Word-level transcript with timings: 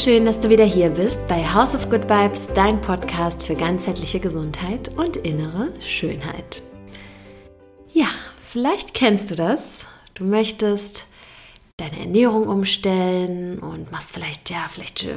schön, 0.00 0.24
dass 0.24 0.40
du 0.40 0.48
wieder 0.48 0.64
hier 0.64 0.88
bist 0.88 1.26
bei 1.28 1.44
House 1.46 1.74
of 1.74 1.90
Good 1.90 2.08
Vibes, 2.08 2.48
dein 2.54 2.80
Podcast 2.80 3.42
für 3.42 3.54
ganzheitliche 3.54 4.18
Gesundheit 4.18 4.96
und 4.96 5.18
innere 5.18 5.68
Schönheit. 5.82 6.62
Ja, 7.92 8.06
vielleicht 8.40 8.94
kennst 8.94 9.30
du 9.30 9.34
das. 9.34 9.84
Du 10.14 10.24
möchtest 10.24 11.06
deine 11.76 12.00
Ernährung 12.00 12.48
umstellen 12.48 13.58
und 13.58 13.92
machst 13.92 14.12
vielleicht, 14.12 14.48
ja, 14.48 14.68
vielleicht 14.70 15.04
äh, 15.04 15.16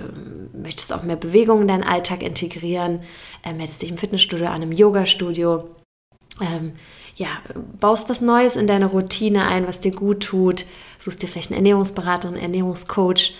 möchtest 0.51 0.91
auch 0.91 1.03
mehr 1.03 1.15
Bewegung 1.15 1.61
in 1.61 1.69
deinen 1.69 1.83
Alltag 1.83 2.21
integrieren, 2.21 3.03
äh, 3.45 3.53
meldest 3.53 3.81
dich 3.81 3.89
im 3.89 3.97
Fitnessstudio 3.97 4.47
an, 4.47 4.63
im 4.63 4.73
Yoga-Studio, 4.73 5.63
ähm, 6.41 6.73
ja, 7.15 7.29
baust 7.79 8.09
was 8.09 8.19
Neues 8.19 8.57
in 8.57 8.67
deine 8.67 8.87
Routine 8.87 9.47
ein, 9.47 9.65
was 9.65 9.79
dir 9.79 9.91
gut 9.91 10.23
tut, 10.23 10.65
suchst 10.99 11.23
dir 11.23 11.27
vielleicht 11.27 11.51
einen 11.51 11.59
Ernährungsberater, 11.59 12.27
einen 12.27 12.37
Ernährungscoach, 12.37 13.33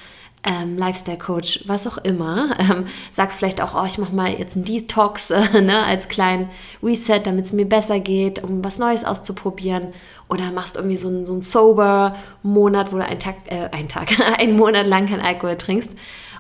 ähm, 0.44 0.78
Lifestyle 0.78 1.18
Coach, 1.18 1.62
was 1.68 1.88
auch 1.88 1.98
immer, 2.00 2.56
ähm, 2.60 2.86
sagst 3.12 3.40
vielleicht 3.40 3.62
auch, 3.62 3.76
oh, 3.76 3.86
ich 3.86 3.98
mache 3.98 4.14
mal 4.14 4.30
jetzt 4.30 4.56
einen 4.56 4.66
Detox 4.66 5.32
äh, 5.32 5.62
ne, 5.62 5.84
als 5.86 6.10
kleinen 6.10 6.50
Reset, 6.82 7.22
damit 7.24 7.46
es 7.46 7.54
mir 7.54 7.66
besser 7.66 8.00
geht, 8.00 8.44
um 8.44 8.64
was 8.64 8.78
Neues 8.78 9.06
auszuprobieren. 9.06 9.94
Oder 10.30 10.52
machst 10.52 10.76
irgendwie 10.76 10.98
so 10.98 11.08
einen, 11.08 11.26
so 11.26 11.34
einen 11.34 11.42
Sober-Monat, 11.42 12.92
wo 12.92 12.98
du 12.98 13.06
einen 13.06 13.20
Tag, 13.20 13.36
äh, 13.46 13.70
einen 13.72 13.88
Tag, 13.88 14.20
einen 14.40 14.58
Monat 14.58 14.86
lang 14.86 15.08
kein 15.08 15.22
Alkohol 15.22 15.58
trinkst. 15.58 15.92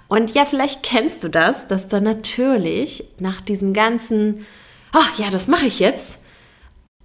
Und 0.07 0.33
ja, 0.33 0.45
vielleicht 0.45 0.83
kennst 0.83 1.23
du 1.23 1.29
das, 1.29 1.67
dass 1.67 1.87
dann 1.87 2.03
natürlich 2.03 3.05
nach 3.19 3.41
diesem 3.41 3.73
ganzen, 3.73 4.45
oh 4.93 5.21
ja, 5.21 5.29
das 5.29 5.47
mache 5.47 5.65
ich 5.65 5.79
jetzt, 5.79 6.19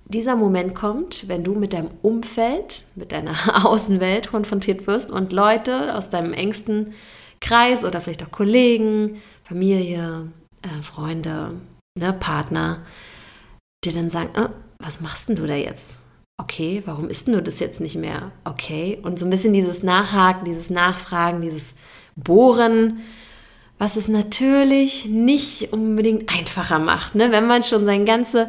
dieser 0.08 0.36
Moment 0.36 0.74
kommt, 0.74 1.28
wenn 1.28 1.44
du 1.44 1.54
mit 1.54 1.72
deinem 1.72 1.90
Umfeld, 2.02 2.84
mit 2.94 3.12
deiner 3.12 3.34
Außenwelt 3.66 4.30
konfrontiert 4.30 4.86
wirst 4.86 5.10
und 5.10 5.32
Leute 5.32 5.94
aus 5.94 6.10
deinem 6.10 6.32
engsten 6.32 6.94
Kreis 7.40 7.84
oder 7.84 8.00
vielleicht 8.00 8.24
auch 8.24 8.30
Kollegen, 8.30 9.20
Familie, 9.44 10.28
äh, 10.62 10.82
Freunde, 10.82 11.52
ne, 11.98 12.12
Partner, 12.12 12.84
dir 13.84 13.92
dann 13.92 14.10
sagen, 14.10 14.30
äh, 14.34 14.48
was 14.78 15.00
machst 15.00 15.28
denn 15.28 15.36
du 15.36 15.46
da 15.46 15.54
jetzt? 15.54 16.02
Okay, 16.40 16.82
warum 16.86 17.08
isst 17.08 17.26
denn 17.26 17.34
du 17.34 17.42
das 17.42 17.58
jetzt 17.58 17.80
nicht 17.80 17.96
mehr? 17.96 18.30
Okay, 18.44 18.98
und 19.02 19.18
so 19.18 19.26
ein 19.26 19.30
bisschen 19.30 19.52
dieses 19.52 19.82
Nachhaken, 19.82 20.44
dieses 20.44 20.70
Nachfragen, 20.70 21.40
dieses 21.40 21.74
Bohren, 22.14 23.00
was 23.78 23.96
es 23.96 24.08
natürlich 24.08 25.06
nicht 25.06 25.72
unbedingt 25.72 26.32
einfacher 26.32 26.78
macht, 26.78 27.14
ne? 27.14 27.30
wenn 27.32 27.46
man 27.46 27.62
schon 27.62 27.86
sein 27.86 28.06
ganze 28.06 28.48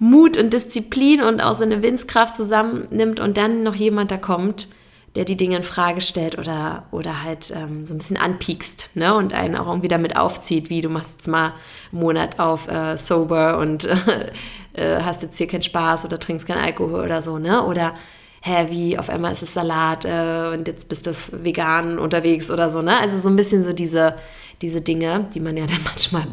Mut 0.00 0.38
und 0.38 0.52
Disziplin 0.54 1.22
und 1.22 1.40
auch 1.40 1.54
seine 1.54 1.82
Windskraft 1.82 2.34
zusammennimmt 2.34 3.20
und 3.20 3.36
dann 3.36 3.62
noch 3.62 3.74
jemand 3.74 4.10
da 4.10 4.16
kommt, 4.16 4.66
der 5.14 5.26
die 5.26 5.36
Dinge 5.36 5.58
in 5.58 5.62
Frage 5.62 6.00
stellt 6.00 6.38
oder, 6.38 6.84
oder 6.90 7.22
halt 7.22 7.52
ähm, 7.54 7.84
so 7.84 7.92
ein 7.92 7.98
bisschen 7.98 8.16
anpiekst 8.16 8.90
ne? 8.94 9.14
und 9.14 9.34
einen 9.34 9.56
auch 9.56 9.66
irgendwie 9.66 9.88
damit 9.88 10.16
aufzieht, 10.16 10.70
wie 10.70 10.80
du 10.80 10.88
machst 10.88 11.12
jetzt 11.18 11.28
mal 11.28 11.52
einen 11.92 12.00
Monat 12.00 12.38
auf 12.38 12.66
äh, 12.66 12.96
sober 12.96 13.58
und 13.58 13.84
äh, 14.72 15.02
hast 15.02 15.22
jetzt 15.22 15.36
hier 15.36 15.48
keinen 15.48 15.62
Spaß 15.62 16.06
oder 16.06 16.18
trinkst 16.18 16.46
keinen 16.46 16.64
Alkohol 16.64 17.00
oder 17.00 17.20
so, 17.20 17.38
ne? 17.38 17.64
Oder 17.66 17.94
hä, 18.40 18.68
wie 18.70 18.96
auf 18.96 19.10
einmal 19.10 19.32
ist 19.32 19.42
es 19.42 19.52
Salat 19.52 20.06
äh, 20.06 20.54
und 20.54 20.66
jetzt 20.66 20.88
bist 20.88 21.06
du 21.06 21.12
vegan 21.30 21.98
unterwegs 21.98 22.50
oder 22.50 22.70
so, 22.70 22.80
ne? 22.80 22.98
Also 22.98 23.18
so 23.18 23.28
ein 23.28 23.36
bisschen 23.36 23.64
so 23.64 23.74
diese, 23.74 24.16
diese 24.62 24.80
Dinge, 24.80 25.26
die 25.34 25.40
man 25.40 25.56
ja 25.56 25.66
dann 25.66 25.82
manchmal 25.84 26.26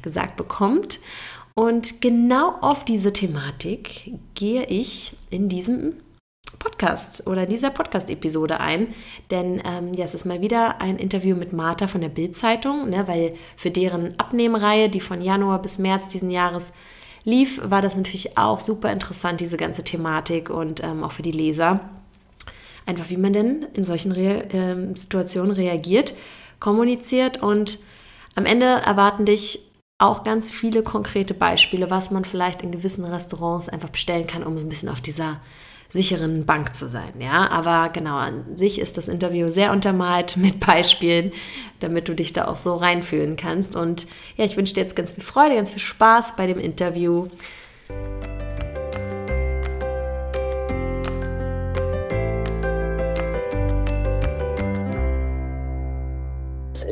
gesagt 0.00 0.36
bekommt. 0.36 1.00
Und 1.60 2.00
genau 2.00 2.54
auf 2.62 2.86
diese 2.86 3.12
Thematik 3.12 4.14
gehe 4.34 4.64
ich 4.64 5.14
in 5.28 5.50
diesem 5.50 5.92
Podcast 6.58 7.26
oder 7.26 7.44
dieser 7.44 7.68
Podcast-Episode 7.68 8.60
ein. 8.60 8.94
Denn 9.30 9.60
ähm, 9.66 9.92
ja, 9.92 10.06
es 10.06 10.14
ist 10.14 10.24
mal 10.24 10.40
wieder 10.40 10.80
ein 10.80 10.96
Interview 10.96 11.36
mit 11.36 11.52
Martha 11.52 11.86
von 11.86 12.00
der 12.00 12.08
Bild-Zeitung, 12.08 12.88
ne, 12.88 13.06
weil 13.06 13.34
für 13.58 13.70
deren 13.70 14.18
Abnehmreihe, 14.18 14.88
die 14.88 15.02
von 15.02 15.20
Januar 15.20 15.60
bis 15.60 15.76
März 15.76 16.08
diesen 16.08 16.30
Jahres 16.30 16.72
lief, 17.24 17.60
war 17.62 17.82
das 17.82 17.94
natürlich 17.94 18.38
auch 18.38 18.60
super 18.60 18.90
interessant, 18.90 19.40
diese 19.40 19.58
ganze 19.58 19.84
Thematik 19.84 20.48
und 20.48 20.82
ähm, 20.82 21.04
auch 21.04 21.12
für 21.12 21.20
die 21.20 21.30
Leser. 21.30 21.80
Einfach 22.86 23.10
wie 23.10 23.18
man 23.18 23.34
denn 23.34 23.66
in 23.74 23.84
solchen 23.84 24.12
Re 24.12 24.44
äh, 24.54 24.98
Situationen 24.98 25.52
reagiert, 25.52 26.14
kommuniziert 26.58 27.42
und 27.42 27.80
am 28.34 28.46
Ende 28.46 28.64
erwarten 28.64 29.26
dich 29.26 29.69
auch 30.00 30.24
ganz 30.24 30.50
viele 30.50 30.82
konkrete 30.82 31.34
Beispiele, 31.34 31.90
was 31.90 32.10
man 32.10 32.24
vielleicht 32.24 32.62
in 32.62 32.72
gewissen 32.72 33.04
Restaurants 33.04 33.68
einfach 33.68 33.90
bestellen 33.90 34.26
kann, 34.26 34.42
um 34.42 34.58
so 34.58 34.64
ein 34.64 34.70
bisschen 34.70 34.88
auf 34.88 35.02
dieser 35.02 35.40
sicheren 35.92 36.46
Bank 36.46 36.74
zu 36.74 36.88
sein. 36.88 37.12
Ja, 37.18 37.50
aber 37.50 37.90
genau 37.90 38.16
an 38.16 38.56
sich 38.56 38.80
ist 38.80 38.96
das 38.96 39.08
Interview 39.08 39.48
sehr 39.48 39.72
untermalt 39.72 40.36
mit 40.38 40.58
Beispielen, 40.58 41.32
damit 41.80 42.08
du 42.08 42.14
dich 42.14 42.32
da 42.32 42.46
auch 42.46 42.56
so 42.56 42.76
reinfühlen 42.76 43.36
kannst. 43.36 43.76
Und 43.76 44.06
ja, 44.36 44.46
ich 44.46 44.56
wünsche 44.56 44.72
dir 44.72 44.80
jetzt 44.80 44.96
ganz 44.96 45.10
viel 45.10 45.22
Freude, 45.22 45.56
ganz 45.56 45.70
viel 45.70 45.80
Spaß 45.80 46.36
bei 46.36 46.46
dem 46.46 46.58
Interview. 46.58 47.28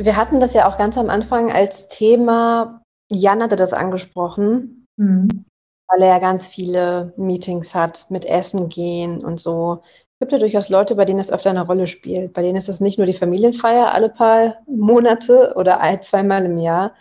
Wir 0.01 0.17
hatten 0.17 0.41
das 0.41 0.53
ja 0.53 0.69
auch 0.69 0.77
ganz 0.77 0.99
am 0.99 1.09
Anfang 1.09 1.51
als 1.51 1.89
Thema 1.89 2.83
Jan 3.11 3.43
hatte 3.43 3.57
das 3.57 3.73
angesprochen, 3.73 4.87
mhm. 4.97 5.45
weil 5.89 6.03
er 6.03 6.09
ja 6.09 6.19
ganz 6.19 6.49
viele 6.49 7.13
Meetings 7.17 7.75
hat 7.75 8.07
mit 8.11 8.27
Essen 8.27 8.69
gehen 8.69 9.25
und 9.25 9.41
so. 9.41 9.83
Es 9.85 10.21
gibt 10.21 10.33
ja 10.33 10.39
durchaus 10.39 10.69
Leute, 10.69 10.97
bei 10.97 11.05
denen 11.05 11.19
das 11.19 11.31
öfter 11.31 11.51
eine 11.51 11.67
Rolle 11.67 11.87
spielt. 11.87 12.33
Bei 12.33 12.43
denen 12.43 12.57
ist 12.57 12.69
das 12.69 12.81
nicht 12.81 12.99
nur 12.99 13.07
die 13.07 13.13
Familienfeier 13.13 13.93
alle 13.93 14.09
paar 14.09 14.57
Monate 14.67 15.55
oder 15.57 15.81
ein, 15.81 16.03
zweimal 16.03 16.45
im 16.45 16.59
Jahr, 16.59 16.95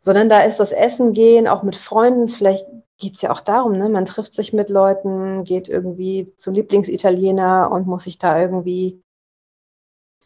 sondern 0.00 0.28
da 0.28 0.40
ist 0.40 0.60
das 0.60 0.72
Essen 0.72 1.12
gehen, 1.12 1.48
auch 1.48 1.62
mit 1.62 1.76
Freunden. 1.76 2.28
Vielleicht 2.28 2.66
geht 2.96 3.14
es 3.14 3.22
ja 3.22 3.30
auch 3.30 3.40
darum, 3.40 3.72
ne? 3.72 3.88
man 3.88 4.04
trifft 4.04 4.34
sich 4.34 4.52
mit 4.52 4.70
Leuten, 4.70 5.44
geht 5.44 5.68
irgendwie 5.68 6.34
zu 6.36 6.50
Lieblingsitaliener 6.50 7.70
und 7.70 7.86
muss 7.86 8.04
sich 8.04 8.18
da 8.18 8.40
irgendwie 8.40 9.02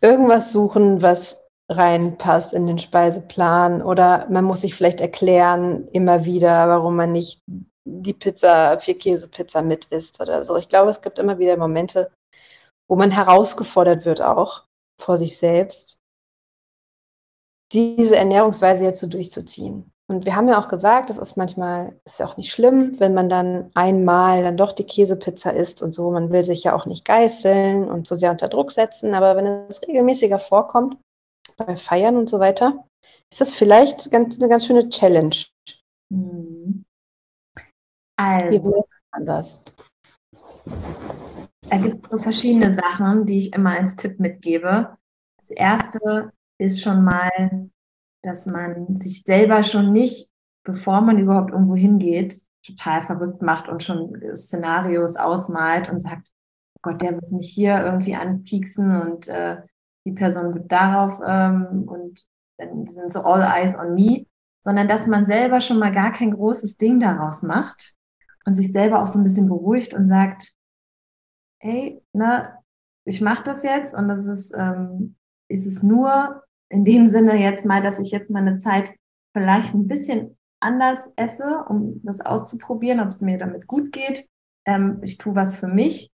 irgendwas 0.00 0.52
suchen, 0.52 1.02
was 1.02 1.41
reinpasst 1.70 2.52
in 2.52 2.66
den 2.66 2.78
Speiseplan 2.78 3.82
oder 3.82 4.26
man 4.28 4.44
muss 4.44 4.62
sich 4.62 4.74
vielleicht 4.74 5.00
erklären 5.00 5.88
immer 5.88 6.24
wieder, 6.24 6.68
warum 6.68 6.96
man 6.96 7.12
nicht 7.12 7.42
die 7.84 8.14
Pizza, 8.14 8.78
vier 8.78 8.98
Käse 8.98 9.28
Pizza 9.28 9.62
mit 9.62 9.86
isst 9.86 10.20
oder 10.20 10.44
so. 10.44 10.56
Ich 10.56 10.68
glaube, 10.68 10.90
es 10.90 11.02
gibt 11.02 11.18
immer 11.18 11.38
wieder 11.38 11.56
Momente, 11.56 12.12
wo 12.88 12.96
man 12.96 13.10
herausgefordert 13.10 14.04
wird 14.04 14.22
auch 14.22 14.64
vor 15.00 15.16
sich 15.16 15.38
selbst, 15.38 15.98
diese 17.72 18.16
Ernährungsweise 18.16 18.84
jetzt 18.84 19.00
so 19.00 19.06
durchzuziehen. 19.06 19.90
Und 20.10 20.26
wir 20.26 20.36
haben 20.36 20.48
ja 20.48 20.58
auch 20.58 20.68
gesagt, 20.68 21.08
das 21.08 21.16
ist 21.16 21.36
manchmal, 21.36 21.98
ist 22.04 22.20
ja 22.20 22.26
auch 22.26 22.36
nicht 22.36 22.52
schlimm, 22.52 23.00
wenn 23.00 23.14
man 23.14 23.30
dann 23.30 23.70
einmal 23.74 24.42
dann 24.42 24.58
doch 24.58 24.72
die 24.72 24.84
Käsepizza 24.84 25.50
isst 25.50 25.82
und 25.82 25.92
so. 25.92 26.10
Man 26.10 26.30
will 26.30 26.44
sich 26.44 26.64
ja 26.64 26.74
auch 26.74 26.84
nicht 26.84 27.06
geißeln 27.06 27.90
und 27.90 28.06
so 28.06 28.14
sehr 28.14 28.30
unter 28.30 28.48
Druck 28.48 28.72
setzen. 28.72 29.14
Aber 29.14 29.36
wenn 29.36 29.46
es 29.46 29.80
regelmäßiger 29.80 30.38
vorkommt, 30.38 30.98
bei 31.56 31.76
Feiern 31.76 32.16
und 32.16 32.28
so 32.28 32.38
weiter, 32.38 32.84
ist 33.30 33.40
das 33.40 33.52
vielleicht 33.52 34.10
ganz, 34.10 34.38
eine 34.38 34.48
ganz 34.48 34.66
schöne 34.66 34.88
Challenge. 34.88 35.36
Mhm. 36.10 36.84
Also, 38.16 38.50
Wie 38.50 38.64
weiß 38.64 38.92
man 39.12 39.26
das? 39.26 39.60
Da 41.68 41.78
gibt 41.78 41.96
es 41.96 42.10
so 42.10 42.18
verschiedene 42.18 42.74
Sachen, 42.74 43.24
die 43.24 43.38
ich 43.38 43.52
immer 43.54 43.78
als 43.78 43.96
Tipp 43.96 44.20
mitgebe. 44.20 44.96
Das 45.38 45.50
erste 45.50 46.32
ist 46.58 46.82
schon 46.82 47.02
mal, 47.04 47.70
dass 48.22 48.46
man 48.46 48.96
sich 48.98 49.22
selber 49.22 49.62
schon 49.62 49.92
nicht, 49.92 50.30
bevor 50.64 51.00
man 51.00 51.18
überhaupt 51.18 51.50
irgendwo 51.50 51.74
hingeht, 51.74 52.40
total 52.64 53.02
verrückt 53.02 53.42
macht 53.42 53.68
und 53.68 53.82
schon 53.82 54.20
Szenarios 54.36 55.16
ausmalt 55.16 55.88
und 55.88 56.00
sagt, 56.00 56.28
oh 56.76 56.80
Gott, 56.82 57.02
der 57.02 57.14
wird 57.14 57.32
mich 57.32 57.50
hier 57.50 57.84
irgendwie 57.84 58.14
anpieksen 58.14 59.00
und 59.00 59.28
äh, 59.28 59.62
die 60.04 60.12
Person 60.12 60.52
gut 60.52 60.70
darauf 60.70 61.20
ähm, 61.24 61.84
und 61.86 62.26
dann 62.58 62.86
sind 62.88 63.12
so 63.12 63.20
all 63.20 63.42
eyes 63.42 63.76
on 63.78 63.94
me, 63.94 64.26
sondern 64.60 64.88
dass 64.88 65.06
man 65.06 65.26
selber 65.26 65.60
schon 65.60 65.78
mal 65.78 65.92
gar 65.92 66.12
kein 66.12 66.32
großes 66.32 66.76
Ding 66.76 67.00
daraus 67.00 67.42
macht 67.42 67.94
und 68.44 68.54
sich 68.54 68.72
selber 68.72 69.02
auch 69.02 69.06
so 69.06 69.18
ein 69.18 69.24
bisschen 69.24 69.48
beruhigt 69.48 69.94
und 69.94 70.08
sagt, 70.08 70.52
hey, 71.60 72.02
ne, 72.12 72.58
ich 73.04 73.20
mache 73.20 73.42
das 73.42 73.62
jetzt 73.62 73.94
und 73.94 74.08
das 74.08 74.26
ist, 74.26 74.54
ähm, 74.56 75.16
ist 75.48 75.66
es 75.66 75.82
nur 75.82 76.42
in 76.68 76.84
dem 76.84 77.06
Sinne 77.06 77.36
jetzt 77.36 77.66
mal, 77.66 77.82
dass 77.82 77.98
ich 77.98 78.10
jetzt 78.10 78.30
meine 78.30 78.58
Zeit 78.58 78.92
vielleicht 79.32 79.74
ein 79.74 79.88
bisschen 79.88 80.38
anders 80.60 81.12
esse, 81.16 81.64
um 81.68 82.00
das 82.04 82.20
auszuprobieren, 82.20 83.00
ob 83.00 83.08
es 83.08 83.20
mir 83.20 83.38
damit 83.38 83.66
gut 83.66 83.92
geht. 83.92 84.28
Ähm, 84.64 85.00
ich 85.02 85.18
tue 85.18 85.34
was 85.34 85.56
für 85.56 85.66
mich. 85.66 86.10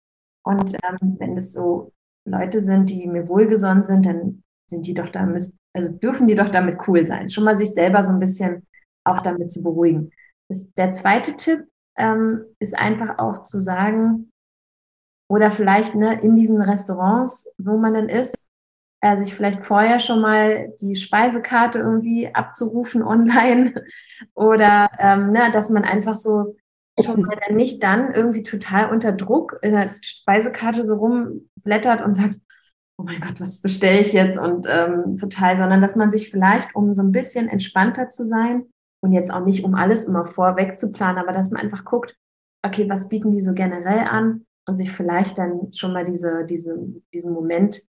Und 0.43 0.73
ähm, 0.73 1.15
wenn 1.19 1.35
das 1.35 1.51
so 1.51 1.91
Leute 2.25 2.61
sind, 2.61 2.89
die 2.89 3.07
mir 3.07 3.27
wohlgesonnen 3.27 3.83
sind, 3.83 4.05
dann 4.05 4.43
sind 4.69 4.87
die 4.87 4.93
doch 4.93 5.09
damit, 5.09 5.45
also 5.73 5.95
dürfen 5.97 6.27
die 6.27 6.35
doch 6.35 6.49
damit 6.49 6.87
cool 6.87 7.03
sein. 7.03 7.29
Schon 7.29 7.43
mal 7.43 7.57
sich 7.57 7.71
selber 7.71 8.03
so 8.03 8.11
ein 8.11 8.19
bisschen 8.19 8.65
auch 9.03 9.21
damit 9.21 9.51
zu 9.51 9.63
beruhigen. 9.63 10.11
Der 10.49 10.91
zweite 10.91 11.35
Tipp 11.35 11.65
ähm, 11.97 12.43
ist 12.59 12.77
einfach 12.77 13.19
auch 13.19 13.41
zu 13.41 13.59
sagen, 13.59 14.31
oder 15.27 15.49
vielleicht 15.49 15.95
ne, 15.95 16.21
in 16.21 16.35
diesen 16.35 16.61
Restaurants, 16.61 17.51
wo 17.57 17.77
man 17.77 17.93
dann 17.93 18.09
ist, 18.09 18.45
äh, 19.01 19.17
sich 19.17 19.33
vielleicht 19.33 19.65
vorher 19.65 19.99
schon 19.99 20.21
mal 20.21 20.73
die 20.81 20.95
Speisekarte 20.95 21.79
irgendwie 21.79 22.33
abzurufen 22.33 23.03
online 23.03 23.73
oder 24.33 24.89
ähm, 24.99 25.31
ne, 25.31 25.49
dass 25.51 25.69
man 25.69 25.83
einfach 25.83 26.15
so 26.15 26.55
schon 27.03 27.21
mal 27.21 27.37
dann 27.45 27.57
nicht 27.57 27.83
dann 27.83 28.13
irgendwie 28.13 28.43
total 28.43 28.91
unter 28.91 29.11
Druck 29.11 29.59
in 29.61 29.73
der 29.73 29.95
Speisekarte 30.01 30.83
so 30.83 30.97
rumblättert 31.65 32.01
und 32.01 32.13
sagt, 32.13 32.39
oh 32.97 33.03
mein 33.03 33.19
Gott, 33.19 33.41
was 33.41 33.59
bestelle 33.59 33.99
ich 33.99 34.13
jetzt 34.13 34.37
und 34.37 34.65
ähm, 34.69 35.15
total, 35.17 35.57
sondern 35.57 35.81
dass 35.81 35.95
man 35.95 36.11
sich 36.11 36.29
vielleicht, 36.29 36.75
um 36.75 36.93
so 36.93 37.01
ein 37.01 37.11
bisschen 37.11 37.49
entspannter 37.49 38.09
zu 38.09 38.25
sein 38.25 38.65
und 39.01 39.11
jetzt 39.11 39.31
auch 39.31 39.43
nicht, 39.43 39.65
um 39.65 39.75
alles 39.75 40.05
immer 40.05 40.25
vorweg 40.25 40.79
zu 40.79 40.91
planen, 40.91 41.17
aber 41.17 41.33
dass 41.33 41.51
man 41.51 41.61
einfach 41.61 41.83
guckt, 41.83 42.15
okay, 42.65 42.89
was 42.89 43.09
bieten 43.09 43.31
die 43.31 43.41
so 43.41 43.53
generell 43.53 44.07
an 44.09 44.45
und 44.67 44.77
sich 44.77 44.91
vielleicht 44.91 45.37
dann 45.37 45.73
schon 45.73 45.93
mal 45.93 46.05
diese, 46.05 46.45
diese, 46.45 46.77
diesen 47.13 47.33
Moment, 47.33 47.81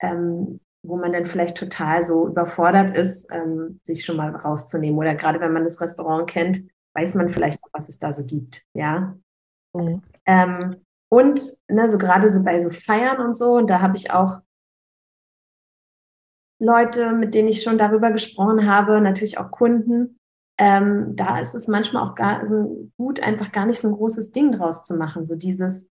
ähm, 0.00 0.60
wo 0.82 0.96
man 0.96 1.12
dann 1.12 1.26
vielleicht 1.26 1.56
total 1.56 2.02
so 2.02 2.26
überfordert 2.26 2.96
ist, 2.96 3.28
ähm, 3.30 3.80
sich 3.82 4.04
schon 4.04 4.16
mal 4.16 4.34
rauszunehmen. 4.34 4.98
Oder 4.98 5.14
gerade 5.14 5.40
wenn 5.40 5.52
man 5.52 5.64
das 5.64 5.80
Restaurant 5.80 6.28
kennt, 6.28 6.62
weiß 6.94 7.14
man 7.14 7.28
vielleicht 7.28 7.62
auch, 7.62 7.68
was 7.72 7.88
es 7.88 7.98
da 7.98 8.12
so 8.12 8.24
gibt. 8.24 8.64
Ja. 8.74 9.16
Mhm. 9.74 10.02
Ähm, 10.24 10.76
und 11.10 11.40
ne, 11.68 11.88
so 11.88 11.98
gerade 11.98 12.28
so 12.28 12.42
bei 12.42 12.60
so 12.60 12.70
Feiern 12.70 13.20
und 13.20 13.34
so, 13.36 13.54
und 13.54 13.68
da 13.70 13.80
habe 13.80 13.96
ich 13.96 14.10
auch 14.10 14.40
Leute, 16.60 17.12
mit 17.12 17.34
denen 17.34 17.48
ich 17.48 17.62
schon 17.62 17.78
darüber 17.78 18.10
gesprochen 18.10 18.66
habe, 18.68 19.00
natürlich 19.00 19.38
auch 19.38 19.50
Kunden. 19.50 20.18
Ähm, 20.58 21.14
da 21.14 21.38
ist 21.38 21.54
es 21.54 21.68
manchmal 21.68 22.02
auch 22.02 22.16
gar 22.16 22.44
so 22.46 22.90
gut, 22.96 23.20
einfach 23.20 23.52
gar 23.52 23.64
nicht 23.64 23.80
so 23.80 23.88
ein 23.88 23.94
großes 23.94 24.32
Ding 24.32 24.50
draus 24.50 24.84
zu 24.84 24.96
machen. 24.96 25.24
So 25.24 25.36
dieses, 25.36 25.88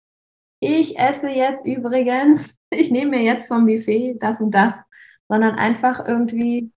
ich 0.61 0.99
esse 0.99 1.29
jetzt 1.29 1.67
übrigens, 1.67 2.55
ich 2.71 2.91
nehme 2.91 3.13
mir 3.13 3.23
jetzt 3.23 3.49
vom 3.49 3.67
Buffet 3.67 4.17
das 4.21 4.41
und 4.41 4.53
das, 4.53 4.85
sondern 5.29 5.57
einfach 5.57 6.07
irgendwie, 6.07 6.73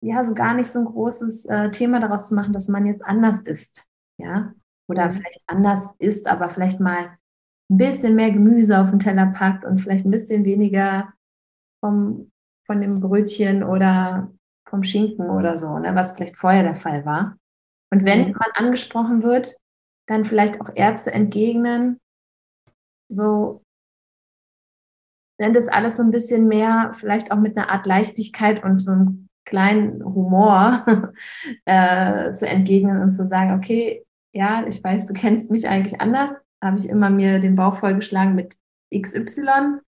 ja, 0.00 0.22
so 0.22 0.34
gar 0.34 0.54
nicht 0.54 0.68
so 0.68 0.80
ein 0.80 0.84
großes 0.84 1.46
äh, 1.46 1.70
Thema 1.70 1.98
daraus 2.00 2.28
zu 2.28 2.34
machen, 2.34 2.52
dass 2.52 2.68
man 2.68 2.86
jetzt 2.86 3.02
anders 3.02 3.40
isst. 3.40 3.86
Ja, 4.18 4.52
oder 4.88 5.06
mhm. 5.06 5.12
vielleicht 5.12 5.42
anders 5.46 5.94
isst, 5.98 6.26
aber 6.26 6.48
vielleicht 6.48 6.80
mal 6.80 7.16
ein 7.70 7.76
bisschen 7.76 8.14
mehr 8.14 8.30
Gemüse 8.30 8.80
auf 8.80 8.90
den 8.90 8.98
Teller 8.98 9.26
packt 9.26 9.64
und 9.64 9.78
vielleicht 9.78 10.04
ein 10.04 10.10
bisschen 10.10 10.44
weniger 10.44 11.12
vom, 11.80 12.30
von 12.66 12.80
dem 12.80 13.00
Brötchen 13.00 13.62
oder 13.62 14.32
vom 14.68 14.82
Schinken 14.82 15.30
oder 15.30 15.56
so, 15.56 15.78
ne, 15.78 15.94
was 15.94 16.12
vielleicht 16.12 16.36
vorher 16.36 16.62
der 16.62 16.74
Fall 16.74 17.04
war. 17.04 17.36
Und 17.90 18.04
wenn 18.04 18.28
mhm. 18.28 18.36
man 18.38 18.50
angesprochen 18.54 19.22
wird, 19.22 19.56
dann 20.06 20.24
vielleicht 20.24 20.60
auch 20.60 20.70
Ärzte 20.74 21.12
entgegnen, 21.12 21.98
so, 23.10 23.62
wenn 25.38 25.54
das 25.54 25.68
alles 25.68 25.96
so 25.96 26.02
ein 26.02 26.10
bisschen 26.10 26.48
mehr, 26.48 26.92
vielleicht 26.94 27.32
auch 27.32 27.38
mit 27.38 27.56
einer 27.56 27.70
Art 27.70 27.86
Leichtigkeit 27.86 28.62
und 28.64 28.80
so 28.80 28.92
einem 28.92 29.28
kleinen 29.44 30.04
Humor 30.04 30.84
äh, 31.64 32.32
zu 32.32 32.46
entgegnen 32.46 33.00
und 33.00 33.12
zu 33.12 33.24
sagen, 33.24 33.54
okay, 33.54 34.04
ja, 34.34 34.66
ich 34.66 34.82
weiß, 34.82 35.06
du 35.06 35.14
kennst 35.14 35.50
mich 35.50 35.68
eigentlich 35.68 36.00
anders, 36.00 36.32
habe 36.62 36.78
ich 36.78 36.88
immer 36.88 37.10
mir 37.10 37.38
den 37.38 37.54
Bauch 37.54 37.76
vollgeschlagen 37.78 38.34
mit 38.34 38.56
XY. 38.94 39.80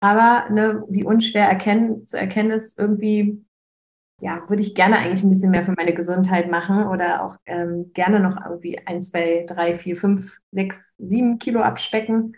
Aber 0.00 0.50
ne, 0.50 0.84
wie 0.88 1.04
unschwer 1.04 1.48
erkennen, 1.48 2.06
zu 2.06 2.18
erkennen 2.18 2.50
ist 2.50 2.78
irgendwie, 2.78 3.44
ja, 4.20 4.42
würde 4.48 4.62
ich 4.62 4.74
gerne 4.74 4.98
eigentlich 4.98 5.22
ein 5.22 5.28
bisschen 5.28 5.50
mehr 5.50 5.64
für 5.64 5.74
meine 5.76 5.94
Gesundheit 5.94 6.50
machen 6.50 6.86
oder 6.86 7.22
auch 7.22 7.36
ähm, 7.46 7.92
gerne 7.92 8.20
noch 8.20 8.36
irgendwie 8.44 8.78
ein, 8.86 9.02
zwei, 9.02 9.44
drei, 9.46 9.74
vier, 9.74 9.96
fünf, 9.96 10.38
sechs, 10.52 10.94
sieben 10.98 11.38
Kilo 11.38 11.60
abspecken. 11.60 12.36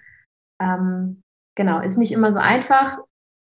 Ähm, 0.61 1.23
genau, 1.55 1.81
ist 1.81 1.99
nicht 1.99 2.13
immer 2.13 2.33
so 2.33 2.39
einfach. 2.39 2.99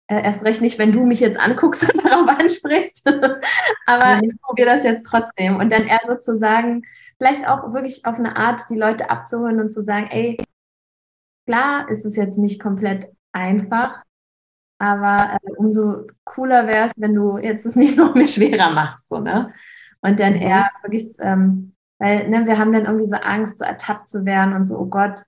Äh, 0.08 0.22
erst 0.22 0.44
recht 0.44 0.60
nicht, 0.60 0.78
wenn 0.78 0.92
du 0.92 1.04
mich 1.04 1.20
jetzt 1.20 1.38
anguckst 1.38 1.82
und 1.92 2.04
darauf 2.04 2.28
ansprichst. 2.28 3.06
Aber 3.86 4.20
ich 4.22 4.40
probiere 4.40 4.68
das 4.68 4.84
jetzt 4.84 5.06
trotzdem. 5.06 5.56
Und 5.56 5.70
dann 5.70 5.84
eher 5.84 6.00
sozusagen, 6.06 6.82
vielleicht 7.18 7.46
auch 7.46 7.72
wirklich 7.72 8.04
auf 8.04 8.18
eine 8.18 8.36
Art, 8.36 8.62
die 8.70 8.76
Leute 8.76 9.10
abzuholen 9.10 9.60
und 9.60 9.70
zu 9.70 9.82
sagen, 9.82 10.08
ey, 10.10 10.36
klar 11.46 11.88
ist 11.88 12.04
es 12.04 12.16
jetzt 12.16 12.38
nicht 12.38 12.60
komplett 12.60 13.08
einfach, 13.32 14.02
aber 14.78 15.34
äh, 15.34 15.52
umso 15.56 16.06
cooler 16.24 16.66
wäre 16.66 16.86
es, 16.86 16.92
wenn 16.96 17.14
du 17.14 17.38
jetzt 17.38 17.64
es 17.66 17.76
nicht 17.76 17.96
noch 17.98 18.14
mehr 18.14 18.28
schwerer 18.28 18.70
machst, 18.70 19.08
so, 19.08 19.18
ne? 19.18 19.52
Und 20.00 20.20
dann 20.20 20.34
mhm. 20.34 20.42
eher 20.42 20.70
wirklich, 20.82 21.14
ähm, 21.20 21.74
weil 21.98 22.28
ne, 22.28 22.46
wir 22.46 22.58
haben 22.58 22.72
dann 22.72 22.84
irgendwie 22.84 23.06
so 23.06 23.16
Angst, 23.16 23.58
so 23.58 23.64
ertappt 23.64 24.08
zu 24.08 24.24
werden 24.24 24.54
und 24.54 24.64
so, 24.64 24.78
oh 24.78 24.86
Gott, 24.86 25.22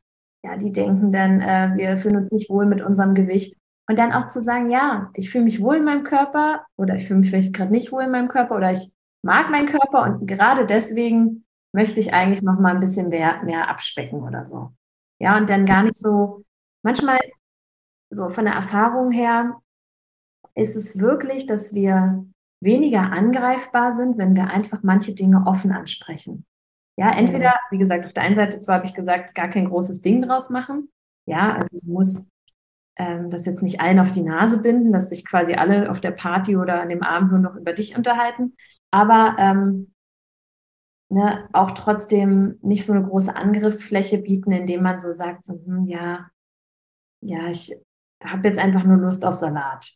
ja, 0.44 0.56
die 0.56 0.73
denken 0.73 1.11
dann, 1.11 1.40
äh, 1.40 1.73
wir 1.76 1.96
fühlen 1.96 2.17
uns 2.17 2.31
nicht 2.31 2.50
wohl 2.50 2.67
mit 2.67 2.82
unserem 2.82 3.14
Gewicht. 3.14 3.56
Und 3.88 3.99
dann 3.99 4.12
auch 4.12 4.26
zu 4.26 4.43
sagen, 4.43 4.70
ja, 4.70 5.11
ich 5.14 5.31
fühle 5.31 5.44
mich 5.44 5.62
wohl 5.62 5.76
in 5.76 5.85
meinem 5.85 6.05
Körper 6.05 6.67
oder 6.76 6.94
ich 6.96 7.06
fühle 7.08 7.20
mich 7.20 7.31
vielleicht 7.31 7.55
gerade 7.55 7.73
nicht 7.73 7.90
wohl 7.90 8.02
in 8.02 8.11
meinem 8.11 8.29
Körper 8.29 8.56
oder 8.56 8.70
ich 8.70 8.93
mag 9.23 9.50
meinen 9.50 9.67
Körper 9.67 10.02
und 10.02 10.26
gerade 10.26 10.67
deswegen 10.67 11.44
möchte 11.73 12.00
ich 12.00 12.12
eigentlich 12.12 12.43
noch 12.43 12.59
mal 12.59 12.75
ein 12.75 12.81
bisschen 12.81 13.09
mehr, 13.09 13.43
mehr 13.43 13.69
abspecken 13.69 14.23
oder 14.23 14.47
so. 14.47 14.73
Ja, 15.19 15.37
und 15.37 15.49
dann 15.50 15.67
gar 15.67 15.82
nicht 15.82 15.97
so, 15.97 16.44
manchmal 16.82 17.19
so 18.11 18.31
von 18.31 18.44
der 18.44 18.55
Erfahrung 18.55 19.11
her 19.11 19.61
ist 20.55 20.76
es 20.76 20.99
wirklich, 20.99 21.47
dass 21.47 21.75
wir 21.75 22.26
weniger 22.61 23.12
angreifbar 23.12 23.93
sind, 23.93 24.19
wenn 24.19 24.35
wir 24.35 24.49
einfach 24.49 24.82
manche 24.82 25.15
Dinge 25.15 25.44
offen 25.47 25.73
ansprechen. 25.73 26.44
Ja, 26.97 27.12
entweder, 27.12 27.55
wie 27.71 27.79
gesagt, 27.79 28.06
auf 28.06 28.12
der 28.12 28.25
einen 28.25 28.35
Seite 28.35 28.59
zwar 28.59 28.76
habe 28.76 28.87
ich 28.87 28.94
gesagt, 28.94 29.35
gar 29.35 29.49
kein 29.49 29.69
großes 29.69 30.00
Ding 30.00 30.21
draus 30.21 30.50
machen. 30.50 30.91
Ja, 31.26 31.49
also 31.49 31.69
du 31.71 31.93
musst 31.93 32.29
ähm, 32.97 33.31
das 33.31 33.47
jetzt 33.47 33.62
nicht 33.62 33.81
allen 33.81 34.00
auf 34.00 34.11
die 34.11 34.23
Nase 34.23 34.61
binden, 34.61 34.93
dass 34.93 35.11
sich 35.11 35.25
quasi 35.25 35.55
alle 35.55 35.91
auf 35.91 36.00
der 36.00 36.11
Party 36.11 36.56
oder 36.56 36.81
an 36.81 36.88
dem 36.88 37.03
Abend 37.05 37.31
nur 37.31 37.41
noch 37.41 37.55
über 37.55 37.73
dich 37.73 37.97
unterhalten. 37.97 38.56
Aber 38.91 39.37
ähm, 39.38 39.93
ne, 41.11 41.49
auch 41.53 41.73
trotzdem 41.73 42.59
nicht 42.63 42.85
so 42.85 42.93
eine 42.93 43.07
große 43.07 43.35
Angriffsfläche 43.35 44.19
bieten, 44.19 44.53
indem 44.53 44.83
man 44.83 45.01
so 45.01 45.11
sagt, 45.11 45.45
so, 45.45 45.55
hm, 45.55 45.85
ja, 45.85 46.31
ja, 47.21 47.49
ich 47.49 47.77
habe 48.23 48.49
jetzt 48.49 48.59
einfach 48.59 48.85
nur 48.85 48.99
Lust 48.99 49.25
auf 49.25 49.35
Salat. 49.35 49.95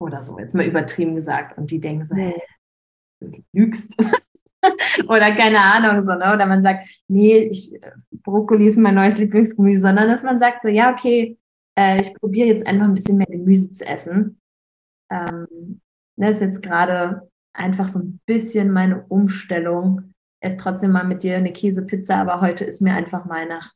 Oder 0.00 0.22
so, 0.22 0.38
jetzt 0.38 0.54
mal 0.54 0.66
übertrieben 0.66 1.14
gesagt. 1.14 1.56
Und 1.56 1.70
die 1.70 1.80
denken 1.80 2.04
so, 2.04 2.14
hey, 2.14 2.40
du 3.20 3.42
lügst. 3.52 3.96
oder 5.08 5.34
keine 5.34 5.60
Ahnung, 5.60 6.04
so, 6.04 6.12
ne? 6.14 6.34
Oder 6.34 6.46
man 6.46 6.62
sagt, 6.62 6.84
nee, 7.08 7.38
ich, 7.38 7.72
Brokkoli 8.10 8.66
ist 8.66 8.76
mein 8.76 8.94
neues 8.94 9.18
Lieblingsgemüse, 9.18 9.80
sondern 9.80 10.08
dass 10.08 10.22
man 10.22 10.38
sagt 10.38 10.62
so, 10.62 10.68
ja, 10.68 10.92
okay, 10.92 11.38
äh, 11.78 12.00
ich 12.00 12.14
probiere 12.14 12.48
jetzt 12.48 12.66
einfach 12.66 12.86
ein 12.86 12.94
bisschen 12.94 13.18
mehr 13.18 13.26
Gemüse 13.26 13.70
zu 13.70 13.86
essen. 13.86 14.40
Ähm, 15.10 15.80
das 16.16 16.26
ne, 16.26 16.30
ist 16.30 16.40
jetzt 16.40 16.62
gerade 16.62 17.30
einfach 17.54 17.88
so 17.88 18.00
ein 18.00 18.20
bisschen 18.26 18.70
meine 18.70 19.04
Umstellung. 19.06 20.14
Ess 20.40 20.56
trotzdem 20.56 20.92
mal 20.92 21.04
mit 21.04 21.22
dir 21.22 21.36
eine 21.36 21.52
Käsepizza, 21.52 22.16
aber 22.16 22.40
heute 22.40 22.64
ist 22.64 22.82
mir 22.82 22.94
einfach 22.94 23.24
mal 23.24 23.46
nach 23.46 23.72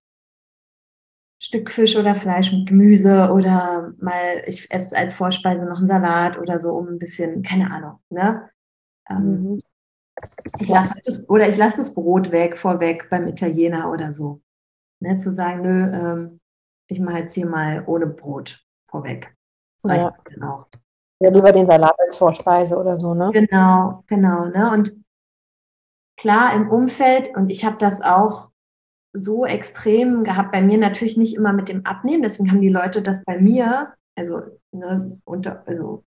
Stück 1.41 1.71
Fisch 1.71 1.97
oder 1.97 2.15
Fleisch 2.15 2.53
mit 2.53 2.69
Gemüse 2.69 3.31
oder 3.33 3.95
mal, 3.99 4.43
ich 4.47 4.71
esse 4.71 4.97
als 4.97 5.15
Vorspeise 5.15 5.65
noch 5.65 5.79
einen 5.79 5.87
Salat 5.87 6.37
oder 6.37 6.59
so, 6.59 6.73
um 6.73 6.89
ein 6.89 6.99
bisschen, 6.99 7.43
keine 7.43 7.71
Ahnung, 7.71 8.01
ne? 8.11 8.51
Ähm, 9.09 9.43
mhm. 9.43 9.61
Ich 10.59 10.69
lasse 10.69 10.95
das, 11.05 11.29
oder 11.29 11.49
ich 11.49 11.57
lasse 11.57 11.77
das 11.77 11.95
Brot 11.95 12.33
weg, 12.33 12.57
vorweg 12.57 13.09
beim 13.09 13.29
Italiener 13.29 13.93
oder 13.93 14.11
so. 14.11 14.41
Ne, 15.01 15.17
zu 15.19 15.33
sagen, 15.33 15.63
nö, 15.63 15.93
ähm, 15.93 16.41
ich 16.89 16.99
mache 16.99 17.19
jetzt 17.19 17.35
hier 17.35 17.47
mal 17.47 17.85
ohne 17.87 18.09
Brot 18.09 18.65
vorweg. 18.89 19.33
Das 19.81 19.93
reicht 19.93 20.05
ja. 20.05 20.17
dann 20.35 20.43
auch. 20.43 20.67
Ja, 21.21 21.31
lieber 21.31 21.53
den 21.53 21.67
Salat 21.67 21.97
als 21.99 22.17
Vorspeise 22.17 22.77
oder 22.77 22.99
so, 23.01 23.15
ne? 23.15 23.31
Genau, 23.33 24.05
genau, 24.07 24.45
ne? 24.47 24.71
Und 24.73 24.93
klar 26.17 26.55
im 26.55 26.71
Umfeld, 26.71 27.31
und 27.35 27.51
ich 27.51 27.65
habe 27.65 27.77
das 27.79 28.03
auch 28.03 28.49
so 29.13 29.45
extrem 29.47 30.23
gehabt, 30.25 30.53
bei 30.53 30.63
mir 30.63 30.79
natürlich 30.79 31.17
nicht 31.17 31.35
immer 31.35 31.53
mit 31.53 31.69
dem 31.69 31.85
Abnehmen, 31.87 32.23
deswegen 32.23 32.51
haben 32.51 32.61
die 32.61 32.69
Leute 32.69 33.03
das 33.03 33.25
bei 33.25 33.41
mir, 33.41 33.95
also, 34.17 34.43
ne, 34.73 35.21
unter, 35.25 35.63
also 35.67 36.05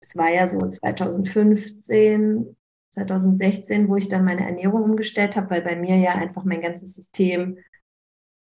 es 0.00 0.16
war 0.16 0.30
ja 0.30 0.46
so 0.46 0.58
2015, 0.58 2.56
2016, 2.90 3.88
wo 3.88 3.96
ich 3.96 4.08
dann 4.08 4.24
meine 4.24 4.46
Ernährung 4.46 4.82
umgestellt 4.84 5.36
habe, 5.36 5.50
weil 5.50 5.62
bei 5.62 5.76
mir 5.76 5.96
ja 5.96 6.12
einfach 6.12 6.44
mein 6.44 6.60
ganzes 6.60 6.94
System 6.94 7.58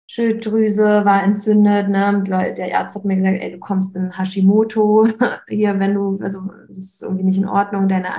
Schilddrüse 0.07 1.03
war 1.03 1.23
entzündet. 1.23 1.89
Ne? 1.89 2.23
Der 2.25 2.77
Arzt 2.79 2.95
hat 2.95 3.05
mir 3.05 3.17
gesagt, 3.17 3.39
ey, 3.39 3.51
du 3.51 3.59
kommst 3.59 3.95
in 3.95 4.17
Hashimoto 4.17 5.07
hier, 5.47 5.79
wenn 5.79 5.93
du, 5.93 6.17
also 6.21 6.41
das 6.69 6.77
ist 6.77 7.03
irgendwie 7.03 7.23
nicht 7.23 7.37
in 7.37 7.47
Ordnung. 7.47 7.87
Deine, 7.87 8.09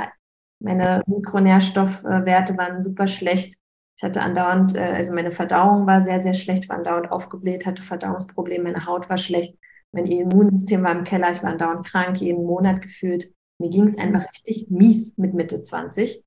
meine 0.60 1.02
Mikronährstoffwerte 1.06 2.56
waren 2.56 2.82
super 2.82 3.06
schlecht. 3.06 3.56
Ich 3.96 4.02
hatte 4.02 4.20
andauernd, 4.20 4.74
äh, 4.74 4.80
also 4.80 5.14
meine 5.14 5.30
Verdauung 5.30 5.86
war 5.86 6.02
sehr, 6.02 6.20
sehr 6.22 6.34
schlecht, 6.34 6.68
war 6.68 6.76
andauernd 6.76 7.10
aufgebläht, 7.10 7.64
hatte 7.64 7.82
Verdauungsprobleme, 7.82 8.64
meine 8.64 8.86
Haut 8.86 9.08
war 9.08 9.16
schlecht, 9.16 9.56
mein 9.92 10.04
Immunsystem 10.06 10.82
war 10.82 10.92
im 10.92 11.04
Keller, 11.04 11.30
ich 11.30 11.42
war 11.42 11.50
andauernd 11.50 11.86
krank, 11.86 12.20
jeden 12.20 12.44
Monat 12.44 12.82
gefühlt. 12.82 13.32
Mir 13.58 13.70
ging 13.70 13.84
es 13.84 13.96
einfach 13.96 14.24
richtig 14.24 14.66
mies 14.68 15.16
mit 15.16 15.32
Mitte 15.32 15.62
20, 15.62 16.22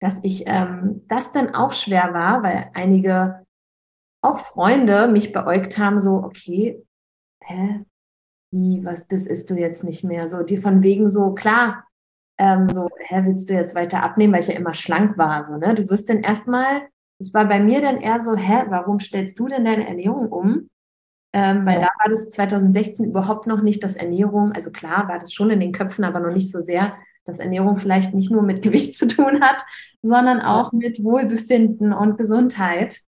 dass 0.00 0.18
ich 0.22 0.44
ähm, 0.46 1.04
das 1.06 1.30
dann 1.30 1.54
auch 1.54 1.72
schwer 1.72 2.12
war, 2.12 2.42
weil 2.42 2.70
einige 2.74 3.45
auch 4.26 4.38
Freunde 4.38 5.08
mich 5.08 5.32
beäugt 5.32 5.78
haben, 5.78 5.98
so, 5.98 6.16
okay, 6.16 6.84
hä, 7.42 7.84
wie, 8.50 8.84
was, 8.84 9.06
das 9.06 9.26
isst 9.26 9.50
du 9.50 9.54
jetzt 9.54 9.84
nicht 9.84 10.04
mehr. 10.04 10.28
So, 10.28 10.42
die 10.42 10.56
von 10.56 10.82
wegen 10.82 11.08
so, 11.08 11.34
klar, 11.34 11.84
ähm, 12.38 12.68
so, 12.68 12.88
hä, 12.98 13.22
willst 13.24 13.48
du 13.48 13.54
jetzt 13.54 13.74
weiter 13.74 14.02
abnehmen, 14.02 14.32
weil 14.32 14.40
ich 14.40 14.48
ja 14.48 14.54
immer 14.54 14.74
schlank 14.74 15.16
war, 15.16 15.44
so, 15.44 15.56
ne? 15.56 15.74
Du 15.74 15.88
wirst 15.88 16.08
dann 16.08 16.20
erstmal, 16.20 16.82
es 17.18 17.32
war 17.32 17.46
bei 17.46 17.60
mir 17.60 17.80
dann 17.80 17.96
eher 17.96 18.20
so, 18.20 18.34
hä, 18.36 18.64
warum 18.68 19.00
stellst 19.00 19.38
du 19.38 19.46
denn 19.48 19.64
deine 19.64 19.88
Ernährung 19.88 20.28
um? 20.28 20.68
Ähm, 21.32 21.66
weil 21.66 21.80
ja. 21.80 21.86
da 21.86 21.88
war 22.02 22.10
das 22.10 22.30
2016 22.30 23.06
überhaupt 23.06 23.46
noch 23.46 23.62
nicht, 23.62 23.82
dass 23.82 23.96
Ernährung, 23.96 24.52
also 24.52 24.70
klar 24.70 25.08
war 25.08 25.18
das 25.18 25.32
schon 25.32 25.50
in 25.50 25.60
den 25.60 25.72
Köpfen, 25.72 26.04
aber 26.04 26.20
noch 26.20 26.32
nicht 26.32 26.50
so 26.50 26.60
sehr, 26.60 26.94
dass 27.24 27.38
Ernährung 27.40 27.76
vielleicht 27.76 28.14
nicht 28.14 28.30
nur 28.30 28.42
mit 28.42 28.62
Gewicht 28.62 28.96
zu 28.96 29.06
tun 29.06 29.40
hat, 29.42 29.64
sondern 30.02 30.40
auch 30.40 30.72
mit 30.72 31.02
Wohlbefinden 31.02 31.92
und 31.92 32.16
Gesundheit 32.16 33.00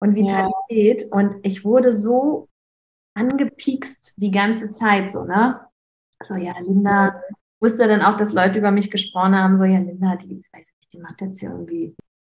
und 0.00 0.14
Vitalität. 0.14 1.02
Ja. 1.02 1.08
Und 1.12 1.36
ich 1.42 1.64
wurde 1.64 1.92
so 1.92 2.48
angepiekst 3.14 4.14
die 4.16 4.30
ganze 4.30 4.70
Zeit, 4.70 5.10
so, 5.10 5.24
ne? 5.24 5.60
So, 6.22 6.34
ja, 6.34 6.54
Linda, 6.60 7.20
wusste 7.60 7.88
dann 7.88 8.02
auch, 8.02 8.16
dass 8.16 8.32
Leute 8.32 8.58
über 8.58 8.70
mich 8.70 8.90
gesprochen 8.90 9.36
haben, 9.36 9.56
so, 9.56 9.64
ja, 9.64 9.78
Linda, 9.78 10.16
die, 10.16 10.38
ich 10.38 10.46
weiß 10.52 10.72
nicht, 10.80 10.92
die 10.92 10.98
macht 10.98 11.20
jetzt 11.20 11.40
ja 11.40 11.50
irgendwie, 11.50 11.94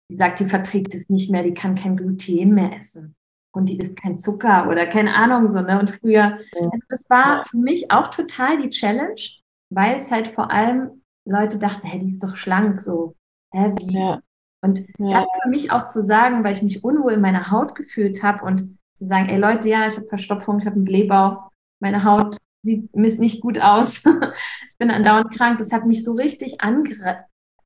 die 0.09 0.15
sagt, 0.15 0.39
die 0.39 0.45
verträgt 0.45 0.93
es 0.95 1.09
nicht 1.09 1.31
mehr, 1.31 1.43
die 1.43 1.53
kann 1.53 1.75
kein 1.75 1.95
Gluten 1.95 2.53
mehr 2.53 2.77
essen 2.77 3.15
und 3.53 3.69
die 3.69 3.77
isst 3.77 3.95
kein 3.95 4.17
Zucker 4.17 4.69
oder 4.69 4.87
keine 4.87 5.15
Ahnung, 5.15 5.51
so, 5.51 5.61
ne? 5.61 5.79
Und 5.79 5.89
früher, 5.89 6.39
also 6.55 6.85
das 6.89 7.09
war 7.09 7.45
für 7.45 7.57
mich 7.57 7.91
auch 7.91 8.07
total 8.07 8.61
die 8.61 8.69
Challenge, 8.69 9.21
weil 9.69 9.97
es 9.97 10.11
halt 10.11 10.27
vor 10.27 10.51
allem 10.51 11.03
Leute 11.25 11.59
dachten, 11.59 11.85
hä, 11.85 11.99
die 11.99 12.07
ist 12.07 12.23
doch 12.23 12.35
schlank, 12.35 12.81
so, 12.81 13.15
hä, 13.53 13.73
wie? 13.77 13.93
Ja. 13.93 14.21
Und 14.63 14.85
ja. 14.99 15.21
das 15.21 15.27
für 15.43 15.49
mich 15.49 15.71
auch 15.71 15.85
zu 15.85 16.01
sagen, 16.01 16.43
weil 16.43 16.53
ich 16.53 16.61
mich 16.61 16.83
unwohl 16.83 17.13
in 17.13 17.21
meiner 17.21 17.51
Haut 17.51 17.75
gefühlt 17.75 18.21
habe 18.21 18.45
und 18.45 18.77
zu 18.93 19.05
sagen, 19.05 19.27
ey 19.29 19.39
Leute, 19.39 19.67
ja, 19.67 19.87
ich 19.87 19.97
habe 19.97 20.07
Verstopfung, 20.07 20.59
ich 20.59 20.65
habe 20.65 20.75
einen 20.75 20.85
Blähbauch, 20.85 21.49
meine 21.79 22.03
Haut 22.03 22.37
sieht 22.63 22.95
nicht 22.95 23.41
gut 23.41 23.59
aus, 23.59 24.03
ich 24.05 24.77
bin 24.77 24.91
andauernd 24.91 25.35
krank. 25.35 25.57
Das 25.57 25.71
hat 25.71 25.85
mich 25.85 26.03
so 26.03 26.13
richtig 26.13 26.61
angegriffen. 26.61 27.23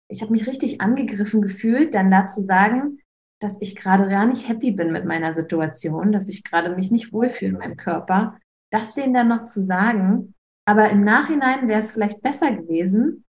Ich 0.08 0.22
habe 0.22 0.32
mich 0.32 0.48
richtig 0.48 0.82
angegriffen 0.82 1.42
gefühlt, 1.42 1.94
dann 1.94 2.12
dazu 2.12 2.40
sagen, 2.40 3.00
dass 3.42 3.58
ich 3.60 3.76
gerade 3.76 4.08
gar 4.08 4.26
nicht 4.26 4.48
happy 4.48 4.72
bin 4.72 4.92
mit 4.92 5.04
meiner 5.04 5.34
Situation, 5.34 6.12
dass 6.12 6.30
ich 6.30 6.44
gerade 6.44 6.76
mich 6.76 6.92
nicht 6.92 7.12
wohlfühle 7.12 7.52
in 7.52 7.58
meinem 7.58 7.78
Körper. 7.78 8.38
Das 8.72 8.94
denen 8.94 9.14
dann 9.14 9.28
noch 9.28 9.44
zu 9.44 9.62
sagen, 9.62 10.36
aber 10.66 10.90
im 10.90 11.04
Nachhinein 11.04 11.68
wäre 11.68 11.80
es 11.80 11.92
vielleicht 11.92 12.22
besser 12.22 12.52
gewesen, 12.52 13.25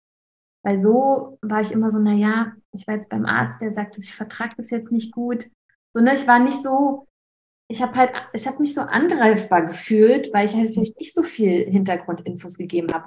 weil 0.62 0.78
so 0.78 1.38
war 1.42 1.60
ich 1.60 1.72
immer 1.72 1.90
so, 1.90 1.98
naja, 1.98 2.52
ich 2.72 2.86
war 2.86 2.94
jetzt 2.94 3.08
beim 3.08 3.26
Arzt, 3.26 3.60
der 3.60 3.72
sagt, 3.72 3.98
ich 3.98 4.14
vertrage 4.14 4.54
das 4.56 4.70
jetzt 4.70 4.92
nicht 4.92 5.12
gut. 5.12 5.50
So, 5.92 6.00
ne, 6.00 6.14
ich 6.14 6.26
war 6.26 6.38
nicht 6.38 6.62
so 6.62 7.08
ich 7.72 7.80
habe 7.80 7.94
halt, 7.94 8.12
ich 8.34 8.46
habe 8.46 8.58
mich 8.58 8.74
so 8.74 8.82
angreifbar 8.82 9.62
gefühlt, 9.62 10.32
weil 10.34 10.44
ich 10.44 10.54
halt 10.54 10.72
vielleicht 10.72 10.98
nicht 10.98 11.14
so 11.14 11.22
viel 11.22 11.64
Hintergrundinfos 11.70 12.58
gegeben 12.58 12.92
habe. 12.92 13.06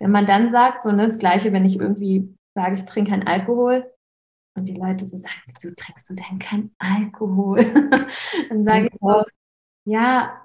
Wenn 0.00 0.10
man 0.10 0.26
dann 0.26 0.50
sagt, 0.50 0.82
so 0.82 0.90
ne, 0.90 1.04
das 1.04 1.20
Gleiche, 1.20 1.52
wenn 1.52 1.64
ich 1.64 1.78
irgendwie 1.78 2.34
sage, 2.54 2.74
ich 2.74 2.84
trinke 2.84 3.12
keinen 3.12 3.26
Alkohol 3.28 3.88
und 4.56 4.68
die 4.68 4.74
Leute 4.74 5.06
so 5.06 5.16
sagen, 5.18 5.34
wieso 5.46 5.72
trinkst 5.74 6.10
du 6.10 6.14
denn 6.14 6.40
keinen 6.40 6.74
Alkohol? 6.78 7.58
dann 8.48 8.64
sage 8.64 8.88
ich 8.92 8.98
so, 8.98 9.22
ja, 9.84 10.36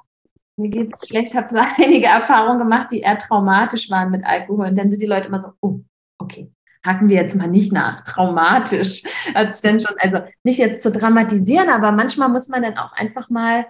mir 0.55 0.69
geht 0.69 0.93
es 0.93 1.07
schlecht, 1.07 1.33
habe 1.33 1.49
so 1.49 1.57
einige 1.77 2.07
Erfahrungen 2.07 2.59
gemacht, 2.59 2.91
die 2.91 2.99
eher 2.99 3.17
traumatisch 3.17 3.89
waren 3.89 4.11
mit 4.11 4.23
Alkohol. 4.23 4.67
Und 4.67 4.77
dann 4.77 4.91
sind 4.91 5.01
die 5.01 5.07
Leute 5.07 5.29
immer 5.29 5.39
so, 5.39 5.49
oh, 5.61 5.79
okay, 6.17 6.51
haken 6.85 7.09
wir 7.09 7.17
jetzt 7.17 7.35
mal 7.35 7.47
nicht 7.47 7.73
nach, 7.73 8.01
traumatisch. 8.01 9.03
Als 9.33 9.61
denn 9.61 9.79
schon, 9.79 9.95
also 9.99 10.19
nicht 10.43 10.57
jetzt 10.57 10.81
zu 10.81 10.91
dramatisieren, 10.91 11.69
aber 11.69 11.91
manchmal 11.91 12.29
muss 12.29 12.47
man 12.47 12.63
dann 12.63 12.77
auch 12.77 12.93
einfach 12.93 13.29
mal 13.29 13.65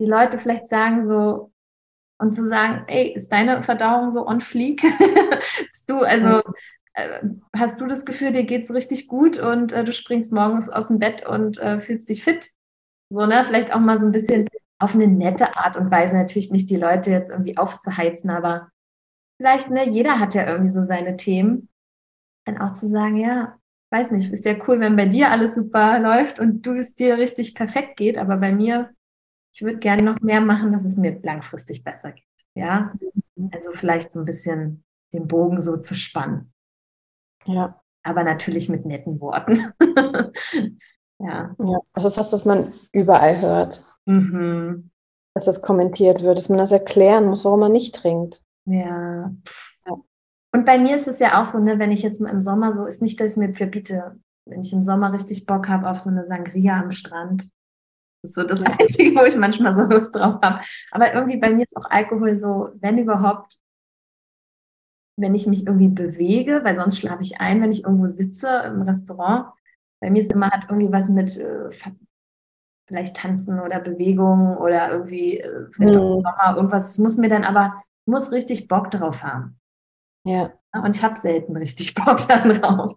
die 0.00 0.06
Leute 0.06 0.38
vielleicht 0.38 0.68
sagen, 0.68 1.06
so, 1.06 1.52
und 2.18 2.34
zu 2.34 2.46
sagen, 2.46 2.84
ey, 2.86 3.12
ist 3.12 3.30
deine 3.32 3.62
Verdauung 3.62 4.10
so 4.10 4.26
on 4.26 4.40
fleek? 4.40 4.82
Bist 5.70 5.90
du, 5.90 6.00
also, 6.00 6.42
äh, 6.94 7.22
hast 7.54 7.80
du 7.80 7.86
das 7.86 8.04
Gefühl, 8.04 8.32
dir 8.32 8.44
geht's 8.44 8.72
richtig 8.72 9.08
gut 9.08 9.38
und 9.38 9.72
äh, 9.72 9.84
du 9.84 9.92
springst 9.92 10.32
morgens 10.32 10.68
aus 10.68 10.88
dem 10.88 10.98
Bett 10.98 11.26
und 11.26 11.58
äh, 11.58 11.80
fühlst 11.80 12.08
dich 12.08 12.22
fit? 12.22 12.50
So, 13.10 13.26
ne? 13.26 13.44
Vielleicht 13.44 13.74
auch 13.74 13.80
mal 13.80 13.98
so 13.98 14.06
ein 14.06 14.12
bisschen 14.12 14.48
auf 14.78 14.94
eine 14.94 15.06
nette 15.06 15.56
Art 15.56 15.76
und 15.76 15.90
Weise, 15.90 16.16
natürlich 16.16 16.50
nicht 16.50 16.70
die 16.70 16.76
Leute 16.76 17.10
jetzt 17.10 17.30
irgendwie 17.30 17.56
aufzuheizen, 17.56 18.30
aber 18.30 18.68
vielleicht, 19.36 19.70
ne, 19.70 19.88
jeder 19.88 20.18
hat 20.18 20.34
ja 20.34 20.46
irgendwie 20.46 20.70
so 20.70 20.84
seine 20.84 21.16
Themen 21.16 21.68
dann 22.44 22.58
auch 22.58 22.74
zu 22.74 22.88
sagen, 22.88 23.16
ja, 23.16 23.58
weiß 23.90 24.10
nicht, 24.10 24.32
ist 24.32 24.44
ja 24.44 24.56
cool, 24.66 24.80
wenn 24.80 24.96
bei 24.96 25.06
dir 25.06 25.30
alles 25.30 25.54
super 25.54 25.98
läuft 26.00 26.38
und 26.38 26.62
du 26.62 26.72
es 26.72 26.94
dir 26.94 27.18
richtig 27.18 27.54
perfekt 27.54 27.96
geht, 27.96 28.18
aber 28.18 28.38
bei 28.38 28.52
mir, 28.52 28.90
ich 29.54 29.62
würde 29.62 29.78
gerne 29.78 30.02
noch 30.02 30.20
mehr 30.20 30.40
machen, 30.40 30.72
dass 30.72 30.84
es 30.84 30.96
mir 30.96 31.20
langfristig 31.22 31.84
besser 31.84 32.12
geht. 32.12 32.24
Ja, 32.54 32.92
also 33.52 33.72
vielleicht 33.72 34.12
so 34.12 34.20
ein 34.20 34.24
bisschen 34.24 34.84
den 35.12 35.28
Bogen 35.28 35.60
so 35.60 35.76
zu 35.76 35.94
spannen. 35.94 36.52
Ja. 37.46 37.80
Aber 38.02 38.24
natürlich 38.24 38.68
mit 38.68 38.84
netten 38.84 39.20
Worten. 39.20 39.72
ja. 41.18 41.54
ja. 41.58 41.80
Das 41.94 42.04
ist 42.04 42.18
was, 42.18 42.32
was 42.32 42.44
man 42.44 42.72
überall 42.92 43.40
hört. 43.40 43.86
Mhm. 44.06 44.90
Dass 45.34 45.44
das 45.44 45.62
kommentiert 45.62 46.22
wird, 46.22 46.36
dass 46.36 46.48
man 46.48 46.58
das 46.58 46.72
erklären 46.72 47.26
muss, 47.26 47.44
warum 47.44 47.60
man 47.60 47.72
nicht 47.72 47.94
trinkt. 47.94 48.42
Ja. 48.64 49.32
Und 50.54 50.66
bei 50.66 50.78
mir 50.78 50.96
ist 50.96 51.08
es 51.08 51.18
ja 51.18 51.40
auch 51.40 51.46
so, 51.46 51.58
ne, 51.58 51.78
wenn 51.78 51.92
ich 51.92 52.02
jetzt 52.02 52.20
mal 52.20 52.30
im 52.30 52.42
Sommer 52.42 52.72
so, 52.72 52.84
ist 52.84 53.02
nicht, 53.02 53.18
dass 53.20 53.32
ich 53.32 53.36
mir 53.38 53.54
verbiete, 53.54 54.18
wenn 54.46 54.60
ich 54.60 54.72
im 54.72 54.82
Sommer 54.82 55.12
richtig 55.12 55.46
Bock 55.46 55.68
habe 55.68 55.88
auf 55.88 55.98
so 55.98 56.10
eine 56.10 56.26
Sangria 56.26 56.78
am 56.78 56.90
Strand. 56.90 57.48
Das 58.22 58.30
ist 58.30 58.34
so 58.34 58.44
das 58.44 58.62
Einzige, 58.80 59.18
wo 59.18 59.24
ich 59.24 59.36
manchmal 59.36 59.74
so 59.74 59.82
Lust 59.82 60.14
drauf 60.14 60.40
habe. 60.42 60.60
Aber 60.90 61.14
irgendwie 61.14 61.38
bei 61.38 61.52
mir 61.52 61.64
ist 61.64 61.76
auch 61.76 61.88
Alkohol 61.88 62.36
so, 62.36 62.70
wenn 62.80 62.98
überhaupt, 62.98 63.58
wenn 65.16 65.34
ich 65.34 65.46
mich 65.46 65.66
irgendwie 65.66 65.88
bewege, 65.88 66.60
weil 66.64 66.74
sonst 66.74 66.98
schlafe 66.98 67.22
ich 67.22 67.40
ein, 67.40 67.62
wenn 67.62 67.72
ich 67.72 67.84
irgendwo 67.84 68.06
sitze 68.06 68.48
im 68.66 68.82
Restaurant. 68.82 69.52
Bei 70.00 70.10
mir 70.10 70.20
ist 70.20 70.32
immer 70.32 70.50
hat 70.50 70.66
irgendwie 70.68 70.92
was 70.92 71.08
mit 71.08 71.36
äh, 71.38 71.70
vielleicht 72.88 73.16
Tanzen 73.16 73.58
oder 73.58 73.80
Bewegung 73.80 74.58
oder 74.58 74.92
irgendwie 74.92 75.38
äh, 75.38 75.66
vielleicht 75.70 75.94
mhm. 75.94 76.00
auch 76.00 76.16
im 76.16 76.22
Sommer 76.22 76.56
irgendwas. 76.56 76.90
Es 76.90 76.98
muss 76.98 77.16
mir 77.16 77.28
dann 77.28 77.44
aber, 77.44 77.82
muss 78.04 78.32
richtig 78.32 78.68
Bock 78.68 78.90
drauf 78.90 79.22
haben. 79.22 79.58
Ja. 80.24 80.52
Und 80.72 80.96
ich 80.96 81.02
habe 81.02 81.18
selten 81.18 81.56
richtig 81.56 81.94
Bock 81.96 82.18
drauf. 82.28 82.94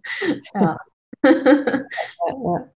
Ja. 0.53 0.77
ja. 1.24 2.67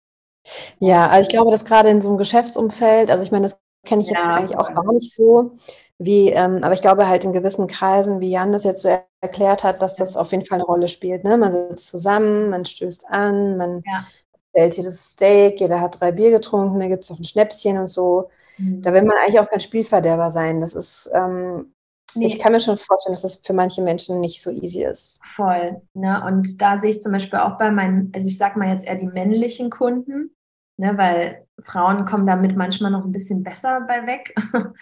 ja, 0.79 1.08
also 1.08 1.27
ich 1.27 1.29
glaube, 1.29 1.51
dass 1.51 1.65
gerade 1.65 1.89
in 1.89 2.01
so 2.01 2.10
einem 2.10 2.18
Geschäftsumfeld, 2.18 3.12
also 3.12 3.24
ich 3.24 3.32
meine, 3.32 3.44
das 3.44 3.60
kenne 3.86 4.01
ich 4.01 4.10
jetzt 4.10 4.25
ja, 4.25 4.36
eigentlich 4.36 4.58
auch 4.58 4.74
gar 4.74 4.91
nicht 4.91 5.13
so, 5.13 5.56
wie, 5.98 6.29
ähm, 6.29 6.63
aber 6.63 6.74
ich 6.74 6.82
glaube 6.82 7.08
halt 7.08 7.24
in 7.24 7.34
gewissen 7.34 7.68
Kreisen, 7.68 8.20
wie 8.20 8.32
Jan 8.32 8.51
das 8.51 8.63
jetzt 8.63 8.82
so 8.82 8.89
erklärt 9.22 9.63
hat, 9.63 9.82
dass 9.82 9.96
das 9.96 10.18
auf 10.18 10.32
jeden 10.32 10.46
Fall 10.46 10.58
eine 10.58 10.65
Rolle 10.65 10.88
spielt. 10.88 11.24
Ne? 11.24 11.38
Man 11.38 11.51
sitzt 11.51 11.88
zusammen, 11.88 12.50
man 12.50 12.65
stößt 12.65 13.08
an, 13.10 13.58
man 13.58 13.84
ja. 13.86 14.06
stellt 14.50 14.74
hier 14.74 14.84
das 14.84 15.12
Steak, 15.12 15.60
jeder 15.60 15.82
hat 15.82 16.00
drei 16.00 16.12
Bier 16.12 16.32
getrunken, 16.32 16.79
da 16.79 16.88
gibt 16.88 17.03
es 17.03 17.12
auch 17.12 17.20
ein 17.20 17.25
Schnäpschen 17.25 17.77
und 17.77 17.88
so. 17.88 18.29
Mhm. 18.58 18.82
Da 18.82 18.94
will 18.94 19.03
man 19.03 19.18
eigentlich 19.18 19.39
auch 19.39 19.50
kein 19.50 19.60
Spielverderber 19.60 20.29
sein. 20.29 20.62
Das 20.62 20.74
ist, 20.74 21.10
ähm, 21.13 21.74
Nee. 22.16 22.28
Ich 22.28 22.39
kann 22.39 22.54
mir 22.54 22.60
schon 22.60 22.78
vorstellen, 22.78 23.13
dass 23.13 23.22
das 23.22 23.42
für 23.46 23.54
manche 23.54 23.82
Menschen 23.82 24.20
nicht 24.20 24.42
so 24.42 24.50
easy 24.50 24.84
ist. 24.84 25.22
Voll. 25.36 25.82
Ne? 25.94 26.24
Und 26.25 26.62
da 26.62 26.80
sehe 26.80 26.89
ich 26.89 27.01
zum 27.01 27.12
Beispiel 27.12 27.39
auch 27.39 27.58
bei 27.58 27.72
meinen, 27.72 28.12
also 28.16 28.28
ich 28.28 28.38
sage 28.38 28.58
mal 28.58 28.70
jetzt 28.70 28.86
eher 28.86 28.96
die 28.96 29.08
männlichen 29.08 29.70
Kunden, 29.70 30.36
ne? 30.78 30.98
weil 30.98 31.46
Frauen 31.63 32.06
kommen 32.06 32.25
damit 32.25 32.56
manchmal 32.56 32.92
noch 32.92 33.06
ein 33.06 33.12
bisschen 33.12 33.44
besser 33.44 33.82
bei 33.88 34.08
weg. 34.08 34.34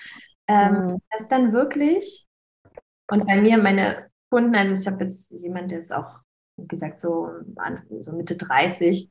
ähm, 0.47 0.73
mhm. 0.73 1.01
Das 1.11 1.27
dann 1.27 1.51
wirklich, 1.51 2.25
und 3.11 3.25
bei 3.25 3.41
mir 3.41 3.57
meine 3.57 4.09
Kunden, 4.29 4.55
also 4.55 4.73
ich 4.73 4.87
habe 4.87 5.03
jetzt 5.03 5.31
jemand, 5.31 5.71
der 5.71 5.79
ist 5.79 5.93
auch, 5.93 6.19
wie 6.57 6.67
gesagt, 6.67 6.99
so, 6.99 7.29
so 8.01 8.13
Mitte 8.13 8.37
30, 8.37 9.09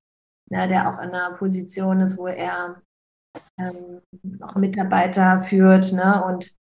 ne? 0.51 0.69
der 0.69 0.89
auch 0.89 1.03
in 1.03 1.11
einer 1.11 1.35
Position 1.37 2.01
ist, 2.01 2.17
wo 2.17 2.29
er 2.29 2.81
ähm, 3.59 4.01
auch 4.41 4.55
Mitarbeiter 4.55 5.43
führt 5.43 5.93
ne? 5.93 6.25
und 6.25 6.57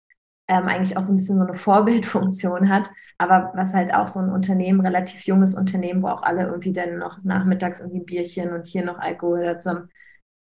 ähm, 0.49 0.67
eigentlich 0.67 0.97
auch 0.97 1.03
so 1.03 1.12
ein 1.12 1.17
bisschen 1.17 1.38
so 1.38 1.45
eine 1.45 1.55
Vorbildfunktion 1.55 2.69
hat, 2.69 2.91
aber 3.19 3.53
was 3.55 3.75
halt 3.75 3.93
auch 3.93 4.09
so 4.09 4.21
ein 4.21 4.31
Unternehmen, 4.31 4.81
relativ 4.81 5.23
junges 5.23 5.55
Unternehmen, 5.55 6.03
wo 6.03 6.09
auch 6.09 6.23
alle 6.23 6.45
irgendwie 6.45 6.73
dann 6.73 6.99
noch 6.99 7.23
nachmittags 7.25 7.81
irgendwie 7.81 8.05
Bierchen 8.05 8.53
und 8.53 8.67
hier 8.67 8.85
noch 8.85 8.99
Alkohol 8.99 9.45
dazu 9.45 9.71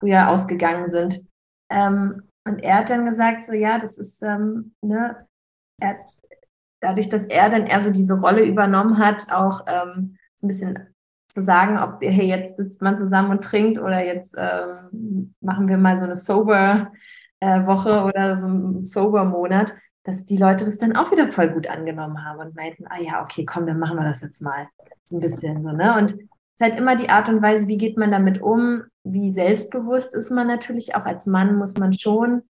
früher 0.00 0.28
ausgegangen 0.28 0.90
sind. 0.90 1.24
Ähm, 1.70 2.22
und 2.46 2.62
er 2.62 2.78
hat 2.78 2.90
dann 2.90 3.04
gesagt, 3.06 3.44
so 3.44 3.52
ja, 3.52 3.78
das 3.78 3.98
ist, 3.98 4.22
ähm, 4.22 4.74
ne, 4.80 5.26
er 5.80 5.90
hat, 5.90 6.10
dadurch, 6.80 7.08
dass 7.08 7.26
er 7.26 7.50
dann 7.50 7.66
eher 7.66 7.82
so 7.82 7.90
diese 7.90 8.14
Rolle 8.14 8.44
übernommen 8.44 8.98
hat, 8.98 9.30
auch 9.32 9.64
ähm, 9.66 10.16
so 10.36 10.46
ein 10.46 10.48
bisschen 10.48 10.94
zu 11.28 11.44
sagen, 11.44 11.78
ob, 11.78 12.00
hey, 12.00 12.26
jetzt 12.26 12.56
sitzt 12.56 12.80
man 12.80 12.96
zusammen 12.96 13.30
und 13.30 13.44
trinkt 13.44 13.78
oder 13.78 14.04
jetzt 14.04 14.34
ähm, 14.38 15.34
machen 15.40 15.68
wir 15.68 15.76
mal 15.76 15.96
so 15.96 16.04
eine 16.04 16.16
Sober 16.16 16.92
äh, 17.40 17.60
oder 17.62 18.36
so 18.36 18.46
einen 18.46 18.84
Sober 18.84 19.24
Monat 19.24 19.74
dass 20.04 20.24
die 20.24 20.36
Leute 20.36 20.64
das 20.64 20.78
dann 20.78 20.96
auch 20.96 21.10
wieder 21.10 21.30
voll 21.32 21.50
gut 21.50 21.66
angenommen 21.68 22.24
haben 22.24 22.40
und 22.40 22.56
meinten, 22.56 22.86
ah 22.88 23.00
ja, 23.00 23.22
okay, 23.22 23.44
komm, 23.44 23.66
dann 23.66 23.78
machen 23.78 23.98
wir 23.98 24.04
das 24.04 24.22
jetzt 24.22 24.40
mal. 24.40 24.68
Ein 25.10 25.18
bisschen 25.18 25.62
so, 25.62 25.70
ne? 25.70 25.96
Und 25.96 26.12
es 26.12 26.20
ist 26.20 26.60
halt 26.60 26.76
immer 26.76 26.96
die 26.96 27.08
Art 27.08 27.28
und 27.28 27.42
Weise, 27.42 27.66
wie 27.68 27.78
geht 27.78 27.96
man 27.96 28.10
damit 28.10 28.40
um, 28.40 28.82
wie 29.04 29.30
selbstbewusst 29.30 30.14
ist 30.14 30.30
man 30.30 30.46
natürlich, 30.46 30.94
auch 30.94 31.04
als 31.04 31.26
Mann 31.26 31.56
muss 31.56 31.76
man 31.76 31.92
schon. 31.92 32.42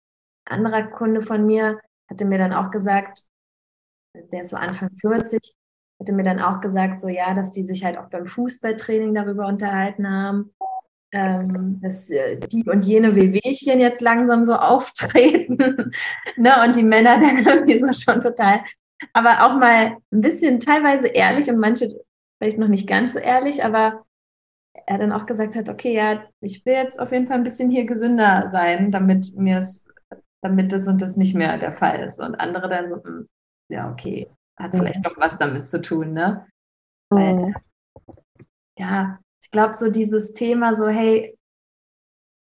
Ein 0.44 0.64
anderer 0.64 0.84
Kunde 0.84 1.20
von 1.20 1.46
mir 1.46 1.78
hatte 2.08 2.24
mir 2.24 2.38
dann 2.38 2.52
auch 2.52 2.70
gesagt, 2.70 3.22
der 4.14 4.40
ist 4.40 4.50
so 4.50 4.56
Anfang 4.56 4.90
40, 5.00 5.54
hatte 6.00 6.12
mir 6.12 6.22
dann 6.22 6.40
auch 6.40 6.60
gesagt, 6.60 7.00
so 7.00 7.08
ja, 7.08 7.34
dass 7.34 7.50
die 7.50 7.64
sich 7.64 7.84
halt 7.84 7.98
auch 7.98 8.08
beim 8.08 8.26
Fußballtraining 8.26 9.14
darüber 9.14 9.46
unterhalten 9.46 10.08
haben, 10.08 10.54
ähm, 11.12 11.80
dass 11.80 12.10
äh, 12.10 12.36
die 12.36 12.64
und 12.64 12.84
jene 12.84 13.14
Wehwehchen 13.14 13.80
jetzt 13.80 14.00
langsam 14.00 14.44
so 14.44 14.54
auftreten. 14.56 15.92
ne? 16.36 16.64
Und 16.64 16.76
die 16.76 16.82
Männer 16.82 17.18
dann 17.18 17.38
irgendwie 17.46 17.84
so 17.84 17.92
schon 17.92 18.20
total, 18.20 18.60
aber 19.12 19.46
auch 19.46 19.58
mal 19.58 19.96
ein 20.12 20.20
bisschen 20.20 20.60
teilweise 20.60 21.08
ehrlich 21.08 21.48
und 21.48 21.58
manche 21.58 21.98
vielleicht 22.38 22.58
noch 22.58 22.68
nicht 22.68 22.86
ganz 22.86 23.14
so 23.14 23.18
ehrlich, 23.18 23.64
aber 23.64 24.04
er 24.86 24.98
dann 24.98 25.12
auch 25.12 25.26
gesagt 25.26 25.56
hat, 25.56 25.68
okay, 25.68 25.92
ja, 25.92 26.24
ich 26.40 26.64
will 26.64 26.74
jetzt 26.74 27.00
auf 27.00 27.10
jeden 27.12 27.26
Fall 27.26 27.36
ein 27.36 27.44
bisschen 27.44 27.70
hier 27.70 27.84
gesünder 27.84 28.48
sein, 28.50 28.90
damit 28.90 29.34
mir 29.36 29.58
es, 29.58 29.88
damit 30.40 30.72
das 30.72 30.86
und 30.86 31.02
das 31.02 31.16
nicht 31.16 31.34
mehr 31.34 31.58
der 31.58 31.72
Fall 31.72 32.00
ist. 32.00 32.20
Und 32.20 32.36
andere 32.36 32.68
dann 32.68 32.88
so, 32.88 33.02
hm, 33.02 33.28
ja, 33.70 33.90
okay, 33.90 34.30
hat 34.56 34.76
vielleicht 34.76 35.02
noch 35.04 35.14
was 35.16 35.36
damit 35.38 35.68
zu 35.68 35.80
tun, 35.80 36.12
ne? 36.12 36.46
Weil, 37.10 37.34
mhm. 37.34 37.54
ja, 38.78 39.18
ich 39.48 39.52
glaube, 39.52 39.72
so 39.72 39.90
dieses 39.90 40.34
Thema, 40.34 40.74
so, 40.74 40.88
hey, 40.88 41.38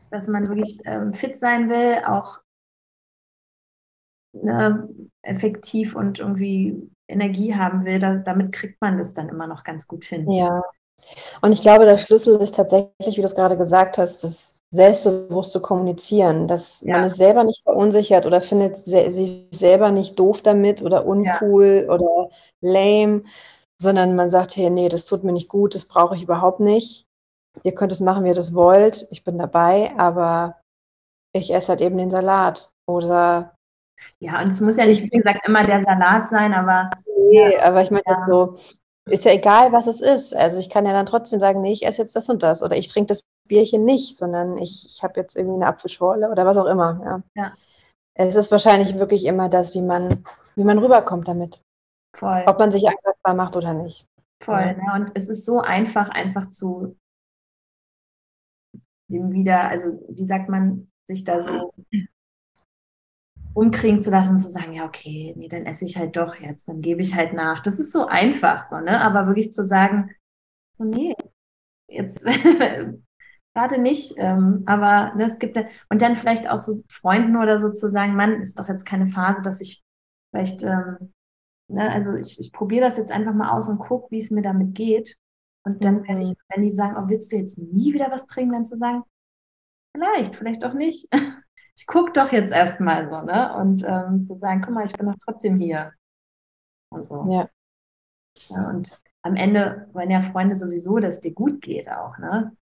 dass 0.09 0.27
man 0.27 0.49
wirklich 0.49 0.77
ähm, 0.83 1.13
fit 1.13 1.37
sein 1.37 1.69
will, 1.69 2.03
auch 2.05 2.41
ne, 4.33 4.89
effektiv 5.21 5.95
und 5.95 6.19
irgendwie 6.19 6.89
Energie 7.07 7.55
haben 7.55 7.85
will, 7.85 7.99
da, 7.99 8.15
damit 8.15 8.51
kriegt 8.51 8.81
man 8.81 8.97
das 8.97 9.13
dann 9.13 9.29
immer 9.29 9.47
noch 9.47 9.63
ganz 9.63 9.87
gut 9.87 10.03
hin. 10.03 10.29
Ja. 10.29 10.61
Und 11.41 11.53
ich 11.53 11.61
glaube, 11.61 11.85
der 11.85 11.97
Schlüssel 11.97 12.41
ist 12.41 12.55
tatsächlich, 12.55 13.15
wie 13.15 13.21
du 13.21 13.25
es 13.25 13.35
gerade 13.35 13.55
gesagt 13.55 13.97
hast, 13.97 14.25
das 14.25 14.59
selbstbewusste 14.69 15.61
Kommunizieren, 15.61 16.45
dass 16.47 16.81
ja. 16.81 16.95
man 16.95 17.05
es 17.05 17.15
selber 17.15 17.45
nicht 17.45 17.63
verunsichert 17.63 18.25
oder 18.25 18.41
findet 18.41 18.77
sich 18.79 19.47
selber 19.51 19.91
nicht 19.91 20.19
doof 20.19 20.41
damit 20.41 20.81
oder 20.81 21.05
uncool 21.05 21.85
ja. 21.87 21.93
oder 21.93 22.29
lame, 22.59 23.23
sondern 23.81 24.15
man 24.15 24.29
sagt, 24.29 24.55
hey, 24.55 24.69
nee, 24.69 24.89
das 24.89 25.05
tut 25.05 25.23
mir 25.23 25.31
nicht 25.31 25.49
gut, 25.49 25.73
das 25.75 25.85
brauche 25.85 26.15
ich 26.15 26.23
überhaupt 26.23 26.59
nicht. 26.59 27.05
Ihr 27.63 27.73
könnt 27.73 27.91
es 27.91 27.99
machen, 27.99 28.23
wie 28.23 28.29
ihr 28.29 28.35
das 28.35 28.53
wollt, 28.53 29.07
ich 29.09 29.23
bin 29.23 29.37
dabei, 29.37 29.93
aber 29.97 30.61
ich 31.33 31.53
esse 31.53 31.69
halt 31.69 31.81
eben 31.81 31.97
den 31.97 32.11
Salat 32.11 32.71
oder 32.87 33.55
ja, 34.19 34.41
und 34.41 34.47
es 34.47 34.61
muss 34.61 34.77
ja 34.77 34.85
nicht, 34.85 35.03
wie 35.03 35.17
gesagt, 35.17 35.47
immer 35.47 35.63
der 35.63 35.81
Salat 35.81 36.29
sein, 36.29 36.53
aber. 36.53 36.89
Nee, 37.29 37.53
ja, 37.53 37.63
aber 37.63 37.81
ich 37.81 37.91
meine 37.91 38.03
ja. 38.07 38.25
so, 38.27 38.57
ist 39.05 39.25
ja 39.25 39.31
egal, 39.31 39.71
was 39.71 39.87
es 39.87 40.01
ist. 40.01 40.35
Also 40.35 40.59
ich 40.59 40.69
kann 40.69 40.85
ja 40.85 40.93
dann 40.93 41.05
trotzdem 41.05 41.39
sagen, 41.39 41.61
nee, 41.61 41.73
ich 41.73 41.85
esse 41.85 42.01
jetzt 42.01 42.15
das 42.15 42.29
und 42.29 42.43
das 42.43 42.63
oder 42.63 42.75
ich 42.75 42.87
trinke 42.87 43.07
das 43.09 43.23
Bierchen 43.47 43.85
nicht, 43.85 44.17
sondern 44.17 44.57
ich, 44.57 44.85
ich 44.85 45.03
habe 45.03 45.19
jetzt 45.19 45.35
irgendwie 45.35 45.55
eine 45.55 45.67
Apfelschorle 45.67 46.29
oder 46.29 46.45
was 46.45 46.57
auch 46.57 46.65
immer. 46.65 47.01
Ja. 47.03 47.43
ja. 47.43 47.53
Es 48.13 48.35
ist 48.35 48.51
wahrscheinlich 48.51 48.99
wirklich 48.99 49.25
immer 49.25 49.49
das, 49.49 49.73
wie 49.73 49.81
man, 49.81 50.23
wie 50.55 50.63
man 50.63 50.79
rüberkommt 50.79 51.27
damit. 51.27 51.61
Voll. 52.13 52.43
Ob 52.45 52.59
man 52.59 52.71
sich 52.71 52.87
angreifbar 52.87 53.33
macht 53.33 53.55
oder 53.55 53.73
nicht. 53.73 54.05
Voll. 54.41 54.59
Ja. 54.59 54.73
Ne? 54.73 54.93
Und 54.95 55.11
es 55.15 55.29
ist 55.29 55.45
so 55.45 55.61
einfach, 55.61 56.09
einfach 56.09 56.49
zu 56.49 56.97
wieder, 59.07 59.69
also 59.69 60.01
wie 60.09 60.25
sagt 60.25 60.49
man, 60.49 60.89
sich 61.05 61.23
da 61.23 61.41
so 61.41 61.73
umkriegen 63.53 63.99
zu 63.99 64.09
lassen 64.09 64.31
und 64.31 64.37
zu 64.37 64.49
sagen, 64.49 64.73
ja, 64.73 64.85
okay, 64.85 65.33
nee, 65.37 65.49
dann 65.49 65.65
esse 65.65 65.85
ich 65.85 65.97
halt 65.97 66.15
doch 66.15 66.35
jetzt, 66.35 66.69
dann 66.69 66.81
gebe 66.81 67.01
ich 67.01 67.15
halt 67.15 67.33
nach. 67.33 67.59
Das 67.59 67.79
ist 67.79 67.91
so 67.91 68.05
einfach, 68.05 68.63
so, 68.63 68.77
ne? 68.77 69.01
Aber 69.01 69.27
wirklich 69.27 69.51
zu 69.51 69.65
sagen, 69.65 70.11
so, 70.77 70.85
nee, 70.85 71.13
jetzt 71.89 72.25
gerade 73.53 73.81
nicht, 73.81 74.13
ähm, 74.17 74.63
aber 74.65 75.13
ne, 75.15 75.25
es 75.25 75.39
gibt, 75.39 75.57
und 75.89 76.01
dann 76.01 76.15
vielleicht 76.15 76.49
auch 76.49 76.59
so 76.59 76.83
Freunden 76.89 77.35
oder 77.35 77.59
so 77.59 77.71
zu 77.71 77.89
sagen, 77.89 78.15
Mann, 78.15 78.41
ist 78.41 78.57
doch 78.57 78.69
jetzt 78.69 78.85
keine 78.85 79.07
Phase, 79.07 79.41
dass 79.41 79.59
ich 79.59 79.83
vielleicht, 80.33 80.63
ähm, 80.63 81.13
ne, 81.71 81.91
also 81.91 82.15
ich, 82.15 82.39
ich 82.39 82.51
probiere 82.51 82.85
das 82.85 82.97
jetzt 82.97 83.11
einfach 83.11 83.33
mal 83.33 83.51
aus 83.51 83.67
und 83.67 83.79
gucke, 83.79 84.11
wie 84.11 84.19
es 84.19 84.31
mir 84.31 84.41
damit 84.41 84.75
geht. 84.75 85.17
Und 85.63 85.83
dann 85.83 86.07
werde 86.07 86.21
ich, 86.21 86.29
mhm. 86.29 86.35
wenn 86.49 86.61
die 86.63 86.71
sagen, 86.71 86.95
oh, 86.97 87.07
willst 87.07 87.31
du 87.31 87.37
jetzt 87.37 87.57
nie 87.57 87.93
wieder 87.93 88.09
was 88.11 88.25
trinken, 88.25 88.53
dann 88.53 88.65
zu 88.65 88.77
sagen, 88.77 89.03
vielleicht, 89.95 90.35
vielleicht 90.35 90.65
auch 90.65 90.73
nicht. 90.73 91.07
ich 91.77 91.85
gucke 91.87 92.11
doch 92.13 92.31
jetzt 92.31 92.51
erstmal 92.51 93.09
so, 93.09 93.21
ne? 93.21 93.55
Und 93.57 93.83
ähm, 93.87 94.23
zu 94.23 94.33
sagen, 94.35 94.61
guck 94.63 94.73
mal, 94.73 94.85
ich 94.85 94.93
bin 94.93 95.07
doch 95.07 95.15
trotzdem 95.25 95.57
hier. 95.57 95.93
Und 96.89 97.07
so. 97.07 97.25
Ja. 97.29 97.49
ja. 98.49 98.69
Und 98.69 98.97
am 99.23 99.35
Ende 99.35 99.87
wollen 99.93 100.11
ja 100.11 100.21
Freunde 100.21 100.55
sowieso, 100.55 100.97
dass 100.97 101.19
dir 101.19 101.33
gut 101.33 101.61
geht 101.61 101.89
auch, 101.89 102.17
ne? 102.17 102.55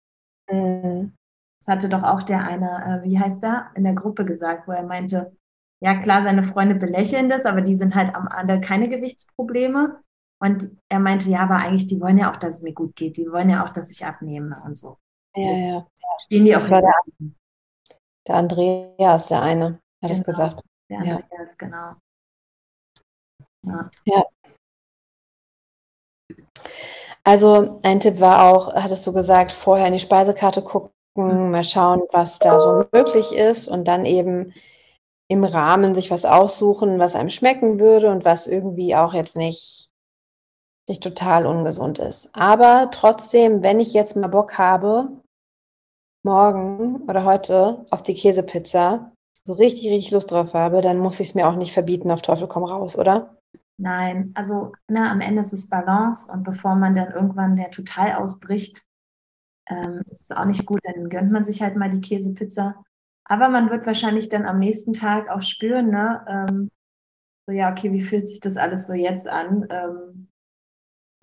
Mhm. 0.51 1.15
Das 1.61 1.69
hatte 1.69 1.89
doch 1.89 2.03
auch 2.03 2.23
der 2.23 2.45
eine, 2.45 3.03
äh, 3.03 3.05
wie 3.05 3.19
heißt 3.19 3.43
der, 3.43 3.71
in 3.75 3.85
der 3.85 3.95
Gruppe 3.95 4.25
gesagt, 4.25 4.69
wo 4.69 4.73
er 4.73 4.85
meinte, 4.85 5.37
ja 5.81 6.01
klar, 6.03 6.23
seine 6.23 6.43
Freunde 6.43 6.75
belächeln 6.75 7.29
das, 7.29 7.47
aber 7.47 7.61
die 7.61 7.77
sind 7.77 7.95
halt 7.95 8.15
am 8.15 8.29
Ende 8.29 8.61
keine 8.61 8.89
Gewichtsprobleme. 8.89 10.01
Und 10.41 10.71
er 10.89 11.01
meinte, 11.01 11.29
ja, 11.29 11.41
aber 11.41 11.57
eigentlich, 11.57 11.89
die 11.89 12.01
wollen 12.01 12.19
ja 12.19 12.31
auch, 12.31 12.37
dass 12.37 12.57
es 12.57 12.63
mir 12.63 12.73
gut 12.73 12.95
geht. 12.95 13.17
Die 13.17 13.31
wollen 13.31 13.51
ja 13.51 13.65
auch, 13.65 13.71
dass 13.71 13.91
ich 13.91 14.05
abnehme 14.05 14.61
und 14.65 14.79
so. 14.79 14.99
Ja, 15.37 15.53
ja. 15.53 15.87
Stehen 16.21 16.45
die 16.45 16.53
das 16.53 16.67
auch 16.67 16.71
war 16.71 16.81
der, 16.81 16.95
der 18.27 18.35
Andreas, 18.37 19.27
der 19.27 19.43
eine, 19.43 19.81
hat 20.03 20.11
es 20.11 20.25
genau. 20.25 20.27
gesagt. 20.27 20.63
Der 20.91 20.99
Andreas, 20.99 21.57
ja. 21.61 21.67
genau. 21.67 21.95
Ja. 23.63 23.91
ja. 24.05 24.25
Also 27.25 27.81
ein 27.83 28.01
Tipp 28.01 28.21
war 28.21 28.45
auch, 28.45 28.73
hattest 28.75 29.07
du 29.07 29.13
gesagt, 29.13 29.53
vorher 29.53 29.87
in 29.87 29.93
die 29.93 29.99
Speisekarte 29.99 30.63
gucken, 30.63 30.93
mhm. 31.17 31.51
mal 31.51 31.65
schauen, 31.65 32.03
was 32.13 32.39
da 32.39 32.59
so 32.59 32.85
möglich 32.93 33.33
ist 33.33 33.69
und 33.69 33.87
dann 33.87 34.07
eben 34.07 34.55
im 35.29 35.45
Rahmen 35.45 35.95
sich 35.95 36.11
was 36.11 36.25
aussuchen, 36.25 36.99
was 36.99 37.15
einem 37.15 37.31
schmecken 37.31 37.79
würde 37.79 38.11
und 38.11 38.25
was 38.25 38.47
irgendwie 38.47 38.97
auch 38.97 39.13
jetzt 39.13 39.37
nicht, 39.37 39.91
nicht 40.89 41.03
total 41.03 41.47
ungesund 41.47 41.99
ist. 41.99 42.35
Aber 42.35 42.91
trotzdem, 42.91 43.63
wenn 43.63 43.79
ich 43.79 43.93
jetzt 43.93 44.17
mal 44.17 44.29
Bock 44.29 44.57
habe, 44.57 45.09
morgen 46.25 47.03
oder 47.09 47.25
heute 47.25 47.87
auf 47.91 48.03
die 48.03 48.15
Käsepizza 48.15 49.13
so 49.45 49.53
richtig, 49.53 49.91
richtig 49.91 50.11
Lust 50.11 50.31
drauf 50.31 50.55
habe, 50.55 50.81
dann 50.81 50.99
muss 50.99 51.21
ich 51.21 51.29
es 51.29 51.35
mir 51.35 51.49
auch 51.49 51.57
nicht 51.57 51.73
verbieten, 51.73 52.11
auf 52.11 52.23
Teufel 52.23 52.49
komm 52.49 52.65
raus, 52.65 52.97
oder? 52.97 53.37
Nein, 53.79 54.33
also 54.35 54.73
na, 54.89 55.11
am 55.11 55.21
Ende 55.21 55.41
ist 55.41 55.53
es 55.53 55.69
Balance 55.69 56.31
und 56.33 56.43
bevor 56.43 56.75
man 56.75 56.95
dann 56.95 57.13
irgendwann 57.13 57.57
der 57.57 57.71
total 57.71 58.15
ausbricht, 58.15 58.85
ähm, 59.71 60.03
ist 60.11 60.31
es 60.31 60.37
auch 60.37 60.45
nicht 60.47 60.67
gut, 60.67 60.81
dann 60.83 61.09
gönnt 61.09 61.31
man 61.31 61.45
sich 61.45 61.63
halt 61.63 61.77
mal 61.77 61.89
die 61.89 62.01
Käsepizza. 62.01 62.83
Aber 63.29 63.51
man 63.51 63.71
wird 63.71 63.87
wahrscheinlich 63.87 64.29
dann 64.31 64.47
am 64.47 64.59
nächsten 64.59 64.95
Tag 64.95 65.29
auch 65.29 65.43
spüren, 65.43 65.91
ne, 65.91 66.25
ähm, 66.27 66.71
so 67.47 67.53
ja, 67.53 67.71
okay, 67.71 67.93
wie 67.93 68.03
fühlt 68.03 68.29
sich 68.29 68.41
das 68.41 68.57
alles 68.57 68.87
so 68.87 68.93
jetzt 68.93 69.29
an? 69.29 69.67
Ähm, 69.71 70.29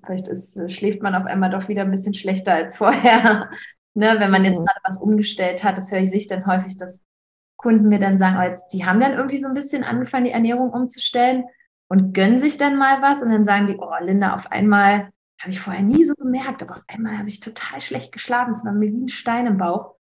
vielleicht 0.04 0.28
ist, 0.28 0.72
schläft 0.72 1.02
man 1.02 1.16
auf 1.16 1.26
einmal 1.26 1.50
doch 1.50 1.68
wieder 1.68 1.82
ein 1.82 1.92
bisschen 1.92 2.14
schlechter 2.14 2.54
als 2.54 2.78
vorher. 2.78 3.50
Ne, 3.94 4.16
wenn 4.20 4.32
man 4.32 4.44
jetzt 4.44 4.60
mhm. 4.60 4.66
gerade 4.66 4.80
was 4.84 4.98
umgestellt 4.98 5.64
hat, 5.64 5.78
das 5.78 5.92
höre 5.92 6.00
ich 6.00 6.10
sich 6.10 6.28
dann 6.28 6.46
häufig, 6.46 6.78
dass 6.78 7.04
Kunden 7.58 7.88
mir 7.88 8.00
dann 8.00 8.18
sagen, 8.18 8.38
oh, 8.38 8.44
jetzt, 8.44 8.68
die 8.74 8.86
haben 8.86 9.00
dann 9.00 9.14
irgendwie 9.14 9.40
so 9.40 9.48
ein 9.48 9.54
bisschen 9.54 9.84
angefangen, 9.84 10.26
die 10.26 10.32
Ernährung 10.32 10.72
umzustellen 10.72 11.46
und 11.88 12.14
gönnen 12.14 12.38
sich 12.38 12.58
dann 12.58 12.78
mal 12.78 13.02
was 13.02 13.22
und 13.22 13.30
dann 13.30 13.46
sagen 13.46 13.68
die, 13.68 13.78
oh 13.78 13.94
Linda, 14.02 14.36
auf 14.36 14.52
einmal 14.52 15.10
habe 15.40 15.52
ich 15.52 15.60
vorher 15.60 15.84
nie 15.84 16.04
so 16.04 16.14
gemerkt, 16.16 16.62
aber 16.62 16.76
auf 16.76 16.84
einmal 16.88 17.18
habe 17.18 17.30
ich 17.30 17.40
total 17.40 17.82
schlecht 17.82 18.12
geschlafen, 18.12 18.52
es 18.52 18.66
war 18.66 18.74
mir 18.74 18.92
wie 18.92 19.04
ein 19.04 19.10
Stein 19.10 19.48
im 19.48 19.58
Bauch. 19.58 19.95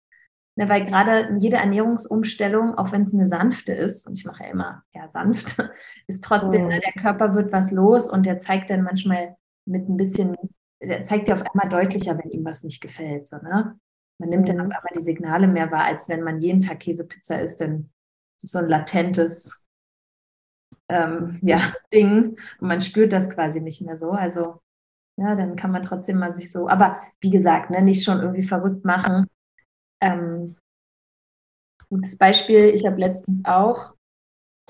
Ne, 0.57 0.69
weil 0.69 0.85
gerade 0.85 1.35
jede 1.39 1.57
Ernährungsumstellung, 1.57 2.77
auch 2.77 2.93
wenn 2.93 3.03
es 3.03 3.13
eine 3.13 3.25
sanfte 3.25 3.73
ist, 3.73 4.07
und 4.07 4.17
ich 4.17 4.25
mache 4.25 4.43
ja 4.43 4.51
immer 4.51 4.83
ja 4.93 5.07
sanft, 5.09 5.57
ist 6.07 6.23
trotzdem, 6.23 6.63
mhm. 6.63 6.67
ne, 6.69 6.79
der 6.79 7.01
Körper 7.01 7.33
wird 7.35 7.51
was 7.51 7.71
los 7.71 8.07
und 8.07 8.25
der 8.25 8.37
zeigt 8.37 8.69
dann 8.69 8.83
manchmal 8.83 9.35
mit 9.65 9.89
ein 9.89 9.97
bisschen, 9.97 10.37
der 10.81 11.03
zeigt 11.03 11.27
dir 11.27 11.33
auf 11.33 11.43
einmal 11.43 11.67
deutlicher, 11.67 12.17
wenn 12.17 12.31
ihm 12.31 12.45
was 12.45 12.63
nicht 12.63 12.79
gefällt. 12.79 13.27
So, 13.27 13.35
ne? 13.37 13.77
Man 14.17 14.29
nimmt 14.29 14.47
dann 14.47 14.61
auf 14.61 14.67
mhm. 14.67 14.71
einmal 14.71 14.97
die 14.97 15.03
Signale 15.03 15.47
mehr 15.47 15.71
wahr, 15.71 15.85
als 15.85 16.07
wenn 16.07 16.23
man 16.23 16.37
jeden 16.37 16.61
Tag 16.61 16.79
Käsepizza 16.79 17.35
isst, 17.35 17.59
dann 17.59 17.89
ist 18.41 18.51
so 18.51 18.59
ein 18.59 18.69
latentes 18.69 19.67
ähm, 20.87 21.39
ja, 21.41 21.73
Ding 21.93 22.37
und 22.59 22.67
man 22.67 22.79
spürt 22.79 23.11
das 23.11 23.29
quasi 23.29 23.59
nicht 23.59 23.81
mehr 23.81 23.97
so. 23.97 24.11
Also 24.11 24.61
ja, 25.17 25.35
dann 25.35 25.57
kann 25.57 25.71
man 25.71 25.83
trotzdem 25.83 26.17
mal 26.17 26.33
sich 26.33 26.51
so, 26.51 26.69
aber 26.69 27.01
wie 27.19 27.29
gesagt, 27.29 27.71
ne, 27.71 27.81
nicht 27.81 28.03
schon 28.03 28.21
irgendwie 28.21 28.43
verrückt 28.43 28.85
machen. 28.85 29.27
Ähm, 30.05 30.55
gutes 31.89 32.17
Beispiel, 32.17 32.65
ich 32.65 32.85
habe 32.85 32.97
letztens 32.97 33.43
auch 33.45 33.93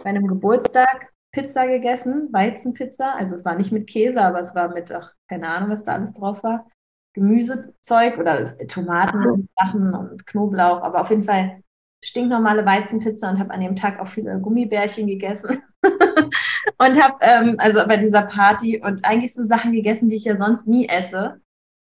bei 0.01 0.09
einem 0.09 0.27
Geburtstag 0.27 1.11
Pizza 1.33 1.67
gegessen, 1.67 2.29
Weizenpizza. 2.31 3.13
Also 3.13 3.35
es 3.35 3.43
war 3.43 3.55
nicht 3.55 3.71
mit 3.71 3.87
Käse, 3.87 4.21
aber 4.21 4.39
es 4.39 4.55
war 4.55 4.69
mit, 4.73 4.91
ach, 4.91 5.13
keine 5.29 5.49
Ahnung, 5.49 5.69
was 5.69 5.83
da 5.83 5.93
alles 5.93 6.13
drauf 6.13 6.43
war. 6.43 6.69
Gemüsezeug 7.13 8.17
oder 8.17 8.57
Tomaten 8.67 9.25
und 9.25 9.49
Sachen 9.57 9.93
und 9.93 10.25
Knoblauch, 10.27 10.81
aber 10.81 11.01
auf 11.01 11.09
jeden 11.09 11.23
Fall 11.23 11.61
stinknormale 12.03 12.65
Weizenpizza 12.65 13.29
und 13.29 13.39
habe 13.39 13.51
an 13.51 13.61
dem 13.61 13.75
Tag 13.75 13.99
auch 13.99 14.07
viele 14.07 14.39
Gummibärchen 14.39 15.07
gegessen 15.07 15.61
und 15.83 17.01
habe 17.01 17.17
ähm, 17.21 17.55
also 17.57 17.85
bei 17.87 17.97
dieser 17.97 18.23
Party 18.23 18.81
und 18.83 19.03
eigentlich 19.03 19.33
so 19.33 19.43
Sachen 19.43 19.71
gegessen, 19.71 20.09
die 20.09 20.15
ich 20.17 20.25
ja 20.25 20.37
sonst 20.37 20.67
nie 20.67 20.87
esse. 20.87 21.41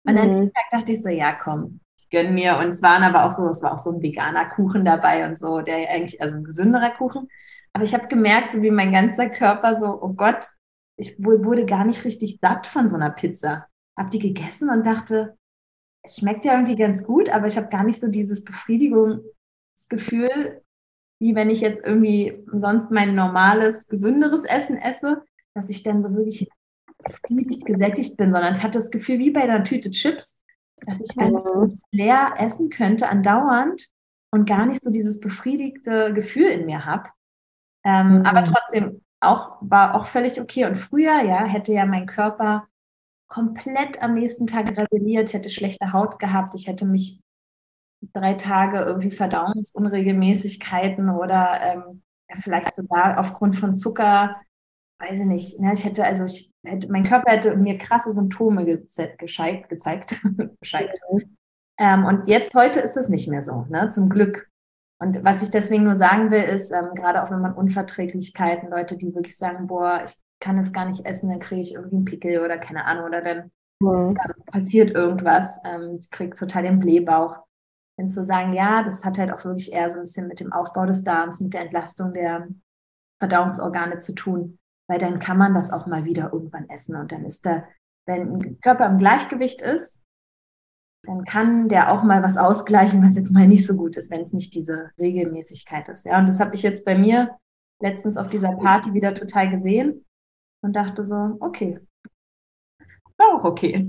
Und 0.04 0.18
an 0.18 0.28
dem 0.28 0.40
mhm. 0.40 0.52
Tag 0.52 0.64
dachte 0.70 0.92
ich 0.92 1.02
so, 1.02 1.08
ja 1.08 1.32
komm, 1.34 1.80
ich 2.12 2.18
gönne 2.18 2.32
mir. 2.32 2.58
Und 2.58 2.68
es 2.68 2.82
waren 2.82 3.02
aber 3.02 3.24
auch 3.24 3.30
so, 3.30 3.48
es 3.48 3.62
war 3.62 3.72
auch 3.72 3.78
so 3.78 3.90
ein 3.90 4.02
veganer 4.02 4.48
Kuchen 4.50 4.84
dabei 4.84 5.26
und 5.26 5.38
so, 5.38 5.60
der 5.60 5.90
eigentlich, 5.90 6.20
also 6.20 6.34
ein 6.34 6.44
gesünderer 6.44 6.90
Kuchen. 6.90 7.28
Aber 7.72 7.84
ich 7.84 7.94
habe 7.94 8.08
gemerkt, 8.08 8.52
so 8.52 8.62
wie 8.62 8.70
mein 8.70 8.92
ganzer 8.92 9.30
Körper 9.30 9.74
so, 9.74 10.02
oh 10.02 10.12
Gott, 10.12 10.44
ich 10.96 11.16
wurde 11.18 11.64
gar 11.64 11.84
nicht 11.84 12.04
richtig 12.04 12.38
satt 12.40 12.66
von 12.66 12.88
so 12.88 12.96
einer 12.96 13.10
Pizza. 13.10 13.66
Hab 13.96 14.10
die 14.10 14.18
gegessen 14.18 14.68
und 14.68 14.84
dachte, 14.84 15.36
es 16.02 16.16
schmeckt 16.16 16.44
ja 16.44 16.52
irgendwie 16.52 16.76
ganz 16.76 17.04
gut, 17.04 17.30
aber 17.30 17.46
ich 17.46 17.56
habe 17.56 17.68
gar 17.68 17.84
nicht 17.84 18.00
so 18.00 18.08
dieses 18.08 18.44
Befriedigungsgefühl, 18.44 20.62
wie 21.18 21.34
wenn 21.34 21.50
ich 21.50 21.60
jetzt 21.60 21.84
irgendwie 21.84 22.44
sonst 22.52 22.90
mein 22.90 23.14
normales, 23.14 23.88
gesünderes 23.88 24.44
Essen 24.44 24.76
esse, 24.76 25.22
dass 25.54 25.70
ich 25.70 25.82
dann 25.82 26.02
so 26.02 26.14
wirklich 26.14 26.48
befriedigt, 27.02 27.64
gesättigt 27.64 28.16
bin, 28.16 28.32
sondern 28.32 28.54
ich 28.54 28.62
hatte 28.62 28.78
das 28.78 28.90
Gefühl, 28.90 29.18
wie 29.18 29.30
bei 29.30 29.42
einer 29.42 29.64
Tüte 29.64 29.90
Chips, 29.90 30.41
dass 30.86 31.00
ich 31.00 31.16
einfach 31.18 31.46
so 31.46 31.66
mhm. 31.66 31.80
leer 31.90 32.34
essen 32.38 32.70
könnte, 32.70 33.08
andauernd 33.08 33.88
und 34.30 34.48
gar 34.48 34.66
nicht 34.66 34.82
so 34.82 34.90
dieses 34.90 35.20
befriedigte 35.20 36.12
Gefühl 36.14 36.46
in 36.46 36.66
mir 36.66 36.84
habe. 36.84 37.10
Ähm, 37.84 38.18
mhm. 38.18 38.26
Aber 38.26 38.44
trotzdem 38.44 39.02
auch, 39.20 39.58
war 39.60 39.94
auch 39.94 40.06
völlig 40.06 40.40
okay. 40.40 40.64
Und 40.64 40.76
früher, 40.76 41.22
ja, 41.22 41.44
hätte 41.44 41.72
ja 41.72 41.86
mein 41.86 42.06
Körper 42.06 42.66
komplett 43.28 44.02
am 44.02 44.14
nächsten 44.14 44.46
Tag 44.46 44.76
rebelliert, 44.76 45.32
hätte 45.32 45.48
schlechte 45.48 45.92
Haut 45.92 46.18
gehabt, 46.18 46.54
ich 46.54 46.66
hätte 46.66 46.84
mich 46.84 47.18
drei 48.12 48.34
Tage 48.34 48.80
irgendwie 48.80 49.10
Verdauungsunregelmäßigkeiten 49.10 51.08
oder 51.08 51.60
ähm, 51.62 52.02
ja, 52.28 52.36
vielleicht 52.36 52.74
sogar 52.74 53.18
aufgrund 53.18 53.56
von 53.56 53.74
Zucker, 53.74 54.36
weiß 55.02 55.18
ich 55.18 55.26
nicht, 55.26 55.60
ne, 55.60 55.72
ich 55.72 55.84
hätte, 55.84 56.04
also 56.04 56.24
ich 56.24 56.50
hätte, 56.64 56.90
mein 56.90 57.04
Körper 57.04 57.32
hätte 57.32 57.56
mir 57.56 57.78
krasse 57.78 58.12
Symptome 58.12 58.64
ge 58.64 58.76
gezeigt, 59.18 59.68
gezeigt. 59.68 60.20
ähm, 61.78 62.04
und 62.04 62.26
jetzt, 62.26 62.54
heute 62.54 62.80
ist 62.80 62.96
es 62.96 63.08
nicht 63.08 63.28
mehr 63.28 63.42
so, 63.42 63.66
ne, 63.68 63.90
zum 63.90 64.08
Glück. 64.08 64.48
Und 65.00 65.24
was 65.24 65.42
ich 65.42 65.50
deswegen 65.50 65.82
nur 65.82 65.96
sagen 65.96 66.30
will, 66.30 66.42
ist, 66.42 66.70
ähm, 66.70 66.94
gerade 66.94 67.22
auch 67.22 67.30
wenn 67.30 67.40
man 67.40 67.54
Unverträglichkeiten, 67.54 68.70
Leute, 68.70 68.96
die 68.96 69.12
wirklich 69.14 69.36
sagen, 69.36 69.66
boah, 69.66 70.02
ich 70.04 70.14
kann 70.40 70.58
es 70.58 70.72
gar 70.72 70.86
nicht 70.86 71.04
essen, 71.04 71.28
dann 71.28 71.40
kriege 71.40 71.60
ich 71.60 71.74
irgendwie 71.74 71.96
einen 71.96 72.04
Pickel 72.04 72.40
oder 72.40 72.58
keine 72.58 72.84
Ahnung, 72.84 73.06
oder 73.06 73.20
dann 73.20 73.50
mhm. 73.80 74.16
passiert 74.52 74.92
irgendwas, 74.92 75.60
ähm, 75.64 75.96
ich 75.98 76.10
kriege 76.10 76.36
total 76.36 76.62
den 76.62 76.78
Blähbauch. 76.78 77.38
Wenn 77.98 78.08
zu 78.08 78.24
sagen, 78.24 78.52
ja, 78.52 78.84
das 78.84 79.04
hat 79.04 79.18
halt 79.18 79.32
auch 79.32 79.44
wirklich 79.44 79.72
eher 79.72 79.90
so 79.90 79.98
ein 79.98 80.02
bisschen 80.02 80.28
mit 80.28 80.40
dem 80.40 80.52
Aufbau 80.52 80.86
des 80.86 81.04
Darms, 81.04 81.40
mit 81.40 81.52
der 81.52 81.62
Entlastung 81.62 82.14
der 82.14 82.48
Verdauungsorgane 83.20 83.98
zu 83.98 84.14
tun, 84.14 84.58
weil 84.88 84.98
dann 84.98 85.18
kann 85.18 85.38
man 85.38 85.54
das 85.54 85.72
auch 85.72 85.86
mal 85.86 86.04
wieder 86.04 86.32
irgendwann 86.32 86.68
essen 86.68 86.96
und 86.96 87.12
dann 87.12 87.24
ist 87.24 87.46
da, 87.46 87.64
wenn 88.06 88.32
ein 88.32 88.60
Körper 88.60 88.86
im 88.86 88.98
Gleichgewicht 88.98 89.60
ist, 89.62 90.02
dann 91.04 91.24
kann 91.24 91.68
der 91.68 91.92
auch 91.92 92.02
mal 92.02 92.22
was 92.22 92.36
ausgleichen, 92.36 93.04
was 93.04 93.16
jetzt 93.16 93.32
mal 93.32 93.48
nicht 93.48 93.66
so 93.66 93.76
gut 93.76 93.96
ist, 93.96 94.10
wenn 94.10 94.20
es 94.20 94.32
nicht 94.32 94.54
diese 94.54 94.90
Regelmäßigkeit 94.98 95.88
ist. 95.88 96.06
Ja, 96.06 96.18
und 96.18 96.28
das 96.28 96.38
habe 96.40 96.54
ich 96.54 96.62
jetzt 96.62 96.84
bei 96.84 96.96
mir 96.96 97.36
letztens 97.80 98.16
auf 98.16 98.28
dieser 98.28 98.52
Party 98.52 98.94
wieder 98.94 99.12
total 99.14 99.50
gesehen 99.50 100.04
und 100.62 100.76
dachte 100.76 101.02
so, 101.02 101.36
okay, 101.40 101.80
war 103.16 103.40
auch 103.40 103.44
okay. 103.44 103.88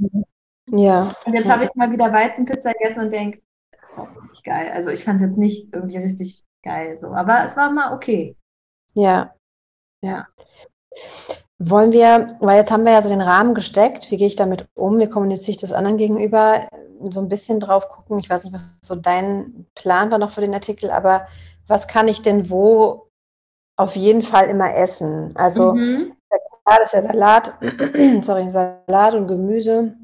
Ja. 0.68 1.10
Und 1.26 1.34
jetzt 1.34 1.50
habe 1.50 1.66
ich 1.66 1.76
mal 1.76 1.92
wieder 1.92 2.12
Weizenpizza 2.12 2.72
gegessen 2.72 3.02
und 3.02 3.14
denke, 3.14 3.42
auch 3.96 4.10
nicht 4.30 4.44
geil. 4.44 4.72
Also 4.72 4.90
ich 4.90 5.04
fand 5.04 5.22
es 5.22 5.28
jetzt 5.28 5.38
nicht 5.38 5.74
irgendwie 5.74 5.98
richtig 5.98 6.44
geil 6.64 6.98
so, 6.98 7.08
aber 7.14 7.44
es 7.44 7.56
war 7.56 7.72
mal 7.72 7.94
okay. 7.94 8.36
Ja. 8.94 9.36
Ja. 10.02 10.28
Wollen 11.60 11.92
wir, 11.92 12.36
weil 12.40 12.58
jetzt 12.58 12.72
haben 12.72 12.84
wir 12.84 12.92
ja 12.92 13.02
so 13.02 13.10
den 13.10 13.22
Rahmen 13.22 13.54
gesteckt, 13.54 14.12
wie 14.12 14.18
gehe 14.18 14.28
ich 14.28 14.36
damit 14.36 14.68
um, 14.74 15.00
wie 15.00 15.08
kommuniziere 15.08 15.52
ich 15.52 15.58
das 15.58 15.72
anderen 15.72 15.98
gegenüber, 15.98 16.68
so 17.10 17.20
ein 17.20 17.30
bisschen 17.30 17.60
drauf 17.60 17.88
gucken. 17.88 18.20
Ich 18.20 18.30
weiß 18.30 18.44
nicht, 18.44 18.54
was 18.54 18.64
so 18.82 18.96
dein 18.96 19.66
Plan 19.76 20.12
war 20.12 20.18
noch 20.18 20.30
für 20.30 20.42
den 20.42 20.54
Artikel, 20.54 20.90
aber 20.90 21.28
was 21.68 21.88
kann 21.88 22.08
ich 22.08 22.22
denn 22.22 22.50
wo 22.50 23.08
auf 23.78 23.96
jeden 23.96 24.24
Fall 24.24 24.50
immer 24.50 24.76
essen? 24.76 25.32
Also 25.36 25.74
mhm. 25.74 26.16
klar, 26.66 26.80
dass 26.80 26.92
der 26.92 27.04
Salat, 27.04 27.54
sorry, 28.22 28.50
Salat 28.50 29.16
und 29.16 29.28
Gemüse 29.28 29.96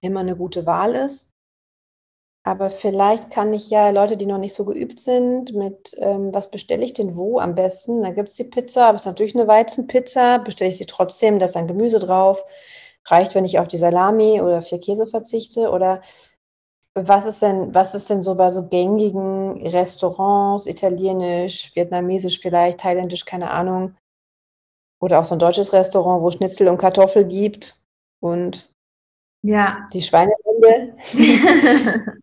immer 0.00 0.20
eine 0.20 0.36
gute 0.36 0.66
Wahl 0.66 0.94
ist. 0.94 1.32
Aber 2.46 2.70
vielleicht 2.70 3.32
kann 3.32 3.52
ich 3.52 3.70
ja 3.70 3.90
Leute, 3.90 4.16
die 4.16 4.24
noch 4.24 4.38
nicht 4.38 4.54
so 4.54 4.64
geübt 4.64 5.00
sind, 5.00 5.52
mit 5.52 5.96
ähm, 5.98 6.32
was 6.32 6.48
bestelle 6.48 6.84
ich 6.84 6.94
denn 6.94 7.16
wo 7.16 7.40
am 7.40 7.56
besten? 7.56 8.02
Da 8.02 8.10
gibt 8.10 8.28
es 8.28 8.36
die 8.36 8.44
Pizza, 8.44 8.86
aber 8.86 8.94
es 8.94 9.02
ist 9.02 9.06
natürlich 9.06 9.34
eine 9.34 9.48
Weizenpizza. 9.48 10.38
Bestelle 10.38 10.68
ich 10.68 10.78
sie 10.78 10.86
trotzdem, 10.86 11.40
da 11.40 11.46
ist 11.46 11.56
dann 11.56 11.66
Gemüse 11.66 11.98
drauf. 11.98 12.44
Reicht, 13.06 13.34
wenn 13.34 13.44
ich 13.44 13.58
auf 13.58 13.66
die 13.66 13.78
Salami 13.78 14.40
oder 14.40 14.62
vier 14.62 14.78
Käse 14.78 15.08
verzichte? 15.08 15.70
Oder 15.70 16.02
was 16.94 17.26
ist 17.26 17.42
denn, 17.42 17.74
was 17.74 17.96
ist 17.96 18.10
denn 18.10 18.22
so 18.22 18.36
bei 18.36 18.48
so 18.48 18.68
gängigen 18.68 19.66
Restaurants, 19.66 20.68
italienisch, 20.68 21.74
vietnamesisch 21.74 22.38
vielleicht, 22.38 22.78
thailändisch, 22.78 23.24
keine 23.24 23.50
Ahnung? 23.50 23.96
Oder 25.00 25.18
auch 25.18 25.24
so 25.24 25.34
ein 25.34 25.40
deutsches 25.40 25.72
Restaurant, 25.72 26.22
wo 26.22 26.30
Schnitzel 26.30 26.68
und 26.68 26.78
Kartoffel 26.78 27.24
gibt 27.24 27.82
und 28.20 28.75
ja. 29.42 29.86
Die 29.92 30.02
Schweinehunde 30.02 30.96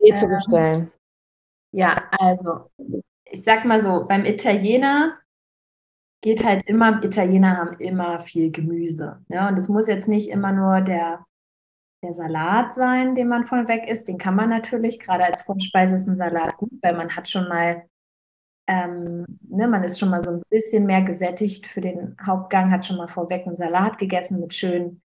eh 0.00 0.14
zu 0.14 0.28
bestellen. 0.28 0.92
Ja, 1.72 2.04
also 2.18 2.70
ich 3.24 3.42
sag 3.42 3.64
mal 3.64 3.80
so, 3.80 4.06
beim 4.06 4.24
Italiener 4.24 5.18
geht 6.20 6.44
halt 6.44 6.66
immer, 6.66 7.02
Italiener 7.02 7.56
haben 7.56 7.78
immer 7.78 8.20
viel 8.20 8.50
Gemüse. 8.50 9.24
Ja, 9.28 9.48
und 9.48 9.58
es 9.58 9.68
muss 9.68 9.88
jetzt 9.88 10.08
nicht 10.08 10.28
immer 10.30 10.52
nur 10.52 10.80
der, 10.82 11.24
der 12.02 12.12
Salat 12.12 12.74
sein, 12.74 13.14
den 13.14 13.28
man 13.28 13.46
von 13.46 13.68
weg 13.68 13.88
isst. 13.88 14.06
Den 14.06 14.18
kann 14.18 14.36
man 14.36 14.50
natürlich, 14.50 15.00
gerade 15.00 15.24
als 15.24 15.42
Vorspeise 15.42 15.96
ist 15.96 16.06
ein 16.06 16.16
Salat 16.16 16.56
gut, 16.58 16.70
weil 16.82 16.94
man 16.94 17.16
hat 17.16 17.28
schon 17.28 17.48
mal, 17.48 17.84
ähm, 18.68 19.26
ne, 19.48 19.66
man 19.66 19.82
ist 19.82 19.98
schon 19.98 20.10
mal 20.10 20.22
so 20.22 20.30
ein 20.30 20.42
bisschen 20.48 20.86
mehr 20.86 21.02
gesättigt 21.02 21.66
für 21.66 21.80
den 21.80 22.16
Hauptgang, 22.24 22.70
hat 22.70 22.84
schon 22.86 22.98
mal 22.98 23.08
vorweg 23.08 23.46
einen 23.46 23.56
Salat 23.56 23.98
gegessen 23.98 24.40
mit 24.40 24.54
schön 24.54 25.02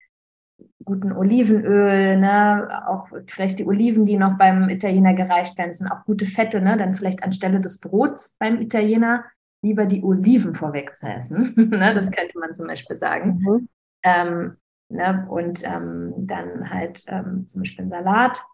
guten 0.85 1.13
Olivenöl, 1.13 2.19
ne? 2.19 2.83
auch 2.87 3.09
vielleicht 3.27 3.59
die 3.59 3.67
Oliven, 3.67 4.07
die 4.07 4.17
noch 4.17 4.37
beim 4.37 4.69
Italiener 4.69 5.15
gereicht 5.15 5.57
werden, 5.59 5.73
sind 5.73 5.89
auch 5.89 6.05
gute 6.05 6.27
Fette, 6.27 6.61
ne? 6.61 6.77
dann 6.77 6.95
vielleicht 6.95 7.23
anstelle 7.23 7.61
des 7.61 7.81
Brots 7.81 8.37
beim 8.39 8.61
Italiener 8.61 9.25
lieber 9.63 9.87
die 9.87 10.03
Oliven 10.03 10.55
vorweg 10.55 10.95
zu 10.95 11.09
essen. 11.09 11.55
ne? 11.71 11.95
Das 11.95 12.11
könnte 12.11 12.39
man 12.39 12.55
zum 12.55 12.67
Beispiel 12.67 12.99
sagen. 12.99 13.39
Mhm. 13.39 13.69
Ähm, 14.03 14.57
ne? 14.91 15.27
Und 15.29 15.65
ähm, 15.65 16.13
dann 16.19 16.71
halt 16.71 17.05
ähm, 17.09 17.47
zum 17.47 17.63
Beispiel 17.63 17.87
ein 17.87 17.89
Salat. 17.89 18.45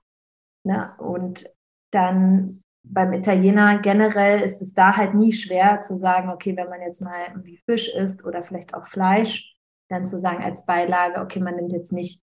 Ne? 0.65 0.93
Und 0.99 1.45
dann 1.91 2.63
beim 2.83 3.13
Italiener 3.13 3.79
generell 3.79 4.41
ist 4.41 4.63
es 4.63 4.73
da 4.73 4.97
halt 4.97 5.15
nie 5.15 5.33
schwer 5.33 5.81
zu 5.81 5.97
sagen, 5.97 6.31
okay, 6.31 6.57
wenn 6.57 6.69
man 6.69 6.81
jetzt 6.81 7.03
mal 7.03 7.27
irgendwie 7.29 7.59
Fisch 7.59 7.89
isst 7.89 8.25
oder 8.25 8.43
vielleicht 8.43 8.75
auch 8.75 8.87
Fleisch, 8.87 9.50
dann 9.91 10.07
zu 10.07 10.19
sagen 10.19 10.43
als 10.43 10.65
Beilage, 10.65 11.21
okay, 11.21 11.41
man 11.41 11.57
nimmt 11.57 11.73
jetzt 11.73 11.93
nicht 11.93 12.23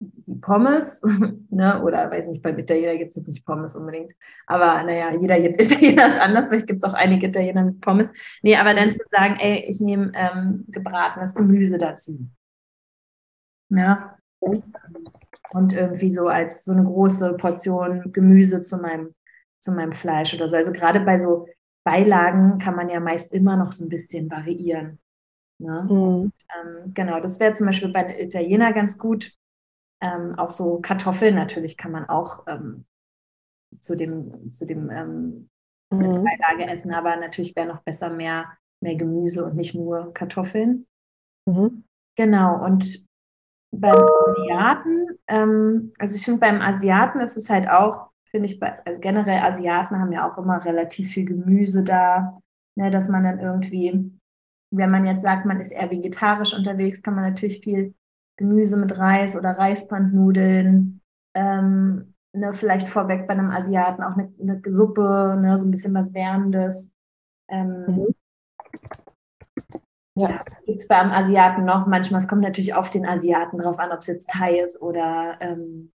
die 0.00 0.36
Pommes, 0.36 1.02
ne, 1.50 1.82
oder 1.82 2.10
weiß 2.10 2.28
nicht, 2.28 2.42
beim 2.42 2.58
Italiener 2.58 2.96
gibt 2.96 3.10
es 3.10 3.16
jetzt 3.16 3.26
nicht 3.26 3.44
Pommes 3.44 3.76
unbedingt, 3.76 4.14
aber 4.46 4.82
naja, 4.84 5.14
jeder 5.14 5.38
Italiener 5.44 6.08
ist 6.08 6.20
anders, 6.20 6.48
vielleicht 6.48 6.66
gibt 6.66 6.82
es 6.82 6.88
auch 6.88 6.94
einige 6.94 7.26
Italiener 7.26 7.64
mit 7.64 7.80
Pommes. 7.80 8.10
Nee, 8.42 8.56
aber 8.56 8.74
dann 8.74 8.92
zu 8.92 9.02
sagen, 9.06 9.36
ey, 9.38 9.66
ich 9.68 9.80
nehme 9.80 10.12
ähm, 10.14 10.64
gebratenes 10.68 11.34
Gemüse 11.34 11.76
dazu. 11.76 12.26
Ja. 13.68 14.16
Und 14.40 15.72
irgendwie 15.72 16.10
so 16.10 16.28
als 16.28 16.64
so 16.64 16.72
eine 16.72 16.84
große 16.84 17.34
Portion 17.34 18.10
Gemüse 18.12 18.62
zu 18.62 18.78
meinem, 18.78 19.14
zu 19.58 19.72
meinem 19.72 19.92
Fleisch 19.92 20.32
oder 20.32 20.48
so. 20.48 20.56
Also 20.56 20.72
gerade 20.72 21.00
bei 21.00 21.18
so 21.18 21.46
Beilagen 21.84 22.58
kann 22.58 22.74
man 22.74 22.88
ja 22.88 23.00
meist 23.00 23.32
immer 23.32 23.56
noch 23.56 23.72
so 23.72 23.84
ein 23.84 23.90
bisschen 23.90 24.30
variieren. 24.30 24.98
Ne? 25.60 25.86
Mhm. 25.88 26.32
Ähm, 26.54 26.94
genau, 26.94 27.20
das 27.20 27.38
wäre 27.38 27.54
zum 27.54 27.66
Beispiel 27.66 27.92
bei 27.92 28.04
den 28.04 28.18
Italiener 28.18 28.72
ganz 28.72 28.98
gut. 28.98 29.32
Ähm, 30.02 30.34
auch 30.38 30.50
so 30.50 30.80
Kartoffeln 30.80 31.34
natürlich 31.34 31.76
kann 31.76 31.92
man 31.92 32.08
auch 32.08 32.46
ähm, 32.46 32.86
zu 33.78 33.96
dem, 33.96 34.50
zu 34.50 34.66
dem 34.66 34.90
ähm, 34.90 35.48
mhm. 35.90 36.24
Beilage 36.24 36.66
essen, 36.66 36.94
aber 36.94 37.16
natürlich 37.16 37.54
wäre 37.54 37.68
noch 37.68 37.82
besser 37.82 38.08
mehr, 38.08 38.46
mehr 38.82 38.96
Gemüse 38.96 39.44
und 39.44 39.56
nicht 39.56 39.74
nur 39.74 40.14
Kartoffeln. 40.14 40.86
Mhm. 41.46 41.84
Genau, 42.16 42.64
und 42.64 43.06
beim 43.72 43.96
Asiaten, 43.96 45.06
ähm, 45.28 45.92
also 45.98 46.16
ich 46.16 46.24
finde 46.24 46.40
beim 46.40 46.60
Asiaten 46.60 47.20
ist 47.20 47.36
es 47.36 47.50
halt 47.50 47.68
auch, 47.68 48.08
finde 48.30 48.46
ich, 48.46 48.58
bei, 48.58 48.84
also 48.84 49.00
generell 49.00 49.42
Asiaten 49.42 49.98
haben 49.98 50.12
ja 50.12 50.30
auch 50.30 50.38
immer 50.38 50.64
relativ 50.64 51.10
viel 51.12 51.26
Gemüse 51.26 51.84
da, 51.84 52.40
ne, 52.76 52.90
dass 52.90 53.08
man 53.08 53.24
dann 53.24 53.38
irgendwie 53.38 54.10
wenn 54.70 54.90
man 54.90 55.04
jetzt 55.04 55.22
sagt, 55.22 55.46
man 55.46 55.60
ist 55.60 55.72
eher 55.72 55.90
vegetarisch 55.90 56.54
unterwegs, 56.54 57.02
kann 57.02 57.14
man 57.14 57.24
natürlich 57.24 57.60
viel 57.60 57.94
Gemüse 58.36 58.76
mit 58.76 58.96
Reis 58.96 59.36
oder 59.36 59.50
Reisbandnudeln, 59.50 61.00
ähm, 61.34 62.14
ne, 62.32 62.52
vielleicht 62.52 62.88
vorweg 62.88 63.26
bei 63.26 63.34
einem 63.34 63.50
Asiaten 63.50 64.02
auch 64.02 64.16
eine, 64.16 64.32
eine 64.40 64.62
Suppe, 64.66 65.38
ne, 65.40 65.58
so 65.58 65.66
ein 65.66 65.70
bisschen 65.70 65.94
was 65.94 66.14
Wärmendes. 66.14 66.92
Ähm, 67.48 67.84
mhm. 67.86 68.14
Ja, 70.16 70.42
das 70.48 70.64
gibt 70.64 70.80
es 70.80 70.88
beim 70.88 71.10
Asiaten 71.12 71.64
noch. 71.64 71.86
Manchmal, 71.86 72.20
es 72.20 72.28
kommt 72.28 72.42
natürlich 72.42 72.74
auf 72.74 72.90
den 72.90 73.06
Asiaten 73.06 73.58
drauf 73.58 73.78
an, 73.78 73.92
ob 73.92 74.00
es 74.00 74.06
jetzt 74.06 74.28
Thai 74.28 74.60
ist 74.60 74.80
oder 74.80 75.38
ähm, 75.40 75.92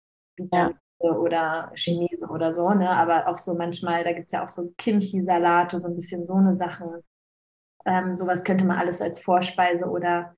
ja. 0.51 0.71
oder 0.99 1.71
Chinese 1.75 2.27
oder 2.27 2.53
so, 2.53 2.69
ne? 2.71 2.89
Aber 2.89 3.27
auch 3.27 3.38
so 3.38 3.55
manchmal, 3.55 4.03
da 4.03 4.13
gibt 4.13 4.27
es 4.27 4.31
ja 4.31 4.43
auch 4.43 4.49
so 4.49 4.71
Kimchi-Salate, 4.77 5.77
so 5.79 5.88
ein 5.88 5.95
bisschen 5.95 6.25
so 6.25 6.36
eine 6.36 6.55
Sachen. 6.55 7.03
Ähm, 7.86 8.13
sowas 8.13 8.43
könnte 8.43 8.65
man 8.65 8.78
alles 8.78 9.02
als 9.02 9.19
Vorspeise 9.19 9.86
oder 9.86 10.36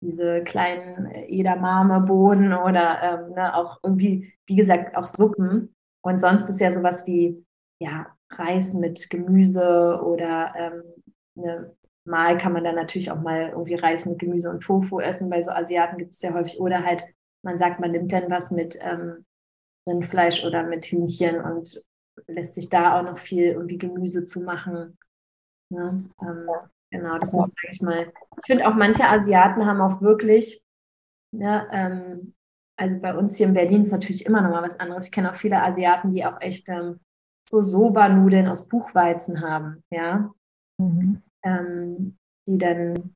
diese 0.00 0.44
kleinen 0.44 1.06
Edamame-Bohnen 1.06 2.52
oder 2.52 3.02
ähm, 3.02 3.34
ne, 3.34 3.54
auch 3.54 3.78
irgendwie, 3.82 4.32
wie 4.46 4.56
gesagt, 4.56 4.96
auch 4.96 5.06
Suppen. 5.06 5.74
Und 6.02 6.20
sonst 6.20 6.48
ist 6.48 6.60
ja 6.60 6.70
sowas 6.70 7.06
wie 7.06 7.44
ja, 7.80 8.06
Reis 8.30 8.74
mit 8.74 9.08
Gemüse 9.10 10.00
oder 10.04 10.52
ähm, 10.56 10.82
ne, 11.34 11.74
mal 12.04 12.36
kann 12.38 12.52
man 12.52 12.64
dann 12.64 12.74
natürlich 12.74 13.10
auch 13.10 13.20
mal 13.20 13.50
irgendwie 13.50 13.74
Reis 13.74 14.04
mit 14.04 14.18
Gemüse 14.18 14.50
und 14.50 14.60
Tofu 14.60 15.00
essen. 15.00 15.30
Bei 15.30 15.40
so 15.42 15.50
Asiaten 15.50 15.98
gibt 15.98 16.12
es 16.12 16.22
ja 16.22 16.34
häufig. 16.34 16.60
Oder 16.60 16.84
halt, 16.84 17.04
man 17.42 17.58
sagt, 17.58 17.80
man 17.80 17.92
nimmt 17.92 18.12
dann 18.12 18.30
was 18.30 18.50
mit 18.50 18.78
ähm, 18.80 19.24
Rindfleisch 19.88 20.44
oder 20.44 20.62
mit 20.64 20.86
Hühnchen 20.86 21.40
und 21.40 21.82
lässt 22.26 22.54
sich 22.54 22.68
da 22.68 22.98
auch 22.98 23.02
noch 23.02 23.18
viel 23.18 23.44
irgendwie 23.44 23.78
Gemüse 23.78 24.24
zu 24.24 24.40
machen. 24.42 24.98
Ne? 25.70 26.04
Ähm, 26.20 26.48
genau, 26.94 27.18
das 27.18 27.32
sind, 27.32 27.52
sag 27.52 27.72
ich 27.72 27.82
mal. 27.82 28.12
Ich 28.38 28.46
finde 28.46 28.68
auch 28.68 28.74
manche 28.74 29.04
Asiaten 29.04 29.66
haben 29.66 29.80
auch 29.80 30.00
wirklich, 30.00 30.62
ne, 31.32 31.66
ähm, 31.72 32.34
also 32.76 32.98
bei 32.98 33.16
uns 33.16 33.36
hier 33.36 33.46
in 33.46 33.54
Berlin 33.54 33.82
ist 33.82 33.92
natürlich 33.92 34.26
immer 34.26 34.40
noch 34.40 34.50
mal 34.50 34.62
was 34.62 34.78
anderes. 34.80 35.06
Ich 35.06 35.12
kenne 35.12 35.30
auch 35.30 35.34
viele 35.34 35.62
Asiaten, 35.62 36.12
die 36.12 36.24
auch 36.24 36.40
echt 36.40 36.68
ähm, 36.68 37.00
so 37.48 37.60
Soba-Nudeln 37.60 38.48
aus 38.48 38.68
Buchweizen 38.68 39.40
haben, 39.40 39.82
ja. 39.90 40.32
Mhm. 40.78 41.20
Ähm, 41.44 42.18
die 42.46 42.58
dann 42.58 43.14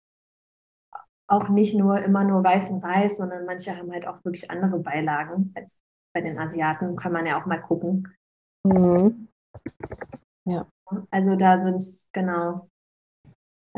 auch 1.29 1.49
nicht 1.49 1.75
nur 1.75 2.01
immer 2.01 2.25
nur 2.25 2.43
weißen 2.43 2.79
Reis, 2.79 3.19
sondern 3.19 3.45
manche 3.47 3.77
haben 3.77 3.93
halt 3.93 4.07
auch 4.07 4.25
wirklich 4.25 4.51
andere 4.51 4.79
Beilagen 4.79 5.53
als 5.55 5.79
bei 6.15 6.21
den 6.21 6.39
Asiaten. 6.39 6.97
Kann 6.97 7.13
man 7.13 7.27
ja 7.27 7.41
auch 7.41 7.47
mal 7.47 7.61
gucken. 7.61 8.15
Mhm. 8.65 9.29
Ja. 10.47 10.67
Also 11.11 11.37
da 11.37 11.59
sind 11.59 11.77
es 11.77 12.09
genau. 12.13 12.71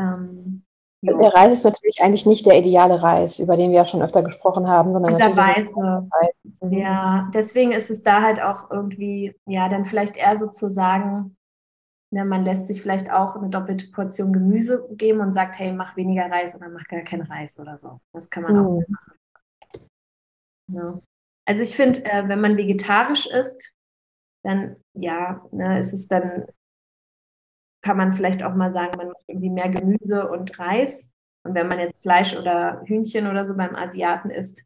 Ähm, 0.00 0.62
der 1.02 1.34
Reis 1.34 1.52
ist 1.52 1.64
natürlich 1.64 2.02
eigentlich 2.02 2.26
nicht 2.26 2.44
der 2.44 2.58
ideale 2.58 3.02
Reis, 3.02 3.38
über 3.38 3.56
den 3.56 3.70
wir 3.70 3.78
ja 3.78 3.86
schon 3.86 4.02
öfter 4.02 4.22
gesprochen 4.22 4.68
haben, 4.68 4.92
sondern 4.92 5.14
dieser 5.14 5.34
weiße. 5.34 6.08
Reis. 6.12 6.42
Mhm. 6.60 6.72
Ja, 6.72 7.30
deswegen 7.32 7.72
ist 7.72 7.90
es 7.90 8.02
da 8.02 8.20
halt 8.20 8.40
auch 8.42 8.70
irgendwie, 8.70 9.34
ja, 9.46 9.70
dann 9.70 9.86
vielleicht 9.86 10.18
eher 10.18 10.36
so 10.36 10.48
zu 10.48 10.68
sagen, 10.68 11.36
ne, 12.10 12.26
man 12.26 12.42
lässt 12.42 12.66
sich 12.66 12.82
vielleicht 12.82 13.10
auch 13.10 13.34
eine 13.34 13.48
doppelte 13.48 13.90
Portion 13.92 14.34
Gemüse 14.34 14.86
geben 14.90 15.20
und 15.20 15.32
sagt, 15.32 15.58
hey, 15.58 15.72
mach 15.72 15.96
weniger 15.96 16.30
Reis 16.30 16.54
oder 16.54 16.68
mach 16.68 16.84
gar 16.84 17.00
keinen 17.00 17.22
Reis 17.22 17.58
oder 17.58 17.78
so. 17.78 18.00
Das 18.12 18.28
kann 18.28 18.42
man 18.42 18.56
mhm. 18.56 18.66
auch 18.66 18.82
machen. 18.88 19.18
Ja. 20.72 21.00
Also 21.46 21.62
ich 21.62 21.76
finde, 21.76 22.04
äh, 22.04 22.28
wenn 22.28 22.42
man 22.42 22.58
vegetarisch 22.58 23.26
isst, 23.26 23.72
dann 24.44 24.76
ja, 24.94 25.42
ne, 25.50 25.78
ist 25.78 25.94
es 25.94 26.08
dann 26.08 26.46
kann 27.82 27.96
man 27.96 28.12
vielleicht 28.12 28.42
auch 28.42 28.54
mal 28.54 28.70
sagen, 28.70 28.96
man 28.96 29.08
macht 29.08 29.24
irgendwie 29.26 29.50
mehr 29.50 29.68
Gemüse 29.68 30.28
und 30.28 30.58
Reis. 30.58 31.10
Und 31.42 31.54
wenn 31.54 31.68
man 31.68 31.78
jetzt 31.78 32.02
Fleisch 32.02 32.36
oder 32.36 32.82
Hühnchen 32.84 33.26
oder 33.26 33.44
so 33.44 33.56
beim 33.56 33.74
Asiaten 33.74 34.30
isst, 34.30 34.64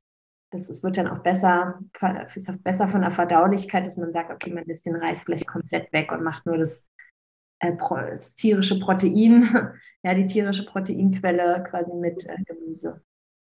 das, 0.51 0.69
das 0.69 0.83
wird 0.83 0.97
dann 0.97 1.09
auch 1.09 1.19
besser, 1.19 1.81
ist 2.35 2.49
auch 2.49 2.57
besser 2.57 2.89
von 2.89 3.03
der 3.03 3.11
Verdaulichkeit, 3.11 3.87
dass 3.87 3.97
man 3.97 4.13
sagt, 4.13 4.31
okay, 4.31 4.53
man 4.53 4.65
lässt 4.65 4.87
den 4.87 4.97
Reis 4.97 5.23
vielleicht 5.23 5.47
komplett 5.47 5.93
weg 5.93 6.13
und 6.13 6.23
macht 6.23 6.47
nur 6.47 6.59
das, 6.59 6.89
äh, 7.61 7.73
das 7.77 8.35
tierische 8.35 8.79
Protein, 8.79 9.43
ja, 10.03 10.15
die 10.15 10.27
tierische 10.27 10.65
Proteinquelle 10.65 11.65
quasi 11.69 11.95
mit 11.95 12.29
äh, 12.29 12.37
Gemüse. 12.45 13.03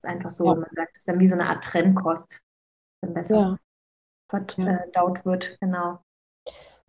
Das 0.00 0.04
ist 0.04 0.06
einfach 0.06 0.30
so, 0.30 0.46
ja. 0.46 0.54
man 0.54 0.70
sagt, 0.72 0.90
das 0.94 1.00
ist 1.00 1.08
dann 1.08 1.18
wie 1.18 1.26
so 1.26 1.34
eine 1.34 1.46
Art 1.46 1.64
Trennkost, 1.64 2.40
dann 3.02 3.14
besser 3.14 3.36
ja. 3.36 3.58
verdaut 4.28 5.20
äh, 5.20 5.24
wird, 5.24 5.58
genau. 5.60 6.00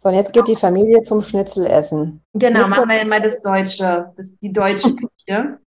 So, 0.04 0.10
und 0.10 0.16
jetzt 0.16 0.34
geht 0.34 0.50
die 0.50 0.58
Familie 0.58 1.02
zum 1.02 1.22
Schnitzelessen. 1.22 2.22
Genau, 2.34 2.68
machen 2.68 2.90
wir 2.90 3.06
mal 3.06 3.22
das 3.22 3.42
Deutsche, 3.42 4.12
das, 4.18 4.38
die 4.42 4.52
deutsche 4.52 4.94
Küche. 4.96 5.60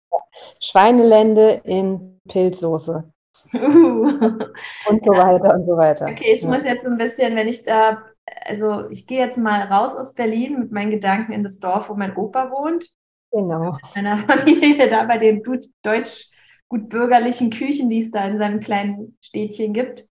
Schweinelände 0.60 1.62
in 1.64 2.20
Pilzsoße. 2.28 3.10
Uh. 3.54 3.58
und 4.90 5.04
so 5.04 5.12
weiter 5.12 5.54
und 5.54 5.64
so 5.64 5.78
weiter. 5.78 6.08
Okay, 6.10 6.34
ich 6.34 6.42
ja. 6.42 6.50
muss 6.50 6.64
jetzt 6.64 6.86
ein 6.86 6.98
bisschen, 6.98 7.34
wenn 7.34 7.48
ich 7.48 7.62
da, 7.64 8.02
also 8.44 8.90
ich 8.90 9.06
gehe 9.06 9.20
jetzt 9.20 9.38
mal 9.38 9.62
raus 9.68 9.96
aus 9.96 10.12
Berlin 10.12 10.58
mit 10.58 10.70
meinen 10.70 10.90
Gedanken 10.90 11.32
in 11.32 11.42
das 11.42 11.58
Dorf, 11.58 11.88
wo 11.88 11.94
mein 11.94 12.14
Opa 12.14 12.50
wohnt. 12.50 12.90
Genau. 13.32 13.72
Mit 13.72 13.96
meiner 13.96 14.16
Familie 14.28 14.90
da 14.90 15.04
bei 15.04 15.16
den 15.16 15.42
deutsch 15.82 16.28
gut 16.68 16.90
bürgerlichen 16.90 17.48
Küchen, 17.48 17.88
die 17.88 18.00
es 18.00 18.10
da 18.10 18.26
in 18.26 18.36
seinem 18.36 18.60
kleinen 18.60 19.16
Städtchen 19.22 19.72
gibt. 19.72 20.06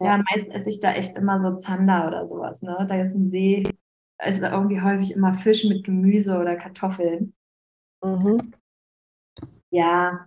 Ja, 0.00 0.18
meist 0.30 0.48
esse 0.50 0.68
ich 0.70 0.80
da 0.80 0.92
echt 0.92 1.16
immer 1.16 1.40
so 1.40 1.56
Zander 1.56 2.06
oder 2.06 2.26
sowas. 2.26 2.62
Ne? 2.62 2.86
Da 2.88 3.02
ist 3.02 3.14
ein 3.14 3.30
See, 3.30 3.64
da 4.18 4.26
ist 4.26 4.40
irgendwie 4.40 4.80
häufig 4.80 5.12
immer 5.12 5.34
Fisch 5.34 5.64
mit 5.64 5.84
Gemüse 5.84 6.38
oder 6.38 6.56
Kartoffeln. 6.56 7.34
Mhm. 8.04 8.52
Ja, 9.70 10.26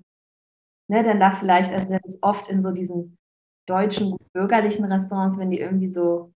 ne, 0.89 1.03
dann 1.03 1.19
da 1.19 1.31
vielleicht, 1.33 1.71
also 1.73 1.93
das 1.93 2.15
ist 2.15 2.23
oft 2.23 2.49
in 2.49 2.61
so 2.61 2.71
diesen 2.71 3.17
deutschen 3.67 4.17
bürgerlichen 4.33 4.85
Restaurants, 4.85 5.39
wenn 5.39 5.51
die 5.51 5.59
irgendwie 5.59 5.87
so 5.87 6.33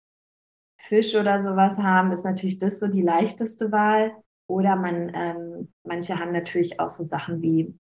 Fisch 0.79 1.15
oder 1.15 1.39
sowas 1.39 1.77
haben, 1.79 2.11
ist 2.11 2.25
natürlich 2.25 2.59
das 2.59 2.79
so 2.79 2.87
die 2.87 3.01
leichteste 3.01 3.71
Wahl. 3.71 4.13
Oder 4.47 4.75
man, 4.77 5.11
ähm, 5.15 5.73
manche 5.85 6.19
haben 6.19 6.33
natürlich 6.33 6.79
auch 6.79 6.89
so 6.89 7.03
Sachen 7.03 7.41
wie 7.41 7.75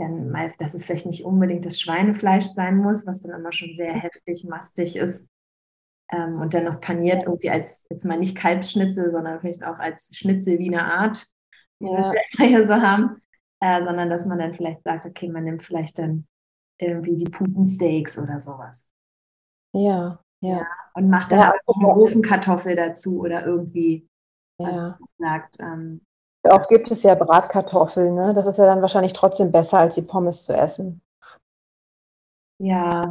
dann 0.00 0.30
mal, 0.30 0.52
dass 0.58 0.74
es 0.74 0.84
vielleicht 0.84 1.06
nicht 1.06 1.24
unbedingt 1.24 1.64
das 1.66 1.80
Schweinefleisch 1.80 2.46
sein 2.46 2.76
muss, 2.76 3.06
was 3.06 3.20
dann 3.20 3.38
immer 3.38 3.52
schon 3.52 3.74
sehr 3.76 3.92
heftig, 3.92 4.44
mastig 4.44 4.96
ist. 4.96 5.28
Ähm, 6.10 6.40
und 6.40 6.54
dann 6.54 6.64
noch 6.64 6.80
paniert 6.80 7.24
irgendwie 7.24 7.50
als, 7.50 7.86
jetzt 7.88 8.04
mal 8.04 8.18
nicht 8.18 8.36
Kalbsschnitzel, 8.36 9.10
sondern 9.10 9.40
vielleicht 9.40 9.64
auch 9.64 9.78
als 9.78 10.10
Schnitzel 10.16 10.58
wie 10.58 10.68
eine 10.68 10.84
Art, 10.84 11.26
ja. 11.78 12.12
wir 12.36 12.46
hier 12.46 12.66
so 12.66 12.74
haben, 12.74 13.20
äh, 13.60 13.82
sondern 13.82 14.10
dass 14.10 14.26
man 14.26 14.38
dann 14.38 14.54
vielleicht 14.54 14.82
sagt, 14.82 15.06
okay, 15.06 15.28
man 15.28 15.44
nimmt 15.44 15.64
vielleicht 15.64 15.98
dann 15.98 16.26
irgendwie 16.78 17.16
die 17.16 17.30
Putensteaks 17.30 18.18
oder 18.18 18.40
sowas. 18.40 18.90
Ja, 19.72 20.20
ja. 20.40 20.58
ja 20.58 20.66
und 20.94 21.08
macht 21.08 21.32
dann 21.32 21.40
ja, 21.40 21.52
auch 21.66 21.76
eine 21.76 21.88
Ofenkartoffel 21.88 22.74
dazu 22.74 23.20
oder 23.20 23.46
irgendwie, 23.46 24.08
was 24.58 24.76
ja. 24.76 24.98
sagt. 25.18 25.60
Ähm, 25.60 26.00
auch 26.44 26.68
gibt 26.68 26.90
es 26.90 27.02
ja 27.02 27.14
Bratkartoffeln, 27.14 28.14
ne? 28.14 28.34
Das 28.34 28.46
ist 28.46 28.58
ja 28.58 28.66
dann 28.66 28.80
wahrscheinlich 28.80 29.12
trotzdem 29.12 29.52
besser, 29.52 29.78
als 29.78 29.94
die 29.94 30.02
Pommes 30.02 30.44
zu 30.44 30.54
essen. 30.54 31.02
Ja, 32.58 33.10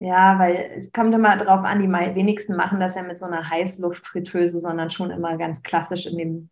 ja, 0.00 0.38
weil 0.38 0.72
es 0.76 0.92
kommt 0.92 1.12
immer 1.14 1.36
darauf 1.36 1.64
an, 1.64 1.80
die 1.80 1.88
wenigsten 1.88 2.54
machen 2.54 2.78
das 2.78 2.94
ja 2.94 3.02
mit 3.02 3.18
so 3.18 3.26
einer 3.26 3.50
Heißluftfritteuse, 3.50 4.60
sondern 4.60 4.90
schon 4.90 5.10
immer 5.10 5.36
ganz 5.36 5.62
klassisch 5.62 6.06
in 6.06 6.18
dem 6.18 6.50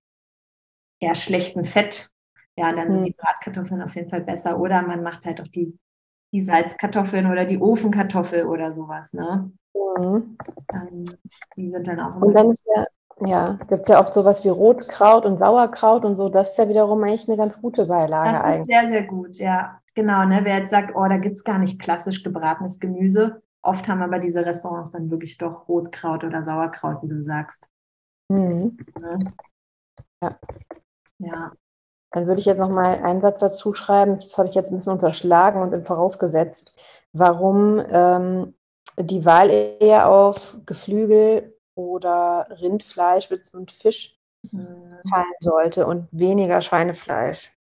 eher 1.01 1.15
schlechten 1.15 1.65
Fett. 1.65 2.11
Ja, 2.57 2.73
dann 2.73 2.89
sind 2.89 2.97
hm. 2.97 3.05
die 3.05 3.17
Bratkartoffeln 3.17 3.83
auf 3.83 3.95
jeden 3.95 4.11
Fall 4.11 4.23
besser. 4.23 4.59
Oder 4.59 4.83
man 4.83 5.03
macht 5.03 5.27
halt 5.27 5.41
auch 5.41 5.49
die, 5.49 5.79
die 6.33 6.41
Salzkartoffeln 6.41 7.31
oder 7.31 7.45
die 7.45 7.61
Ofenkartoffel 7.61 8.47
oder 8.47 8.73
sowas, 8.73 9.13
ne? 9.13 9.53
Mhm. 9.75 10.37
Ähm, 10.73 11.05
die 11.57 11.71
sind 11.71 11.87
dann 11.87 12.01
auch. 12.01 12.21
Und 12.21 12.35
ist 12.53 12.65
ja 12.75 12.87
ja, 13.21 13.59
gibt 13.69 13.83
es 13.83 13.89
ja 13.89 14.01
oft 14.01 14.13
sowas 14.13 14.45
wie 14.45 14.51
Rotkraut 14.51 15.25
und 15.25 15.39
Sauerkraut 15.39 16.05
und 16.05 16.17
so. 16.17 16.29
Das 16.29 16.51
ist 16.51 16.59
ja 16.59 16.69
wiederum 16.69 17.03
eigentlich 17.03 17.29
eine 17.29 17.39
ganz 17.39 17.61
gute 17.61 17.87
Beilage. 17.87 18.33
Das 18.33 18.41
ist 18.41 18.45
eigentlich. 18.45 18.67
sehr, 18.67 18.89
sehr 18.89 19.03
gut, 19.05 19.39
ja. 19.39 19.81
Genau, 19.95 20.25
ne? 20.27 20.41
wer 20.43 20.59
jetzt 20.59 20.71
sagt, 20.71 20.95
oh, 20.95 21.09
da 21.09 21.17
gibt 21.17 21.37
es 21.37 21.45
gar 21.45 21.59
nicht 21.59 21.81
klassisch 21.81 22.23
gebratenes 22.23 22.79
Gemüse. 22.79 23.43
Oft 23.63 23.89
haben 23.89 24.03
aber 24.03 24.19
diese 24.19 24.45
Restaurants 24.45 24.91
dann 24.91 25.11
wirklich 25.11 25.39
doch 25.39 25.67
Rotkraut 25.67 26.25
oder 26.25 26.43
Sauerkraut, 26.43 27.03
wie 27.03 27.09
du 27.09 27.23
sagst. 27.23 27.71
Mhm. 28.29 28.77
Ne? 29.01 29.19
Ja. 30.23 30.37
ja. 31.19 31.53
Dann 32.11 32.27
würde 32.27 32.41
ich 32.41 32.47
jetzt 32.47 32.59
noch 32.59 32.69
mal 32.69 33.03
einen 33.03 33.23
Satz 33.23 33.41
dazu 33.41 33.73
schreiben. 33.73 34.19
Das 34.19 34.37
habe 34.37 34.49
ich 34.49 34.55
jetzt 34.55 34.71
ein 34.71 34.77
bisschen 34.77 34.93
unterschlagen 34.93 35.63
und 35.63 35.87
vorausgesetzt, 35.87 36.79
warum 37.13 37.83
ähm, 37.91 38.55
die 38.99 39.25
Wahl 39.25 39.51
eher 39.51 40.09
auf 40.09 40.59
Geflügel 40.67 41.56
oder 41.77 42.49
Rindfleisch 42.61 43.31
und 43.53 43.71
Fisch 43.71 44.19
mhm. 44.51 44.89
fallen 45.09 45.27
sollte 45.41 45.87
und 45.87 46.09
weniger 46.11 46.61
Schweinefleisch. 46.61 47.53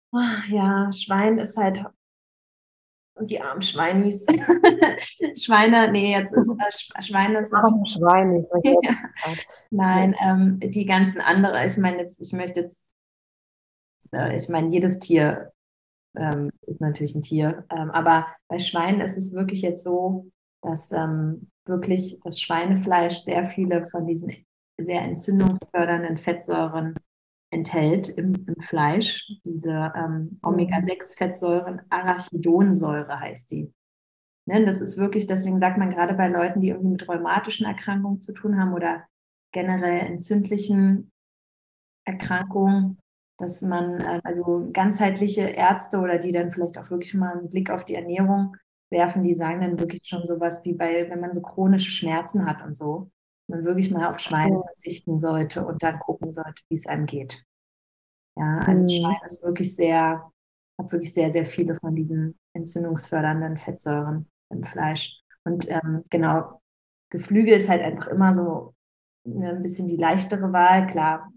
Ja, 0.49 0.93
Schwein 0.93 1.39
ist 1.39 1.57
halt 1.57 1.85
die 3.21 3.41
armen 3.41 3.63
Schweinis. 3.63 4.27
Schweine, 5.37 5.91
nee, 5.91 6.13
jetzt 6.13 6.35
ist 6.35 6.49
äh, 6.95 7.03
Schweine 7.03 7.41
ist 7.41 7.53
Arme 7.53 7.89
Schweinis. 7.89 8.47
ja. 8.65 8.97
Nein, 9.71 10.17
ähm, 10.21 10.61
die 10.61 10.87
ganzen 10.87 11.21
anderen, 11.21 11.67
ich 11.67 11.77
meine 11.77 11.99
jetzt, 11.99 12.21
ich 12.21 12.33
möchte 12.33 12.61
jetzt, 12.61 12.93
äh, 14.13 14.35
ich 14.37 14.49
meine, 14.49 14.71
jedes 14.71 14.99
Tier 14.99 15.53
ähm, 16.17 16.51
ist 16.63 16.81
natürlich 16.81 17.15
ein 17.15 17.23
Tier, 17.23 17.65
ähm, 17.71 17.91
aber 17.91 18.27
bei 18.49 18.59
Schweinen 18.59 19.01
ist 19.01 19.17
es 19.17 19.35
wirklich 19.35 19.63
jetzt 19.63 19.85
so, 19.85 20.27
dass 20.61 20.93
ähm, 20.93 21.51
wirklich 21.67 22.21
das 22.25 22.41
Schweinefleisch 22.41 23.21
sehr 23.21 23.45
viele 23.45 23.85
von 23.85 24.07
diesen 24.07 24.33
sehr 24.79 25.03
entzündungsfördernden 25.03 26.17
Fettsäuren 26.17 26.95
enthält 27.51 28.09
im, 28.09 28.35
im 28.47 28.61
Fleisch. 28.61 29.25
Diese 29.45 29.93
ähm, 29.95 30.39
Omega-6-Fettsäuren, 30.43 31.83
Arachidonsäure 31.91 33.21
heißt 33.21 33.51
die. 33.51 33.73
Ne, 34.47 34.65
das 34.65 34.81
ist 34.81 34.99
wirklich, 34.99 35.27
deswegen 35.27 35.59
sagt 35.59 35.79
man 35.79 35.91
gerade 35.91 36.15
bei 36.15 36.29
Leuten, 36.29 36.61
die 36.61 36.69
irgendwie 36.69 36.93
mit 36.93 37.09
rheumatischen 37.09 37.67
Erkrankungen 37.67 38.21
zu 38.21 38.33
tun 38.33 38.61
haben 38.61 38.75
oder 38.75 39.05
generell 39.53 40.01
entzündlichen 40.01 41.13
Erkrankungen, 42.05 42.99
dass 43.39 43.63
man, 43.63 44.01
äh, 44.01 44.21
also 44.25 44.69
ganzheitliche 44.73 45.43
Ärzte 45.43 45.99
oder 45.99 46.19
die 46.19 46.33
dann 46.33 46.53
vielleicht 46.53 46.77
auch 46.77 46.91
wirklich 46.91 47.15
mal 47.15 47.39
einen 47.39 47.49
Blick 47.49 47.71
auf 47.71 47.85
die 47.85 47.95
Ernährung 47.95 48.57
werfen, 48.95 49.23
die 49.23 49.35
sagen 49.35 49.61
dann 49.61 49.79
wirklich 49.79 50.01
schon 50.07 50.25
sowas 50.25 50.65
wie 50.65 50.73
bei, 50.73 51.11
wenn 51.11 51.21
man 51.21 51.35
so 51.35 51.43
chronische 51.43 51.91
Schmerzen 51.91 52.47
hat 52.47 52.65
und 52.65 52.75
so, 52.75 53.11
man 53.49 53.65
wirklich 53.65 53.91
mal 53.91 54.09
auf 54.09 54.21
Schweine 54.21 54.63
verzichten 54.65 55.19
sollte 55.19 55.67
und 55.67 55.83
dann 55.83 55.99
gucken 55.99 56.33
sollte, 56.33 56.63
wie 56.69 56.77
es 56.77 56.87
einem 56.87 57.05
geht. 57.05 57.45
Ja, 58.37 58.61
also 58.61 58.85
mhm. 58.85 58.89
Schwein 58.89 59.21
ist 59.25 59.45
wirklich 59.45 59.77
sehr, 59.77 60.31
hat 60.79 60.93
wirklich 60.93 61.13
sehr, 61.13 61.33
sehr 61.33 61.45
viele 61.45 61.77
von 61.77 61.95
diesen 61.95 62.39
entzündungsfördernden 62.55 63.59
Fettsäuren 63.59 64.31
im 64.51 64.65
Fleisch. 64.65 65.21
Und 65.45 65.69
ähm, 65.69 66.05
genau, 66.09 66.63
Geflügel 67.11 67.55
ist 67.55 67.69
halt 67.69 67.83
einfach 67.83 68.09
immer 68.09 68.33
so 68.33 68.75
ne, 69.25 69.51
ein 69.51 69.63
bisschen 69.63 69.89
die 69.89 69.97
leichtere 69.97 70.53
Wahl. 70.53 70.87
Klar, 70.87 71.31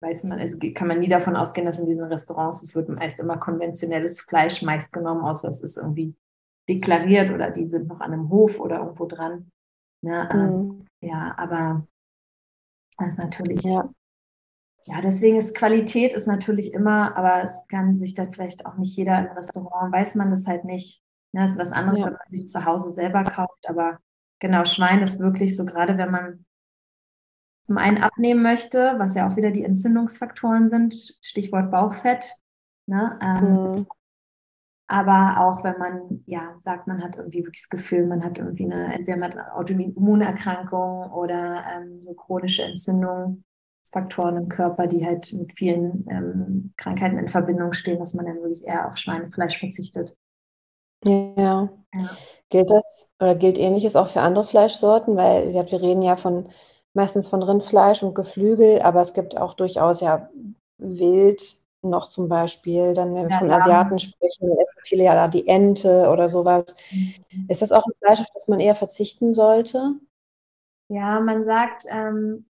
weiß 0.00 0.24
man, 0.24 0.38
also 0.38 0.58
kann 0.74 0.88
man 0.88 1.00
nie 1.00 1.08
davon 1.08 1.36
ausgehen, 1.36 1.66
dass 1.66 1.78
in 1.78 1.86
diesen 1.86 2.06
Restaurants, 2.06 2.62
es 2.62 2.74
wird 2.74 2.88
meist 2.88 3.20
immer 3.20 3.38
konventionelles 3.38 4.20
Fleisch 4.20 4.62
meist 4.62 4.92
genommen, 4.92 5.24
außer 5.24 5.48
es 5.48 5.62
ist 5.62 5.78
irgendwie 5.78 6.14
deklariert 6.68 7.30
oder 7.30 7.50
die 7.50 7.66
sind 7.66 7.88
noch 7.88 8.00
an 8.00 8.12
einem 8.12 8.28
Hof 8.28 8.58
oder 8.58 8.80
irgendwo 8.80 9.06
dran. 9.06 9.50
Ne? 10.02 10.28
Ähm, 10.32 10.40
mhm. 10.40 10.86
ja, 11.00 11.34
aber 11.36 11.86
das 12.98 13.08
ist 13.08 13.18
natürlich, 13.18 13.62
ja. 13.62 13.88
ja, 14.84 15.00
deswegen 15.00 15.36
ist 15.36 15.54
Qualität 15.54 16.14
ist 16.14 16.26
natürlich 16.26 16.72
immer, 16.72 17.16
aber 17.16 17.42
es 17.42 17.62
kann 17.68 17.96
sich 17.96 18.14
dann 18.14 18.32
vielleicht 18.32 18.66
auch 18.66 18.76
nicht 18.76 18.96
jeder 18.96 19.18
im 19.18 19.36
Restaurant, 19.36 19.92
weiß 19.92 20.14
man 20.14 20.30
das 20.30 20.46
halt 20.46 20.64
nicht. 20.64 21.02
Ne? 21.32 21.42
Das 21.42 21.52
ist 21.52 21.58
was 21.58 21.72
anderes, 21.72 22.00
ja. 22.00 22.06
wenn 22.06 22.14
man 22.14 22.28
sich 22.28 22.48
zu 22.48 22.64
Hause 22.64 22.90
selber 22.90 23.24
kauft, 23.24 23.68
aber 23.68 23.98
genau, 24.38 24.64
Schwein 24.64 25.02
ist 25.02 25.20
wirklich 25.20 25.56
so, 25.56 25.64
gerade 25.64 25.98
wenn 25.98 26.10
man 26.10 26.44
zum 27.66 27.78
einen 27.78 27.98
abnehmen 27.98 28.42
möchte, 28.42 28.94
was 28.98 29.14
ja 29.14 29.28
auch 29.28 29.36
wieder 29.36 29.50
die 29.50 29.64
Entzündungsfaktoren 29.64 30.68
sind, 30.68 30.94
Stichwort 31.20 31.72
Bauchfett. 31.72 32.32
Ne? 32.86 33.18
Ähm, 33.20 33.44
mhm. 33.44 33.86
Aber 34.88 35.40
auch 35.40 35.64
wenn 35.64 35.78
man 35.78 36.22
ja 36.26 36.54
sagt, 36.58 36.86
man 36.86 37.02
hat 37.02 37.16
irgendwie 37.16 37.40
wirklich 37.40 37.62
das 37.62 37.70
Gefühl, 37.70 38.06
man 38.06 38.22
hat 38.22 38.38
irgendwie 38.38 38.66
eine, 38.66 38.94
entweder 38.94 39.16
man 39.16 39.30
hat 39.30 39.38
eine 39.38 39.54
Autoimmunerkrankung 39.54 41.10
oder 41.12 41.64
ähm, 41.74 42.00
so 42.00 42.14
chronische 42.14 42.62
Entzündungsfaktoren 42.62 44.36
im 44.36 44.48
Körper, 44.48 44.86
die 44.86 45.04
halt 45.04 45.32
mit 45.32 45.52
vielen 45.58 46.06
ähm, 46.08 46.72
Krankheiten 46.76 47.18
in 47.18 47.28
Verbindung 47.28 47.72
stehen, 47.72 47.98
dass 47.98 48.14
man 48.14 48.26
dann 48.26 48.36
wirklich 48.36 48.64
eher 48.64 48.88
auf 48.88 48.96
Schweinefleisch 48.96 49.58
verzichtet. 49.58 50.16
Ja. 51.04 51.34
ja. 51.36 52.10
Gilt 52.48 52.70
das 52.70 53.12
oder 53.20 53.34
gilt 53.34 53.58
ähnliches 53.58 53.96
auch 53.96 54.08
für 54.08 54.20
andere 54.20 54.44
Fleischsorten? 54.44 55.16
Weil 55.16 55.52
wir 55.52 55.82
reden 55.82 56.02
ja 56.02 56.14
von 56.14 56.48
meistens 56.94 57.26
von 57.26 57.42
Rindfleisch 57.42 58.02
und 58.02 58.14
Geflügel, 58.14 58.80
aber 58.82 59.00
es 59.00 59.12
gibt 59.14 59.36
auch 59.36 59.54
durchaus 59.54 60.00
ja 60.00 60.30
Wild 60.78 61.65
noch 61.90 62.08
zum 62.08 62.28
Beispiel. 62.28 62.94
Dann, 62.94 63.14
wenn 63.14 63.24
wir 63.24 63.30
ja, 63.30 63.38
vom 63.38 63.50
Asiaten 63.50 63.98
sprechen, 63.98 64.50
essen 64.50 64.80
viele 64.84 65.04
ja 65.04 65.14
da 65.14 65.28
die 65.28 65.48
Ente 65.48 66.08
oder 66.10 66.28
sowas. 66.28 66.76
Mhm. 66.92 67.46
Ist 67.48 67.62
das 67.62 67.72
auch 67.72 67.84
ein 67.86 67.92
Fleisch, 67.98 68.20
auf 68.20 68.30
das 68.34 68.48
man 68.48 68.60
eher 68.60 68.74
verzichten 68.74 69.34
sollte? 69.34 69.94
Ja, 70.88 71.20
man 71.20 71.44
sagt, 71.44 71.84
ähm, 71.88 72.46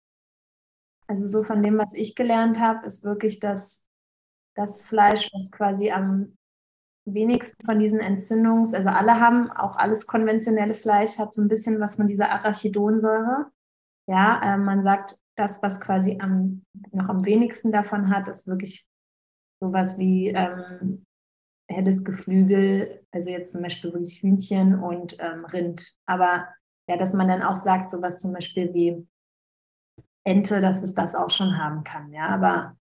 also 1.06 1.26
so 1.26 1.42
von 1.42 1.62
dem, 1.62 1.78
was 1.78 1.94
ich 1.94 2.14
gelernt 2.14 2.60
habe, 2.60 2.86
ist 2.86 3.02
wirklich, 3.02 3.40
dass 3.40 3.84
das 4.54 4.80
Fleisch, 4.80 5.28
was 5.32 5.50
quasi 5.50 5.90
am 5.90 6.36
wenigsten 7.04 7.64
von 7.64 7.78
diesen 7.78 8.00
Entzündungs-, 8.00 8.74
also 8.74 8.88
alle 8.90 9.18
haben, 9.18 9.50
auch 9.50 9.76
alles 9.76 10.06
konventionelle 10.06 10.74
Fleisch 10.74 11.18
hat 11.18 11.34
so 11.34 11.42
ein 11.42 11.48
bisschen 11.48 11.80
was 11.80 11.96
von 11.96 12.06
dieser 12.06 12.30
Arachidonsäure. 12.30 13.50
Ja, 14.06 14.40
äh, 14.42 14.56
man 14.56 14.82
sagt, 14.82 15.18
das, 15.36 15.62
was 15.62 15.80
quasi 15.80 16.18
am, 16.20 16.62
noch 16.92 17.08
am 17.08 17.24
wenigsten 17.24 17.72
davon 17.72 18.10
hat, 18.10 18.28
ist 18.28 18.46
wirklich 18.46 18.86
sowas 19.60 19.98
wie 19.98 20.28
ähm, 20.28 21.04
helles 21.68 22.04
Geflügel, 22.04 23.04
also 23.12 23.30
jetzt 23.30 23.52
zum 23.52 23.62
Beispiel 23.62 23.92
wirklich 23.92 24.22
Hühnchen 24.22 24.78
und 24.78 25.16
ähm, 25.20 25.44
Rind. 25.44 25.94
Aber 26.06 26.48
ja, 26.88 26.96
dass 26.96 27.12
man 27.12 27.28
dann 27.28 27.42
auch 27.42 27.56
sagt, 27.56 27.90
sowas 27.90 28.18
zum 28.18 28.32
Beispiel 28.32 28.74
wie 28.74 29.06
Ente, 30.24 30.60
dass 30.60 30.82
es 30.82 30.94
das 30.94 31.14
auch 31.14 31.30
schon 31.30 31.56
haben 31.56 31.84
kann. 31.84 32.12
Ja, 32.12 32.26
aber 32.26 32.76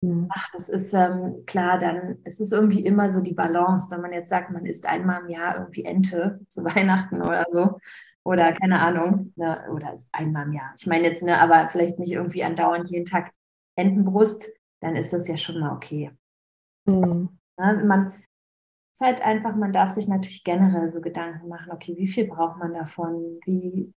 mhm. 0.00 0.28
ach, 0.30 0.48
das 0.52 0.68
ist 0.68 0.94
ähm, 0.94 1.44
klar, 1.46 1.78
dann 1.78 2.18
es 2.24 2.40
ist 2.40 2.52
irgendwie 2.52 2.84
immer 2.84 3.10
so 3.10 3.20
die 3.20 3.34
Balance, 3.34 3.90
wenn 3.90 4.00
man 4.00 4.12
jetzt 4.12 4.30
sagt, 4.30 4.50
man 4.50 4.66
isst 4.66 4.86
einmal 4.86 5.22
im 5.22 5.28
Jahr 5.28 5.58
irgendwie 5.58 5.84
Ente 5.84 6.40
zu 6.48 6.64
Weihnachten 6.64 7.22
oder 7.22 7.46
so, 7.50 7.78
oder 8.22 8.52
keine 8.52 8.80
Ahnung, 8.80 9.32
ne, 9.36 9.66
oder 9.72 9.96
einmal 10.12 10.46
im 10.46 10.52
Jahr. 10.52 10.72
Ich 10.78 10.86
meine 10.86 11.08
jetzt, 11.08 11.22
ne, 11.22 11.40
aber 11.40 11.68
vielleicht 11.68 11.98
nicht 11.98 12.12
irgendwie 12.12 12.44
andauernd 12.44 12.88
jeden 12.90 13.06
Tag 13.06 13.32
Entenbrust, 13.76 14.50
dann 14.80 14.96
ist 14.96 15.12
das 15.12 15.28
ja 15.28 15.36
schon 15.36 15.60
mal 15.60 15.74
okay. 15.74 16.10
Mhm. 16.86 17.38
Ne, 17.58 17.84
man 17.86 18.12
ist 18.94 19.00
halt 19.00 19.20
einfach, 19.22 19.54
man 19.56 19.72
darf 19.72 19.90
sich 19.90 20.08
natürlich 20.08 20.44
generell 20.44 20.88
so 20.88 21.00
Gedanken 21.00 21.48
machen, 21.48 21.72
okay, 21.72 21.96
wie 21.96 22.08
viel 22.08 22.26
braucht 22.26 22.58
man 22.58 22.74
davon? 22.74 23.38
Wie 23.44 23.92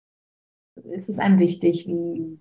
ist 0.85 1.09
es 1.09 1.19
einem 1.19 1.39
wichtig, 1.39 1.87
wie, 1.87 2.41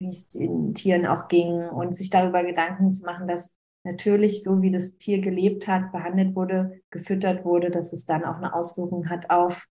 wie 0.00 0.08
es 0.08 0.28
den 0.28 0.74
Tieren 0.74 1.06
auch 1.06 1.28
ging 1.28 1.68
und 1.68 1.94
sich 1.94 2.10
darüber 2.10 2.44
Gedanken 2.44 2.92
zu 2.92 3.04
machen, 3.04 3.26
dass 3.26 3.56
natürlich 3.84 4.42
so 4.42 4.60
wie 4.60 4.70
das 4.70 4.98
Tier 4.98 5.20
gelebt 5.20 5.66
hat, 5.66 5.92
behandelt 5.92 6.34
wurde, 6.36 6.80
gefüttert 6.90 7.44
wurde, 7.44 7.70
dass 7.70 7.92
es 7.92 8.04
dann 8.04 8.24
auch 8.24 8.36
eine 8.36 8.54
Auswirkung 8.54 9.08
hat 9.08 9.30
auf 9.30 9.66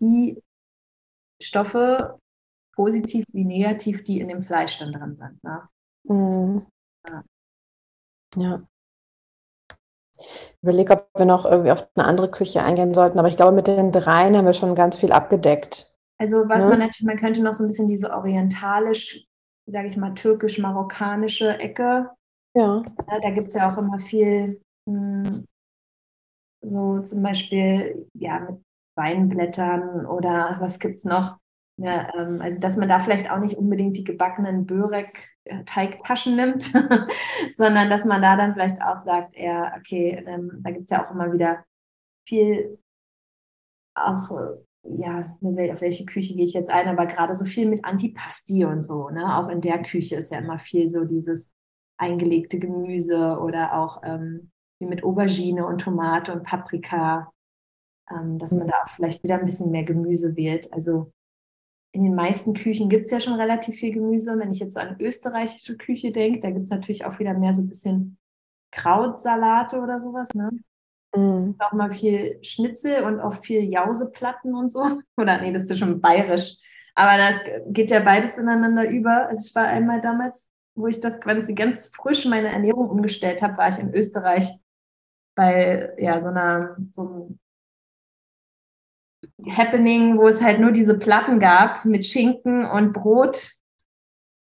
die 0.00 0.42
Stoffe, 1.42 2.18
positiv 2.74 3.26
wie 3.32 3.44
negativ, 3.44 4.04
die 4.04 4.20
in 4.20 4.28
dem 4.28 4.42
Fleisch 4.42 4.78
dann 4.78 4.92
drin 4.92 5.16
sind. 5.16 5.42
Ne? 5.42 5.68
Mhm. 6.04 6.66
Ja. 7.08 7.22
ja. 8.36 8.62
Ich 10.18 10.62
überlege, 10.62 10.92
ob 10.92 11.08
wir 11.16 11.24
noch 11.24 11.46
irgendwie 11.46 11.72
auf 11.72 11.88
eine 11.94 12.06
andere 12.06 12.30
Küche 12.30 12.62
eingehen 12.62 12.92
sollten, 12.92 13.18
aber 13.18 13.28
ich 13.28 13.36
glaube, 13.36 13.52
mit 13.52 13.66
den 13.66 13.92
dreien 13.92 14.36
haben 14.36 14.44
wir 14.44 14.52
schon 14.52 14.74
ganz 14.74 14.98
viel 14.98 15.12
abgedeckt. 15.12 15.96
Also 16.18 16.48
was 16.48 16.64
ja? 16.64 16.68
man 16.68 16.80
natürlich, 16.80 17.06
man 17.06 17.16
könnte 17.16 17.42
noch 17.42 17.54
so 17.54 17.64
ein 17.64 17.68
bisschen 17.68 17.86
diese 17.86 18.10
orientalisch, 18.10 19.24
sage 19.64 19.86
ich 19.86 19.96
mal, 19.96 20.14
türkisch-marokkanische 20.14 21.58
Ecke. 21.58 22.10
Ja. 22.54 22.82
ja 23.08 23.20
da 23.20 23.30
gibt 23.30 23.48
es 23.48 23.54
ja 23.54 23.70
auch 23.70 23.78
immer 23.78 23.98
viel, 23.98 24.60
mh, 24.86 25.28
hm, 25.28 25.46
so 26.62 27.00
zum 27.00 27.22
Beispiel, 27.22 28.06
ja, 28.12 28.40
mit 28.40 28.62
Weinblättern 28.96 30.04
oder 30.04 30.58
was 30.60 30.78
gibt 30.78 30.96
es 30.96 31.04
noch? 31.04 31.39
Ja, 31.82 32.12
ähm, 32.14 32.42
also 32.42 32.60
dass 32.60 32.76
man 32.76 32.88
da 32.90 32.98
vielleicht 32.98 33.30
auch 33.30 33.38
nicht 33.38 33.56
unbedingt 33.56 33.96
die 33.96 34.04
gebackenen 34.04 34.66
Börek-Teigtaschen 34.66 36.36
nimmt, 36.36 36.64
sondern 37.56 37.88
dass 37.88 38.04
man 38.04 38.20
da 38.20 38.36
dann 38.36 38.52
vielleicht 38.52 38.82
auch 38.82 39.02
sagt, 39.02 39.34
ja, 39.34 39.74
okay, 39.78 40.22
ähm, 40.26 40.60
da 40.62 40.72
gibt 40.72 40.84
es 40.84 40.90
ja 40.90 41.06
auch 41.06 41.10
immer 41.10 41.32
wieder 41.32 41.64
viel, 42.28 42.78
auch, 43.94 44.30
äh, 44.30 44.56
ja, 44.98 45.36
ne, 45.40 45.72
auf 45.72 45.80
welche 45.80 46.04
Küche 46.04 46.34
gehe 46.34 46.44
ich 46.44 46.52
jetzt 46.52 46.70
ein, 46.70 46.86
aber 46.88 47.06
gerade 47.06 47.34
so 47.34 47.46
viel 47.46 47.66
mit 47.66 47.84
Antipasti 47.86 48.66
und 48.66 48.82
so, 48.82 49.08
ne? 49.08 49.36
Auch 49.38 49.48
in 49.48 49.62
der 49.62 49.82
Küche 49.82 50.16
ist 50.16 50.30
ja 50.30 50.38
immer 50.38 50.58
viel 50.58 50.88
so 50.90 51.04
dieses 51.04 51.50
eingelegte 51.96 52.58
Gemüse 52.58 53.38
oder 53.40 53.74
auch 53.78 54.02
ähm, 54.04 54.50
wie 54.80 54.86
mit 54.86 55.02
Aubergine 55.02 55.66
und 55.66 55.80
Tomate 55.80 56.32
und 56.32 56.42
Paprika 56.44 57.30
ähm, 58.10 58.38
dass 58.38 58.52
man 58.52 58.66
da 58.66 58.74
auch 58.84 58.88
vielleicht 58.88 59.22
wieder 59.22 59.38
ein 59.38 59.46
bisschen 59.46 59.70
mehr 59.70 59.84
Gemüse 59.84 60.36
wählt. 60.36 60.72
Also 60.72 61.12
in 61.92 62.04
den 62.04 62.14
meisten 62.14 62.54
Küchen 62.54 62.88
gibt 62.88 63.06
es 63.06 63.10
ja 63.10 63.20
schon 63.20 63.34
relativ 63.34 63.76
viel 63.76 63.92
Gemüse. 63.92 64.38
Wenn 64.38 64.52
ich 64.52 64.60
jetzt 64.60 64.78
an 64.78 64.96
österreichische 65.00 65.76
Küche 65.76 66.12
denke, 66.12 66.40
da 66.40 66.50
gibt 66.50 66.64
es 66.64 66.70
natürlich 66.70 67.04
auch 67.04 67.18
wieder 67.18 67.34
mehr 67.34 67.52
so 67.52 67.62
ein 67.62 67.68
bisschen 67.68 68.16
Krautsalate 68.70 69.80
oder 69.80 70.00
sowas, 70.00 70.32
ne? 70.34 70.50
Mhm. 71.14 71.56
Auch 71.58 71.72
mal 71.72 71.90
viel 71.90 72.38
Schnitzel 72.42 73.02
und 73.02 73.20
auch 73.20 73.34
viel 73.42 73.64
Jauseplatten 73.64 74.54
und 74.54 74.70
so. 74.70 75.00
Oder 75.16 75.40
nee, 75.40 75.52
das 75.52 75.64
ist 75.64 75.70
ja 75.70 75.76
schon 75.76 76.00
bayerisch. 76.00 76.56
Aber 76.94 77.16
das 77.16 77.40
geht 77.66 77.90
ja 77.90 78.00
beides 78.00 78.38
ineinander 78.38 78.88
über. 78.88 79.26
Also 79.26 79.48
ich 79.48 79.54
war 79.54 79.66
einmal 79.66 80.00
damals, 80.00 80.48
wo 80.76 80.86
ich 80.86 81.00
das 81.00 81.20
quasi 81.20 81.54
ganz 81.54 81.88
frisch 81.88 82.24
meine 82.26 82.48
Ernährung 82.48 82.88
umgestellt 82.88 83.42
habe, 83.42 83.56
war 83.56 83.68
ich 83.68 83.78
in 83.78 83.92
Österreich 83.92 84.50
bei 85.34 85.92
ja, 85.98 86.20
so 86.20 86.28
einer 86.28 86.76
so 86.78 87.36
Happening, 89.48 90.18
wo 90.18 90.26
es 90.28 90.42
halt 90.42 90.60
nur 90.60 90.72
diese 90.72 90.98
Platten 90.98 91.40
gab 91.40 91.84
mit 91.84 92.04
Schinken 92.04 92.64
und 92.64 92.92
Brot. 92.92 93.52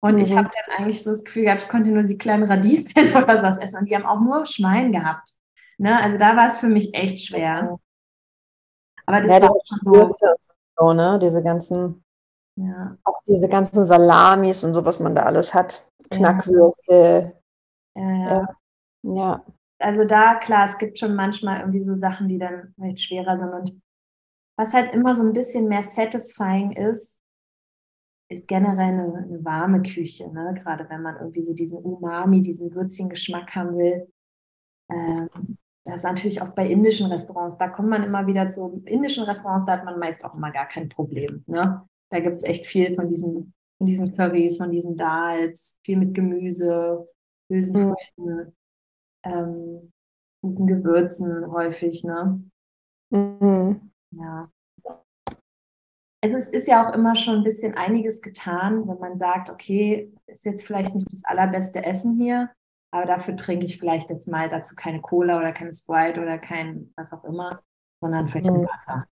Und 0.01 0.17
mhm. 0.17 0.21
ich 0.21 0.37
habe 0.37 0.51
dann 0.53 0.79
eigentlich 0.79 1.03
so 1.03 1.11
das 1.11 1.25
Gefühl 1.25 1.45
gehabt, 1.45 1.63
ich 1.63 1.69
konnte 1.69 1.91
nur 1.91 2.03
die 2.03 2.19
kleinen 2.19 2.45
Radieschen 2.45 3.13
oder 3.17 3.43
was 3.43 3.59
essen. 3.59 3.81
Und 3.81 3.89
die 3.89 3.95
haben 3.95 4.07
auch 4.07 4.21
nur 4.21 4.45
Schwein 4.47 4.93
gehabt. 4.93 5.31
Ne? 5.79 6.01
Also 6.01 6.19
da 6.19 6.37
war 6.37 6.47
es 6.47 6.59
für 6.59 6.69
mich 6.69 6.95
echt 6.95 7.27
schwer. 7.27 7.79
Aber 9.07 9.21
das 9.21 9.31
ja, 9.31 9.43
war 9.43 9.51
auch 9.51 9.63
schon 9.67 9.79
so. 9.83 10.15
so 10.77 10.93
ne? 10.93 11.19
Diese 11.21 11.43
ganzen, 11.43 12.05
ja. 12.57 12.97
auch 13.05 13.19
diese 13.27 13.49
ganzen 13.49 13.85
Salamis 13.85 14.65
und 14.65 14.75
so, 14.75 14.85
was 14.85 15.01
man 15.01 15.15
da 15.15 15.23
alles 15.25 15.53
hat. 15.53 15.87
Knackwürste. 16.11 17.35
Ja, 17.97 18.11
ja. 18.11 18.49
ja. 19.03 19.45
Also 19.79 20.05
da, 20.05 20.37
klar, 20.37 20.65
es 20.65 20.79
gibt 20.79 20.99
schon 20.99 21.15
manchmal 21.15 21.61
irgendwie 21.61 21.81
so 21.81 21.95
Sachen, 21.95 22.29
die 22.29 22.39
dann 22.39 22.73
vielleicht 22.75 23.01
schwerer 23.01 23.37
sind. 23.37 23.51
Und 23.51 23.83
was 24.57 24.73
halt 24.73 24.95
immer 24.95 25.15
so 25.15 25.23
ein 25.23 25.33
bisschen 25.33 25.69
mehr 25.69 25.83
satisfying 25.83 26.73
ist, 26.73 27.21
ist 28.31 28.49
generell 28.49 28.95
eine, 28.95 29.17
eine 29.17 29.45
warme 29.45 29.83
Küche, 29.83 30.33
ne? 30.33 30.55
gerade 30.63 30.89
wenn 30.89 31.03
man 31.03 31.17
irgendwie 31.17 31.43
so 31.43 31.53
diesen 31.55 31.79
Umami, 31.79 32.41
diesen 32.41 32.75
würzigen 32.75 33.11
Geschmack 33.11 33.55
haben 33.55 33.77
will. 33.77 34.11
Ähm, 34.91 35.29
das 35.85 35.97
ist 35.97 36.05
natürlich 36.05 36.41
auch 36.41 36.51
bei 36.51 36.67
indischen 36.67 37.11
Restaurants, 37.11 37.59
da 37.59 37.69
kommt 37.69 37.91
man 37.91 38.03
immer 38.03 38.27
wieder 38.27 38.49
zu 38.49 38.83
indischen 38.87 39.25
Restaurants, 39.25 39.67
da 39.67 39.73
hat 39.73 39.85
man 39.85 39.99
meist 39.99 40.25
auch 40.25 40.35
immer 40.35 40.51
gar 40.51 40.67
kein 40.67 40.89
Problem. 40.89 41.45
Ne? 41.47 41.87
Da 42.11 42.21
gibt 42.21 42.37
es 42.37 42.45
echt 42.45 42.67
viel 42.67 42.95
von 42.95 43.09
diesen, 43.09 43.53
von 43.79 43.87
diesen 43.87 44.17
Currys, 44.17 44.57
von 44.57 44.71
diesen 44.71 44.97
Dals, 44.97 45.79
viel 45.85 45.99
mit 45.99 46.15
Gemüse, 46.15 47.07
Hülsenfrüchten, 47.51 48.25
mhm. 48.25 48.53
ähm, 49.25 49.93
guten 50.41 50.67
Gewürzen 50.67 51.51
häufig. 51.53 52.03
Ne? 52.05 52.43
Mhm. 53.11 53.91
Ja. 54.19 54.51
Also 56.23 56.39
es 56.39 56.49
ist 56.49 56.67
ja 56.67 56.87
auch 56.89 56.95
immer 56.95 57.17
schon 57.17 57.37
ein 57.37 57.45
bisschen 57.45 57.75
einiges 57.75 58.23
getan, 58.23 58.89
wenn 58.89 58.99
man 58.99 59.19
sagt, 59.19 59.51
okay, 59.51 60.11
ist 60.27 60.47
jetzt 60.47 60.67
vielleicht 60.67 60.95
nicht 60.95 61.13
das 61.13 61.23
allerbeste 61.25 61.85
Essen 61.85 62.19
hier, 62.19 62.51
aber 62.93 63.05
dafür 63.05 63.37
trinke 63.37 63.67
ich 63.67 63.79
vielleicht 63.79 64.09
jetzt 64.09 64.27
mal 64.27 64.49
dazu 64.49 64.75
keine 64.75 65.03
Cola 65.03 65.39
oder 65.39 65.53
keine 65.53 65.75
Sprite 65.75 66.23
oder 66.23 66.39
kein 66.39 66.93
was 66.97 67.13
auch 67.13 67.25
immer, 67.25 67.63
sondern 68.01 68.29
vielleicht 68.29 68.49
mhm. 68.49 68.61
ein 68.61 68.69
Wasser. 68.69 69.07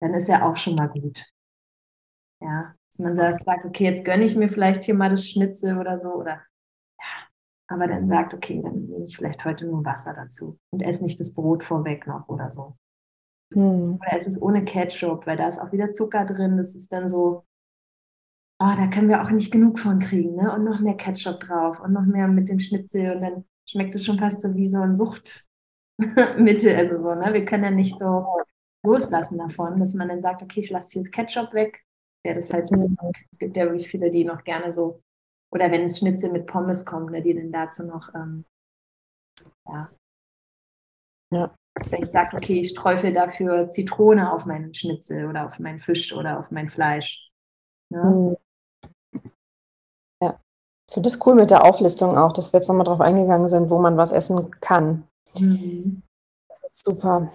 Dann 0.00 0.12
ist 0.14 0.26
ja 0.26 0.42
auch 0.42 0.56
schon 0.56 0.74
mal 0.74 0.88
gut. 0.88 1.24
Ja, 2.42 2.74
dass 2.90 2.98
man 2.98 3.16
sagt, 3.16 3.64
okay, 3.64 3.84
jetzt 3.84 4.04
gönne 4.04 4.24
ich 4.24 4.34
mir 4.34 4.48
vielleicht 4.48 4.84
hier 4.84 4.94
mal 4.94 5.10
das 5.10 5.24
Schnitzel 5.24 5.78
oder 5.78 5.96
so 5.98 6.14
oder 6.14 6.42
ja, 6.98 7.28
aber 7.68 7.86
dann 7.86 8.08
sagt, 8.08 8.34
okay, 8.34 8.60
dann 8.60 8.86
nehme 8.86 9.04
ich 9.04 9.16
vielleicht 9.16 9.44
heute 9.44 9.66
nur 9.66 9.84
Wasser 9.84 10.14
dazu 10.14 10.58
und 10.70 10.82
esse 10.82 11.04
nicht 11.04 11.20
das 11.20 11.32
Brot 11.32 11.62
vorweg 11.62 12.06
noch 12.08 12.28
oder 12.28 12.50
so. 12.50 12.76
Mhm. 13.50 13.98
Oder 14.00 14.16
es 14.16 14.26
ist 14.26 14.40
ohne 14.42 14.64
Ketchup, 14.64 15.26
weil 15.26 15.36
da 15.36 15.48
ist 15.48 15.58
auch 15.60 15.72
wieder 15.72 15.92
Zucker 15.92 16.24
drin. 16.24 16.56
Das 16.56 16.74
ist 16.74 16.92
dann 16.92 17.08
so, 17.08 17.44
oh, 18.60 18.72
da 18.76 18.86
können 18.88 19.08
wir 19.08 19.22
auch 19.22 19.30
nicht 19.30 19.52
genug 19.52 19.78
von 19.78 19.98
kriegen, 19.98 20.36
ne? 20.36 20.52
Und 20.54 20.64
noch 20.64 20.80
mehr 20.80 20.96
Ketchup 20.96 21.40
drauf 21.40 21.80
und 21.80 21.92
noch 21.92 22.04
mehr 22.06 22.28
mit 22.28 22.48
dem 22.48 22.60
Schnitzel 22.60 23.16
und 23.16 23.22
dann 23.22 23.44
schmeckt 23.66 23.94
es 23.94 24.04
schon 24.04 24.18
fast 24.18 24.40
so 24.42 24.54
wie 24.54 24.66
so 24.66 24.78
ein 24.80 24.96
Suchtmittel. 24.96 25.44
Also 26.76 27.02
so, 27.02 27.14
ne? 27.14 27.32
Wir 27.32 27.44
können 27.44 27.64
ja 27.64 27.70
nicht 27.70 27.98
so 27.98 28.26
loslassen 28.84 29.38
davon, 29.38 29.78
dass 29.80 29.94
man 29.94 30.08
dann 30.08 30.22
sagt, 30.22 30.42
okay, 30.42 30.60
ich 30.60 30.70
lasse 30.70 30.92
hier 30.92 31.02
das 31.02 31.10
Ketchup 31.10 31.52
weg. 31.54 31.84
Ja, 32.26 32.34
das 32.34 32.52
halt, 32.52 32.70
mhm. 32.70 32.96
es 33.30 33.38
gibt 33.38 33.56
ja 33.56 33.64
wirklich 33.64 33.88
viele, 33.88 34.10
die 34.10 34.24
noch 34.24 34.44
gerne 34.44 34.72
so, 34.72 35.02
oder 35.52 35.70
wenn 35.70 35.82
es 35.84 35.98
Schnitzel 35.98 36.32
mit 36.32 36.46
Pommes 36.46 36.84
kommt, 36.86 37.10
ne, 37.10 37.22
die 37.22 37.34
dann 37.34 37.52
dazu 37.52 37.86
noch, 37.86 38.14
ähm, 38.14 38.44
ja, 39.66 39.90
ja. 41.30 41.54
Wenn 41.90 42.04
ich 42.04 42.10
sage, 42.10 42.36
okay, 42.36 42.60
ich 42.60 42.74
träufel 42.74 43.12
dafür 43.12 43.68
Zitrone 43.68 44.32
auf 44.32 44.46
meinen 44.46 44.74
Schnitzel 44.74 45.26
oder 45.26 45.46
auf 45.46 45.58
meinen 45.58 45.80
Fisch 45.80 46.12
oder 46.12 46.38
auf 46.38 46.50
mein 46.50 46.68
Fleisch. 46.68 47.30
Ja. 47.90 48.04
Mhm. 48.04 48.36
ja. 50.22 50.38
Ich 50.88 50.94
finde 50.94 51.08
das 51.08 51.26
cool 51.26 51.34
mit 51.34 51.50
der 51.50 51.64
Auflistung 51.64 52.16
auch, 52.16 52.32
dass 52.32 52.52
wir 52.52 52.60
jetzt 52.60 52.68
nochmal 52.68 52.84
drauf 52.84 53.00
eingegangen 53.00 53.48
sind, 53.48 53.70
wo 53.70 53.78
man 53.78 53.96
was 53.96 54.12
essen 54.12 54.52
kann. 54.60 55.06
Mhm. 55.38 56.02
Das 56.48 56.62
ist 56.62 56.84
super. 56.84 57.32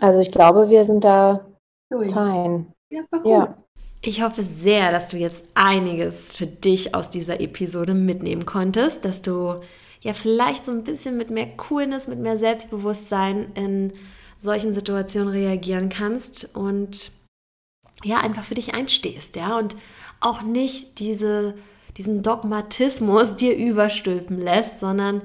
Also 0.00 0.20
ich 0.20 0.30
glaube, 0.30 0.70
wir 0.70 0.84
sind 0.84 1.04
da 1.04 1.46
Durch. 1.90 2.12
fein. 2.12 2.72
Ja, 2.90 3.00
ist 3.00 3.12
doch 3.12 3.22
gut. 3.22 3.30
Ja. 3.30 3.56
Ich 4.02 4.22
hoffe 4.22 4.44
sehr, 4.44 4.92
dass 4.92 5.08
du 5.08 5.16
jetzt 5.16 5.44
einiges 5.54 6.30
für 6.30 6.46
dich 6.46 6.94
aus 6.94 7.10
dieser 7.10 7.40
Episode 7.40 7.94
mitnehmen 7.94 8.46
konntest, 8.46 9.04
dass 9.04 9.20
du 9.20 9.60
ja 10.06 10.12
vielleicht 10.12 10.64
so 10.64 10.70
ein 10.70 10.84
bisschen 10.84 11.16
mit 11.16 11.30
mehr 11.30 11.48
Coolness, 11.56 12.06
mit 12.06 12.20
mehr 12.20 12.36
Selbstbewusstsein 12.36 13.48
in 13.54 13.92
solchen 14.38 14.72
Situationen 14.72 15.28
reagieren 15.28 15.88
kannst 15.88 16.54
und 16.54 17.10
ja, 18.04 18.18
einfach 18.18 18.44
für 18.44 18.54
dich 18.54 18.72
einstehst, 18.72 19.34
ja, 19.34 19.58
und 19.58 19.74
auch 20.20 20.42
nicht 20.42 21.00
diese, 21.00 21.54
diesen 21.96 22.22
Dogmatismus 22.22 23.34
dir 23.34 23.56
überstülpen 23.56 24.40
lässt, 24.40 24.78
sondern 24.78 25.22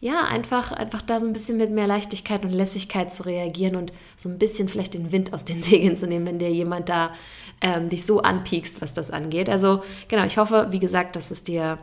ja, 0.00 0.24
einfach, 0.24 0.72
einfach 0.72 1.02
da 1.02 1.20
so 1.20 1.28
ein 1.28 1.32
bisschen 1.32 1.56
mit 1.56 1.70
mehr 1.70 1.86
Leichtigkeit 1.86 2.44
und 2.44 2.50
Lässigkeit 2.50 3.14
zu 3.14 3.24
reagieren 3.24 3.76
und 3.76 3.92
so 4.16 4.28
ein 4.28 4.38
bisschen 4.38 4.68
vielleicht 4.68 4.94
den 4.94 5.12
Wind 5.12 5.32
aus 5.32 5.44
den 5.44 5.62
Segeln 5.62 5.96
zu 5.96 6.08
nehmen, 6.08 6.26
wenn 6.26 6.38
dir 6.40 6.50
jemand 6.50 6.88
da 6.88 7.14
ähm, 7.60 7.88
dich 7.88 8.04
so 8.04 8.20
anpiekst, 8.20 8.82
was 8.82 8.94
das 8.94 9.12
angeht. 9.12 9.48
Also 9.48 9.84
genau, 10.08 10.24
ich 10.24 10.38
hoffe, 10.38 10.68
wie 10.70 10.80
gesagt, 10.80 11.14
dass 11.14 11.30
es 11.30 11.44
dir 11.44 11.78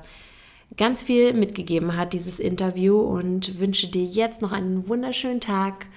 ganz 0.77 1.03
viel 1.03 1.33
mitgegeben 1.33 1.97
hat, 1.97 2.13
dieses 2.13 2.39
Interview 2.39 2.99
und 2.99 3.59
wünsche 3.59 3.87
dir 3.87 4.03
jetzt 4.03 4.41
noch 4.41 4.51
einen 4.51 4.87
wunderschönen 4.87 5.41
Tag 5.41 5.87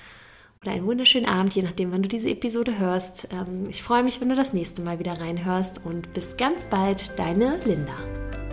oder 0.62 0.72
einen 0.72 0.86
wunderschönen 0.86 1.26
Abend, 1.26 1.54
je 1.54 1.62
nachdem, 1.62 1.92
wann 1.92 2.02
du 2.02 2.08
diese 2.08 2.30
Episode 2.30 2.78
hörst. 2.78 3.28
Ähm, 3.32 3.64
ich 3.68 3.82
freue 3.82 4.02
mich, 4.02 4.20
wenn 4.20 4.30
du 4.30 4.36
das 4.36 4.52
nächste 4.52 4.82
Mal 4.82 4.98
wieder 4.98 5.20
reinhörst 5.20 5.84
und 5.84 6.12
bis 6.14 6.36
ganz 6.36 6.64
bald, 6.64 7.12
deine 7.18 7.58
Linda. 7.64 8.43